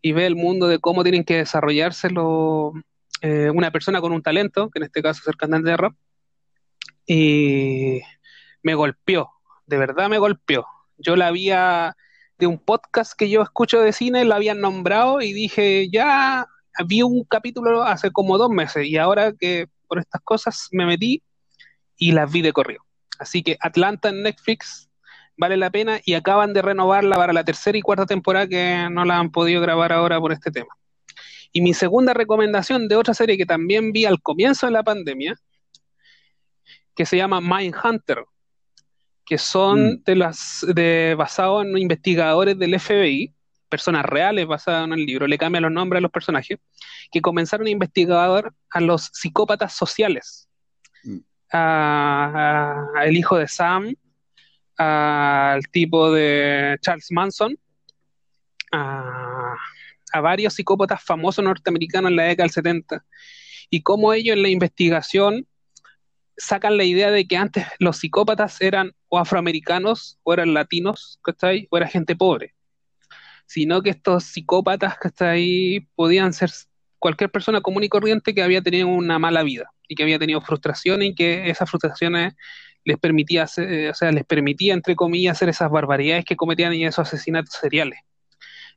[0.00, 2.72] y ve el mundo de cómo tienen que desarrollarse lo-
[3.22, 5.94] eh, una persona con un talento, que en este caso es el cantante de rap,
[7.06, 8.00] y
[8.62, 9.30] me golpeó,
[9.66, 10.66] de verdad me golpeó.
[10.98, 11.96] Yo la había
[12.38, 16.46] de un podcast que yo escucho de cine, la habían nombrado y dije, ya
[16.86, 21.22] vi un capítulo hace como dos meses y ahora que por estas cosas me metí
[21.96, 22.82] y las vi de corrido.
[23.18, 24.88] Así que Atlanta en Netflix
[25.36, 29.04] vale la pena y acaban de renovarla para la tercera y cuarta temporada que no
[29.04, 30.74] la han podido grabar ahora por este tema.
[31.52, 35.36] Y mi segunda recomendación de otra serie que también vi al comienzo de la pandemia,
[36.94, 38.24] que se llama Mindhunter,
[39.24, 40.02] que son Mm.
[40.04, 43.34] de las de basado en investigadores del FBI,
[43.68, 46.58] personas reales basadas en el libro, le cambian los nombres a los personajes,
[47.10, 50.48] que comenzaron a investigar a los psicópatas sociales,
[51.04, 51.18] Mm.
[51.52, 53.94] a, a el hijo de Sam,
[54.76, 57.56] al tipo de Charles Manson,
[58.72, 59.54] a,
[60.12, 63.04] a varios psicópatas famosos norteamericanos en la década del 70,
[63.70, 65.46] y cómo ellos en la investigación
[66.42, 71.68] sacan la idea de que antes los psicópatas eran o afroamericanos o eran latinos, ¿cachai?
[71.70, 72.54] O era gente pobre.
[73.46, 75.86] Sino que estos psicópatas, ¿cachai?
[75.94, 76.50] Podían ser
[76.98, 80.40] cualquier persona común y corriente que había tenido una mala vida y que había tenido
[80.40, 82.34] frustraciones y que esas frustraciones
[82.84, 86.74] les permitía, hacer, eh, o sea, les permitía, entre comillas, hacer esas barbaridades que cometían
[86.74, 88.00] y esos asesinatos seriales.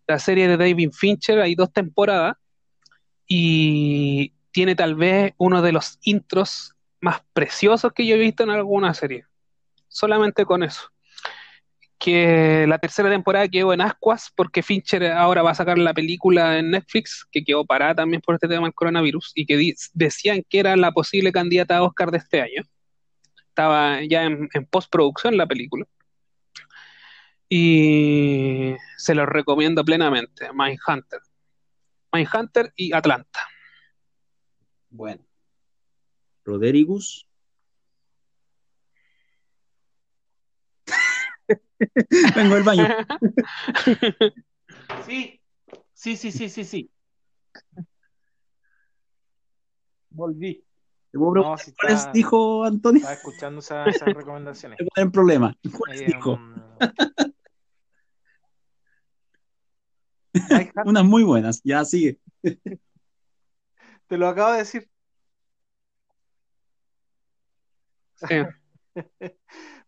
[0.08, 2.36] La serie de David Fincher hay dos temporadas
[3.28, 6.75] y tiene tal vez uno de los intros
[7.06, 9.26] más preciosos que yo he visto en alguna serie.
[9.88, 10.90] Solamente con eso.
[12.00, 16.58] Que la tercera temporada quedó en ascuas porque Fincher ahora va a sacar la película
[16.58, 20.60] en Netflix, que quedó parada también por este tema del coronavirus, y que decían que
[20.60, 22.64] era la posible candidata a Oscar de este año.
[23.50, 25.86] Estaba ya en, en postproducción la película.
[27.48, 30.50] Y se los recomiendo plenamente.
[30.54, 31.22] Mindhunter.
[32.12, 33.40] Mindhunter y Atlanta.
[34.90, 35.25] Bueno.
[36.46, 37.28] Rodericus.
[42.36, 42.88] Vengo del baño.
[45.06, 45.40] Sí,
[45.94, 46.90] sí, sí, sí, sí, sí.
[50.10, 50.64] Volví.
[51.12, 52.98] ¿Te No, si cuáles está- dijo Antonio?
[53.00, 54.78] Estaba escuchando esa- esas recomendaciones.
[54.80, 55.56] ¿Cuál es el problema?
[55.78, 56.40] ¿Cuáles Eh, dijo?
[60.86, 61.62] Unas muy buenas.
[61.64, 62.20] Ya sigue.
[64.08, 64.90] te lo acabo de decir.
[68.16, 68.96] Sí.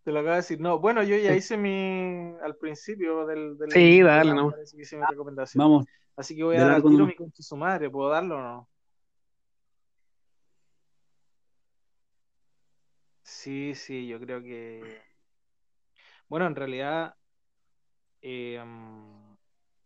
[0.03, 0.59] Te lo acabo de decir.
[0.59, 2.35] No, bueno, yo ya hice mi.
[2.41, 3.57] al principio del.
[3.57, 4.51] del Sí, dale, no.
[4.51, 5.59] parece que hice mi recomendación.
[5.63, 5.85] Vamos.
[6.15, 7.89] Así que voy a dar al tiro mi concha su madre.
[7.89, 8.69] ¿Puedo darlo o no?
[13.23, 15.01] Sí, sí, yo creo que.
[16.27, 17.15] Bueno, en realidad.
[18.21, 19.35] eh, mm,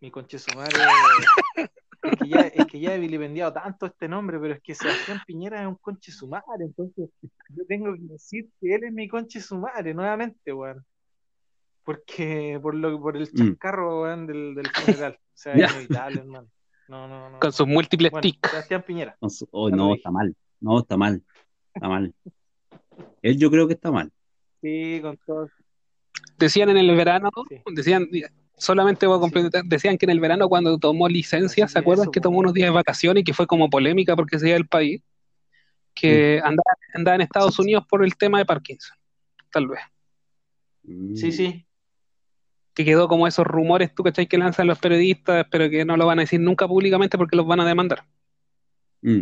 [0.01, 0.77] mi concha su madre.
[2.03, 5.21] Es que, ya, es que ya he vilipendiado tanto este nombre, pero es que Sebastián
[5.25, 7.09] Piñera es un conche su madre, entonces
[7.49, 10.83] yo tengo que decir que él es mi conche su madre nuevamente, weón.
[11.83, 13.35] Porque por lo por el Mm.
[13.35, 15.13] chascarro, weón, del, del funeral.
[15.13, 16.47] O sea, es inevitable, hermano.
[16.87, 17.39] No, no, no.
[17.39, 18.49] Con sus múltiples Bueno, tics.
[18.49, 19.17] Sebastián Piñera.
[19.21, 20.35] No, su- oh, no, está mal.
[20.59, 21.23] No, está mal.
[21.73, 22.13] Está mal.
[23.21, 24.11] Él yo creo que está mal.
[24.61, 25.49] Sí, con todo.
[26.37, 27.61] Decían en el verano, Sí.
[27.73, 28.07] decían,
[28.61, 32.11] solamente voy a completar, decían que en el verano cuando tomó licencia, ¿se acuerdan eso,
[32.11, 34.67] que tomó unos días de vacaciones y que fue como polémica porque se iba del
[34.67, 35.01] país?
[35.95, 38.95] Que andaba, andaba en Estados Unidos por el tema de Parkinson,
[39.51, 39.81] tal vez.
[40.83, 41.15] Mm.
[41.15, 41.65] Sí, sí.
[42.75, 46.05] Que quedó como esos rumores, tú cachai, que lanzan los periodistas, pero que no lo
[46.05, 48.05] van a decir nunca públicamente porque los van a demandar.
[49.01, 49.21] Mm.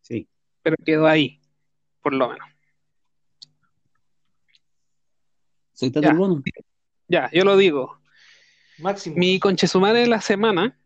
[0.00, 0.28] Sí.
[0.62, 1.40] Pero quedó ahí,
[2.02, 2.51] por lo menos.
[5.72, 6.10] Soy Tato Ya.
[6.10, 6.42] el Bono.
[7.08, 7.98] Ya, yo lo digo.
[8.78, 9.16] Máximo.
[9.16, 10.76] Mi conchesumare de la semana,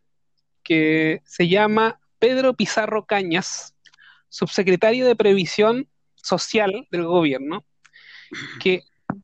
[0.62, 3.74] que se llama Pedro Pizarro Cañas,
[4.28, 7.64] subsecretario de Previsión Social del gobierno,
[8.60, 8.82] que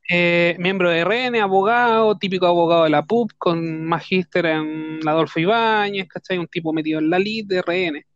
[0.09, 6.09] eh, miembro de RN, abogado, típico abogado de la PUB, con magíster en Adolfo Ibáñez,
[6.09, 6.39] ¿cachai?
[6.39, 8.07] Un tipo metido en la LID de RN,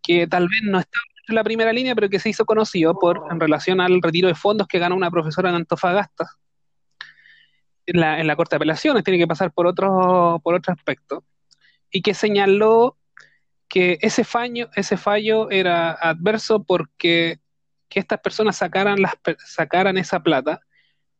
[0.00, 3.24] que tal vez no está en la primera línea, pero que se hizo conocido por
[3.30, 6.26] en relación al retiro de fondos que ganó una profesora en Antofagasta
[7.86, 11.24] en la, en la Corte de Apelaciones, tiene que pasar por otro, por otro aspecto,
[11.90, 12.96] y que señaló
[13.68, 17.40] que ese fallo, ese fallo era adverso porque
[17.88, 19.14] que estas personas sacaran, las,
[19.46, 20.60] sacaran esa plata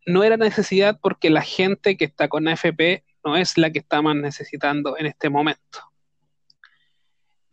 [0.07, 4.03] no era necesidad porque la gente que está con AFP no es la que está
[4.03, 5.79] más necesitando en este momento.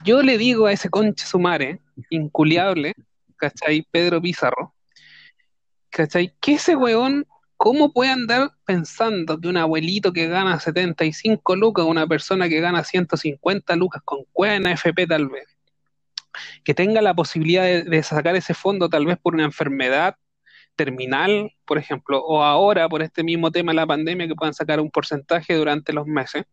[0.04, 2.94] Yo le digo a ese conche sumare, inculiable,
[3.38, 3.88] ¿cachai?
[3.92, 4.74] Pedro Pizarro,
[5.90, 6.36] ¿cachai?
[6.42, 7.28] Que ese weón
[7.64, 12.84] ¿Cómo puede andar pensando que un abuelito que gana 75 lucas, una persona que gana
[12.84, 15.46] 150 lucas con cueva en AFP tal vez,
[16.64, 20.16] que tenga la posibilidad de, sacar ese fondo tal vez por una enfermedad
[20.76, 24.80] terminal, por ejemplo, o ahora por este mismo tema de la pandemia que puedan sacar
[24.80, 26.46] un porcentaje durante los meses,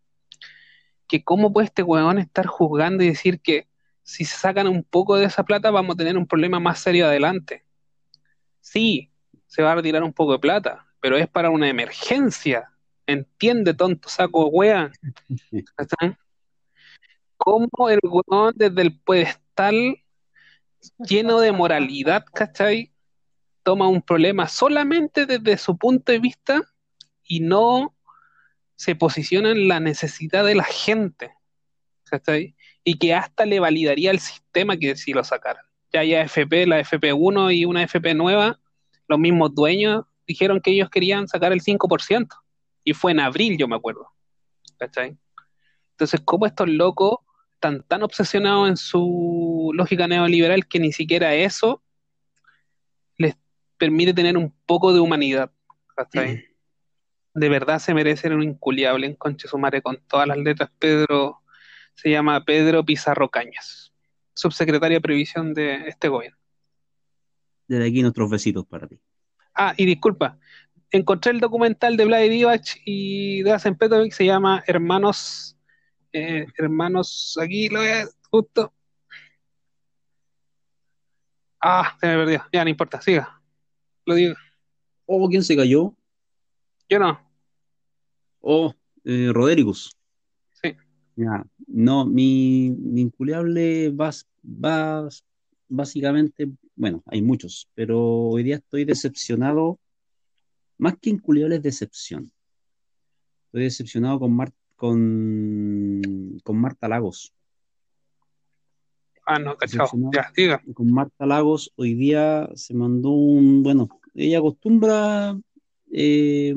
[1.06, 3.66] que cómo puede este huevón estar juzgando y decir que
[4.02, 7.06] si se sacan un poco de esa plata vamos a tener un problema más serio
[7.06, 7.64] adelante.
[8.60, 9.10] Sí,
[9.46, 12.70] se va a retirar un poco de plata, pero es para una emergencia.
[13.06, 14.92] Entiende, tonto saco de wea.
[17.36, 20.02] ¿Cómo el weón desde el pedestal
[20.98, 22.92] lleno de moralidad, ¿cachai?
[23.62, 26.62] Toma un problema solamente desde su punto de vista
[27.22, 27.96] y no
[28.76, 31.32] se posiciona en la necesidad de la gente,
[32.04, 32.54] ¿cachai?
[32.84, 35.64] Y que hasta le validaría el sistema que si lo sacaran.
[35.92, 38.60] Ya hay AFP, la FP1 y una FP nueva,
[39.06, 42.28] los mismos dueños dijeron que ellos querían sacar el 5%.
[42.84, 44.12] Y fue en abril, yo me acuerdo.
[44.78, 45.16] ¿Cachai?
[45.92, 47.18] Entonces, ¿cómo estos locos
[47.54, 51.82] están tan obsesionados en su lógica neoliberal que ni siquiera eso
[53.16, 53.36] les
[53.76, 55.50] permite tener un poco de humanidad?
[55.96, 56.44] ¿Cachai?
[57.34, 60.70] De verdad se merecen un inculiable en Conche Sumare con todas las letras.
[60.78, 61.40] Pedro
[61.94, 63.92] se llama Pedro Pizarro Cañas,
[64.34, 66.38] subsecretario de Previsión de este gobierno.
[67.66, 69.00] Desde aquí nuestros besitos para ti.
[69.60, 70.38] Ah, y disculpa,
[70.92, 75.56] encontré el documental de Vlad Divac y de Asen Petrovic, se llama Hermanos,
[76.12, 77.80] eh, Hermanos, aquí lo
[78.30, 78.72] justo.
[81.60, 83.42] Ah, se me perdió, ya no importa, siga,
[84.06, 84.36] lo digo,
[85.06, 85.92] Oh, ¿quién se cayó?
[86.88, 87.20] yo no,
[88.40, 88.72] Oh,
[89.04, 89.90] eh, Rodericus.
[90.62, 90.76] Sí.
[91.16, 94.10] Ya, no, mi, mi inculiable va,
[94.44, 95.08] va
[95.68, 99.78] básicamente, bueno, hay muchos, pero hoy día estoy decepcionado,
[100.78, 102.30] más que inculiable es decepción.
[103.46, 107.32] Estoy decepcionado con, Mar- con, con Marta Lagos.
[109.26, 110.10] ah, no, Decepcionado.
[110.12, 115.38] ya, diga, Con Marta Lagos hoy día se mandó un, bueno, ella acostumbra,
[115.92, 116.54] eh,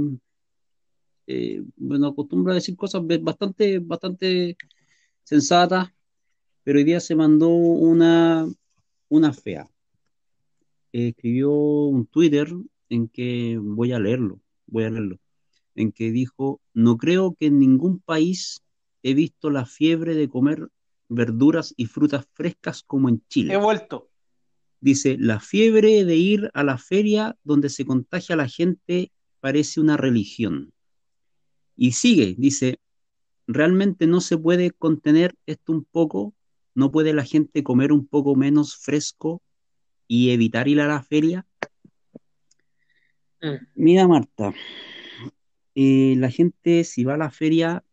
[1.27, 4.57] eh, bueno, acostumbra a decir cosas bastante, bastante
[5.23, 5.93] sensata,
[6.63, 8.47] pero hoy día se mandó una,
[9.11, 9.69] una fea.
[10.93, 12.47] escribió un Twitter
[12.89, 15.19] en que voy a leerlo, voy a leerlo,
[15.75, 18.63] en que dijo, no creo que en ningún país
[19.03, 20.69] he visto la fiebre de comer
[21.09, 23.53] verduras y frutas frescas como en Chile.
[23.53, 24.09] He vuelto.
[24.79, 29.11] Dice, la fiebre de ir a la feria donde se contagia la gente
[29.41, 30.71] parece una religión.
[31.75, 32.79] Y sigue, dice,
[33.45, 36.33] realmente no se puede contener esto un poco,
[36.73, 39.41] no puede la gente comer un poco menos fresco
[40.07, 41.45] y evitar ir a la feria.
[43.41, 43.55] Mm.
[43.75, 44.53] Mira, Marta,
[45.75, 47.83] eh, la gente si va a la feria,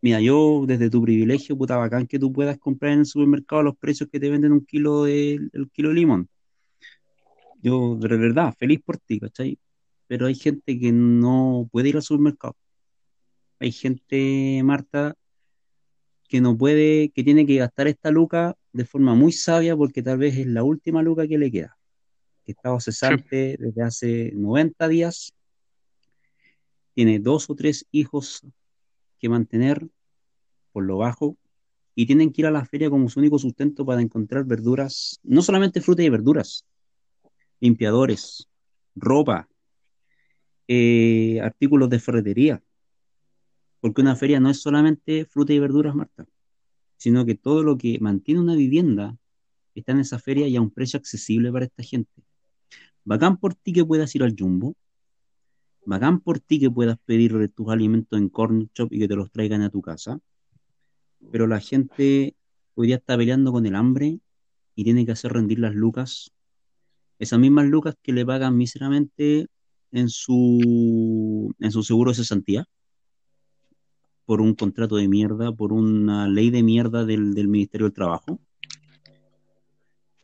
[0.00, 3.76] mira, yo desde tu privilegio, puta bacán que tú puedas comprar en el supermercado los
[3.76, 6.28] precios que te venden un kilo de, el kilo de limón.
[7.62, 9.58] Yo, de verdad, feliz por ti, ¿cachai?
[10.08, 12.56] Pero hay gente que no puede ir al supermercado.
[13.60, 15.14] Hay gente, Marta,
[16.32, 20.16] que no puede, que tiene que gastar esta luca de forma muy sabia porque tal
[20.16, 21.76] vez es la última luca que le queda.
[22.46, 25.34] Que estaba cesante desde hace 90 días,
[26.94, 28.40] tiene dos o tres hijos
[29.18, 29.86] que mantener
[30.72, 31.36] por lo bajo
[31.94, 35.42] y tienen que ir a la feria como su único sustento para encontrar verduras, no
[35.42, 36.64] solamente frutas y verduras,
[37.60, 38.48] limpiadores,
[38.94, 39.50] ropa,
[40.66, 42.62] eh, artículos de ferretería,
[43.82, 46.24] porque una feria no es solamente fruta y verduras, Marta,
[46.96, 49.18] sino que todo lo que mantiene una vivienda
[49.74, 52.22] está en esa feria y a un precio accesible para esta gente.
[53.04, 54.76] Bacán por ti que puedas ir al Jumbo,
[55.84, 59.32] bacán por ti que puedas pedir tus alimentos en Corn Shop y que te los
[59.32, 60.20] traigan a tu casa,
[61.32, 62.36] pero la gente
[62.74, 64.20] hoy día está peleando con el hambre
[64.76, 66.30] y tiene que hacer rendir las lucas,
[67.18, 69.48] esas mismas lucas que le pagan míseramente
[69.90, 72.64] en su, en su seguro de cesantía
[74.32, 78.40] por un contrato de mierda, por una ley de mierda del, del Ministerio del Trabajo,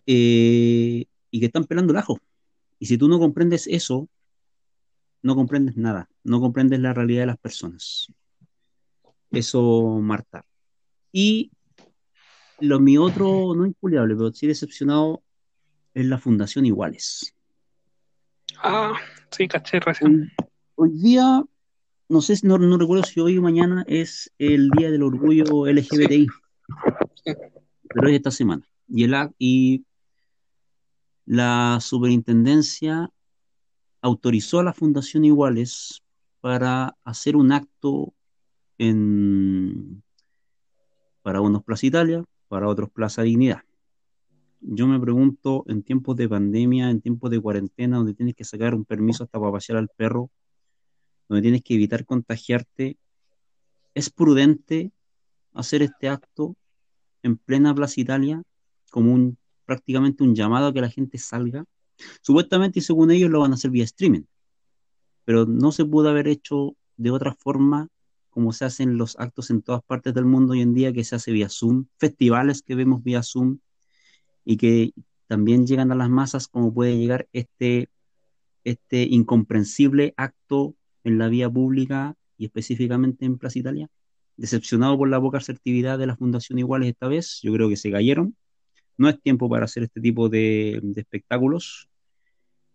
[0.06, 2.18] eh, y que están pelando el ajo.
[2.78, 4.08] Y si tú no comprendes eso,
[5.20, 8.10] no comprendes nada, no comprendes la realidad de las personas.
[9.30, 10.42] Eso, Marta.
[11.12, 11.50] Y
[12.60, 15.22] lo mi otro, no inculiable, pero sí decepcionado,
[15.92, 17.34] es la Fundación Iguales.
[18.62, 18.94] Ah,
[19.30, 20.32] sí, caché recién.
[20.76, 21.44] Hoy, hoy día,
[22.08, 26.26] no sé, no, no recuerdo si hoy o mañana es el Día del Orgullo LGBTI,
[27.94, 28.66] pero es esta semana.
[28.88, 29.84] Y, el, y
[31.26, 33.10] la superintendencia
[34.00, 36.02] autorizó a la Fundación Iguales
[36.40, 38.14] para hacer un acto
[38.78, 40.02] en,
[41.22, 43.62] para unos Plaza Italia, para otros Plaza Dignidad.
[44.60, 48.74] Yo me pregunto, en tiempos de pandemia, en tiempos de cuarentena, donde tienes que sacar
[48.74, 50.30] un permiso hasta para pasear al perro,
[51.28, 52.96] donde tienes que evitar contagiarte,
[53.94, 54.92] ¿es prudente
[55.52, 56.56] hacer este acto
[57.22, 58.42] en plena Plaza Italia
[58.90, 61.64] como un prácticamente un llamado a que la gente salga?
[62.22, 64.22] Supuestamente y según ellos lo van a hacer vía streaming,
[65.24, 67.88] pero no se pudo haber hecho de otra forma
[68.30, 71.16] como se hacen los actos en todas partes del mundo hoy en día, que se
[71.16, 73.58] hace vía Zoom, festivales que vemos vía Zoom
[74.44, 74.92] y que
[75.26, 77.90] también llegan a las masas como puede llegar este,
[78.64, 80.74] este incomprensible acto
[81.08, 83.88] en la vía pública y específicamente en Plaza Italia.
[84.36, 87.90] Decepcionado por la poca asertividad de la Fundación Iguales esta vez, yo creo que se
[87.90, 88.36] cayeron.
[88.96, 91.88] No es tiempo para hacer este tipo de, de espectáculos.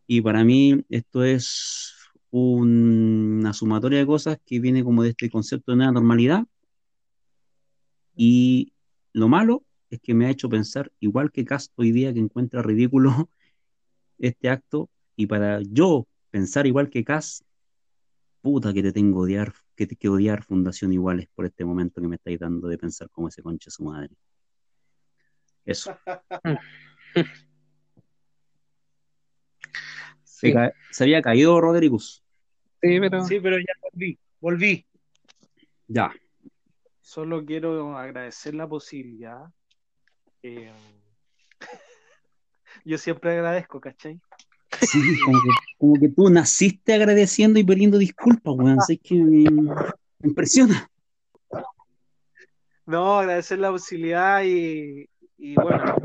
[0.08, 1.94] Y para mí esto es
[2.32, 6.46] un- una sumatoria de cosas que viene como de este concepto de nueva normalidad.
[8.16, 8.74] Y
[9.14, 12.62] lo malo es que me ha hecho pensar, igual que Cast hoy día, que encuentra
[12.62, 13.30] ridículo
[14.20, 17.44] este acto, y para yo pensar igual que Cast,
[18.44, 22.02] puta que te tengo que odiar, que te que odiar Fundación Iguales por este momento
[22.02, 24.14] que me estáis dando de pensar como ese concha de su madre.
[25.66, 25.98] Eso.
[30.26, 32.22] Se, Sí, ca- se había caído Rodericus.
[32.82, 34.86] sí, pero Sí, pero ya volví, volví.
[35.88, 36.12] Ya.
[37.00, 39.46] Solo quiero agradecer la posibilidad.
[40.42, 40.74] Eh,
[42.84, 44.20] yo siempre agradezco, ¿cachai?
[44.82, 48.82] Sí, como que, como que tú naciste agradeciendo y pidiendo disculpas, weón.
[48.82, 49.76] Sé que me, me
[50.22, 50.90] impresiona.
[52.86, 55.96] No, agradecer la posibilidad y, y bueno,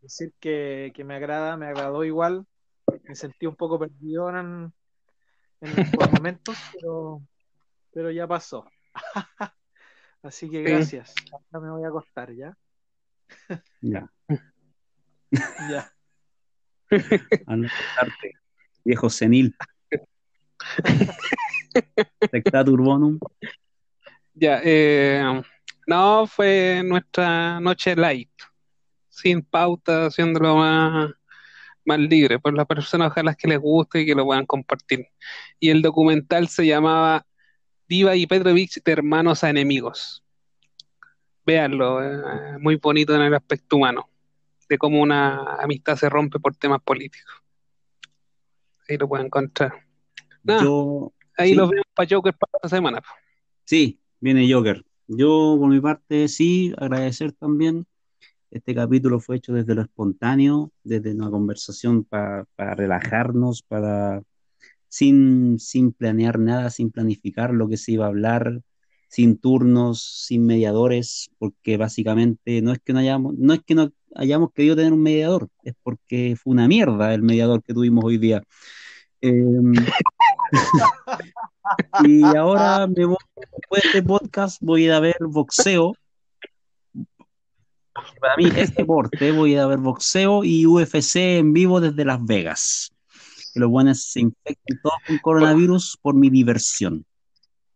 [0.00, 2.46] decir que, que me agrada, me agradó igual.
[3.04, 4.72] Me sentí un poco perdido en,
[5.60, 7.22] en por momentos, pero,
[7.92, 8.66] pero ya pasó.
[10.22, 11.14] Así que gracias.
[11.50, 12.56] Ahora me voy a acostar ya.
[13.80, 14.10] Ya.
[15.32, 15.92] Ya.
[17.46, 18.32] A no contarte,
[18.84, 19.56] viejo senil.
[22.30, 23.18] Sectatur bonum.
[24.34, 25.42] Ya, eh,
[25.86, 28.30] no, fue nuestra noche light,
[29.08, 31.10] sin pauta, haciéndolo más,
[31.84, 35.06] más libre, por las personas ojalá que les guste y que lo puedan compartir.
[35.58, 37.26] Y el documental se llamaba
[37.88, 40.22] Diva y Petrovich de hermanos a enemigos.
[41.44, 44.08] Véanlo, eh, muy bonito en el aspecto humano,
[44.68, 47.32] de cómo una amistad se rompe por temas políticos.
[48.88, 49.72] Ahí lo pueden encontrar.
[50.42, 51.54] Yo, ahí sí.
[51.54, 53.00] los vemos para Joker para esta semana.
[53.64, 54.84] Sí, viene Joker.
[55.06, 57.86] Yo, por mi parte, sí, agradecer también.
[58.50, 64.22] Este capítulo fue hecho desde lo espontáneo, desde una conversación pa- para relajarnos, para
[64.88, 68.60] sin, sin planear nada, sin planificar lo que se iba a hablar,
[69.12, 73.92] sin turnos, sin mediadores, porque básicamente no es que no hayamos, no es que no
[74.14, 78.16] hayamos querido tener un mediador, es porque fue una mierda el mediador que tuvimos hoy
[78.16, 78.42] día.
[79.20, 79.74] Em,
[82.08, 85.94] y ahora me voy, después de este podcast voy a ir a ver boxeo.
[88.18, 92.06] Para mí es deporte, voy a ir a ver boxeo y UFC en vivo desde
[92.06, 92.94] Las Vegas.
[93.52, 97.04] Que los buenos se infecten todos con coronavirus por mi diversión.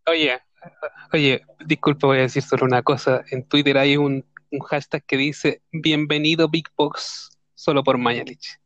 [0.06, 0.40] Oye,
[1.12, 3.22] oye, disculpa, voy a decir solo una cosa.
[3.30, 8.58] En Twitter hay un, un hashtag que dice Bienvenido Big Box solo por Mañalich.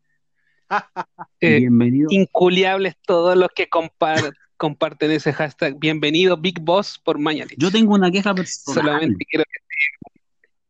[1.40, 2.06] Eh, Bienvenido.
[2.10, 5.76] inculiables todos los que compar- comparten ese hashtag.
[5.78, 7.58] Bienvenido Big Boss por Mañalich.
[7.58, 8.82] Yo tengo una queja personal.
[8.84, 10.10] Solamente quiero decir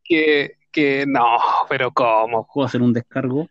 [0.04, 1.36] que, que no,
[1.68, 2.48] pero ¿cómo?
[2.52, 3.48] Puedo hacer un descargo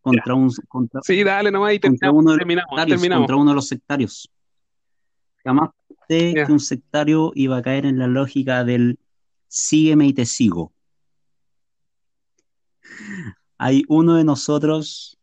[0.00, 2.22] contra un contra, Sí, dale nomás y contra terminamos.
[2.24, 3.20] uno de terminamos.
[3.20, 4.28] contra uno de los sectarios.
[5.44, 5.70] Jamás
[6.18, 8.98] que un sectario iba a caer en la lógica del
[9.46, 10.72] sígueme y te sigo.
[13.58, 15.18] Hay uno de nosotros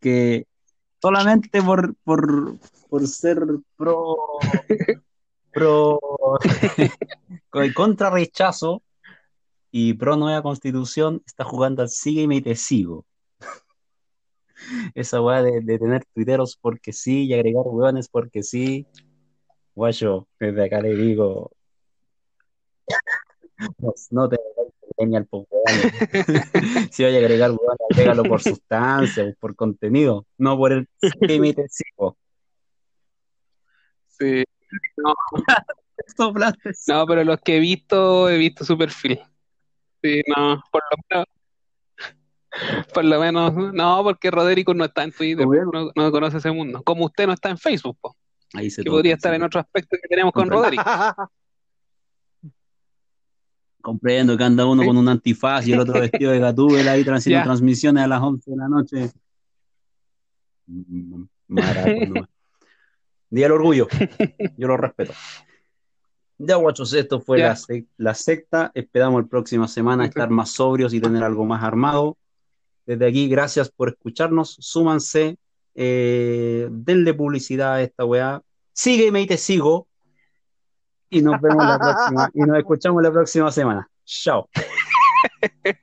[0.00, 0.46] que
[1.00, 2.58] solamente por, por,
[2.90, 3.38] por ser
[3.76, 4.16] pro,
[5.52, 5.98] pro
[7.74, 8.82] contra rechazo
[9.70, 13.06] y pro nueva constitución está jugando al sígueme y te sigo.
[14.94, 18.86] Esa weá de, de tener tuiteros porque sí y agregar weones porque sí.
[19.78, 21.52] Guayo, desde acá le digo.
[23.78, 24.36] No, no te
[25.14, 25.92] al po, weón.
[26.92, 31.54] Si voy a agregar weones, agrégalo por sustancia, por contenido, no por el sígueme y
[31.54, 32.16] te sigo.
[34.08, 34.42] Sí.
[34.96, 35.14] No,
[36.88, 39.20] no, pero los que he visto, he visto su perfil.
[40.02, 41.26] Sí, no, por lo menos.
[42.92, 46.82] Por lo menos, no, porque Roderico no está en Twitter, no, no conoce ese mundo.
[46.82, 48.16] Como usted no está en Facebook, po,
[48.54, 50.48] Ahí se que podría estar en otro aspecto que tenemos con.
[50.48, 50.82] Roderico.
[53.80, 57.44] Comprendo que anda uno con un antifaz y el otro vestido de gatúbela ahí haciendo
[57.44, 59.10] transmisiones a las 11 de la noche.
[60.66, 61.24] Mm.
[63.30, 63.88] Día del orgullo.
[64.56, 65.12] Yo lo respeto.
[66.38, 67.58] Ya, guachos, esto fue la,
[67.96, 68.70] la secta.
[68.74, 72.16] Esperamos la próxima semana estar más sobrios y tener algo más armado.
[72.86, 74.56] Desde aquí, gracias por escucharnos.
[74.60, 75.36] Súmanse.
[75.80, 78.42] Eh, denle publicidad a esta weá.
[78.72, 79.86] Sígueme y te sigo.
[81.08, 82.30] Y nos vemos la próxima.
[82.34, 83.88] Y nos escuchamos la próxima semana.
[84.04, 84.48] Chao.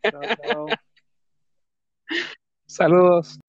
[0.03, 0.65] Chao, chao.
[2.67, 3.39] Saludos.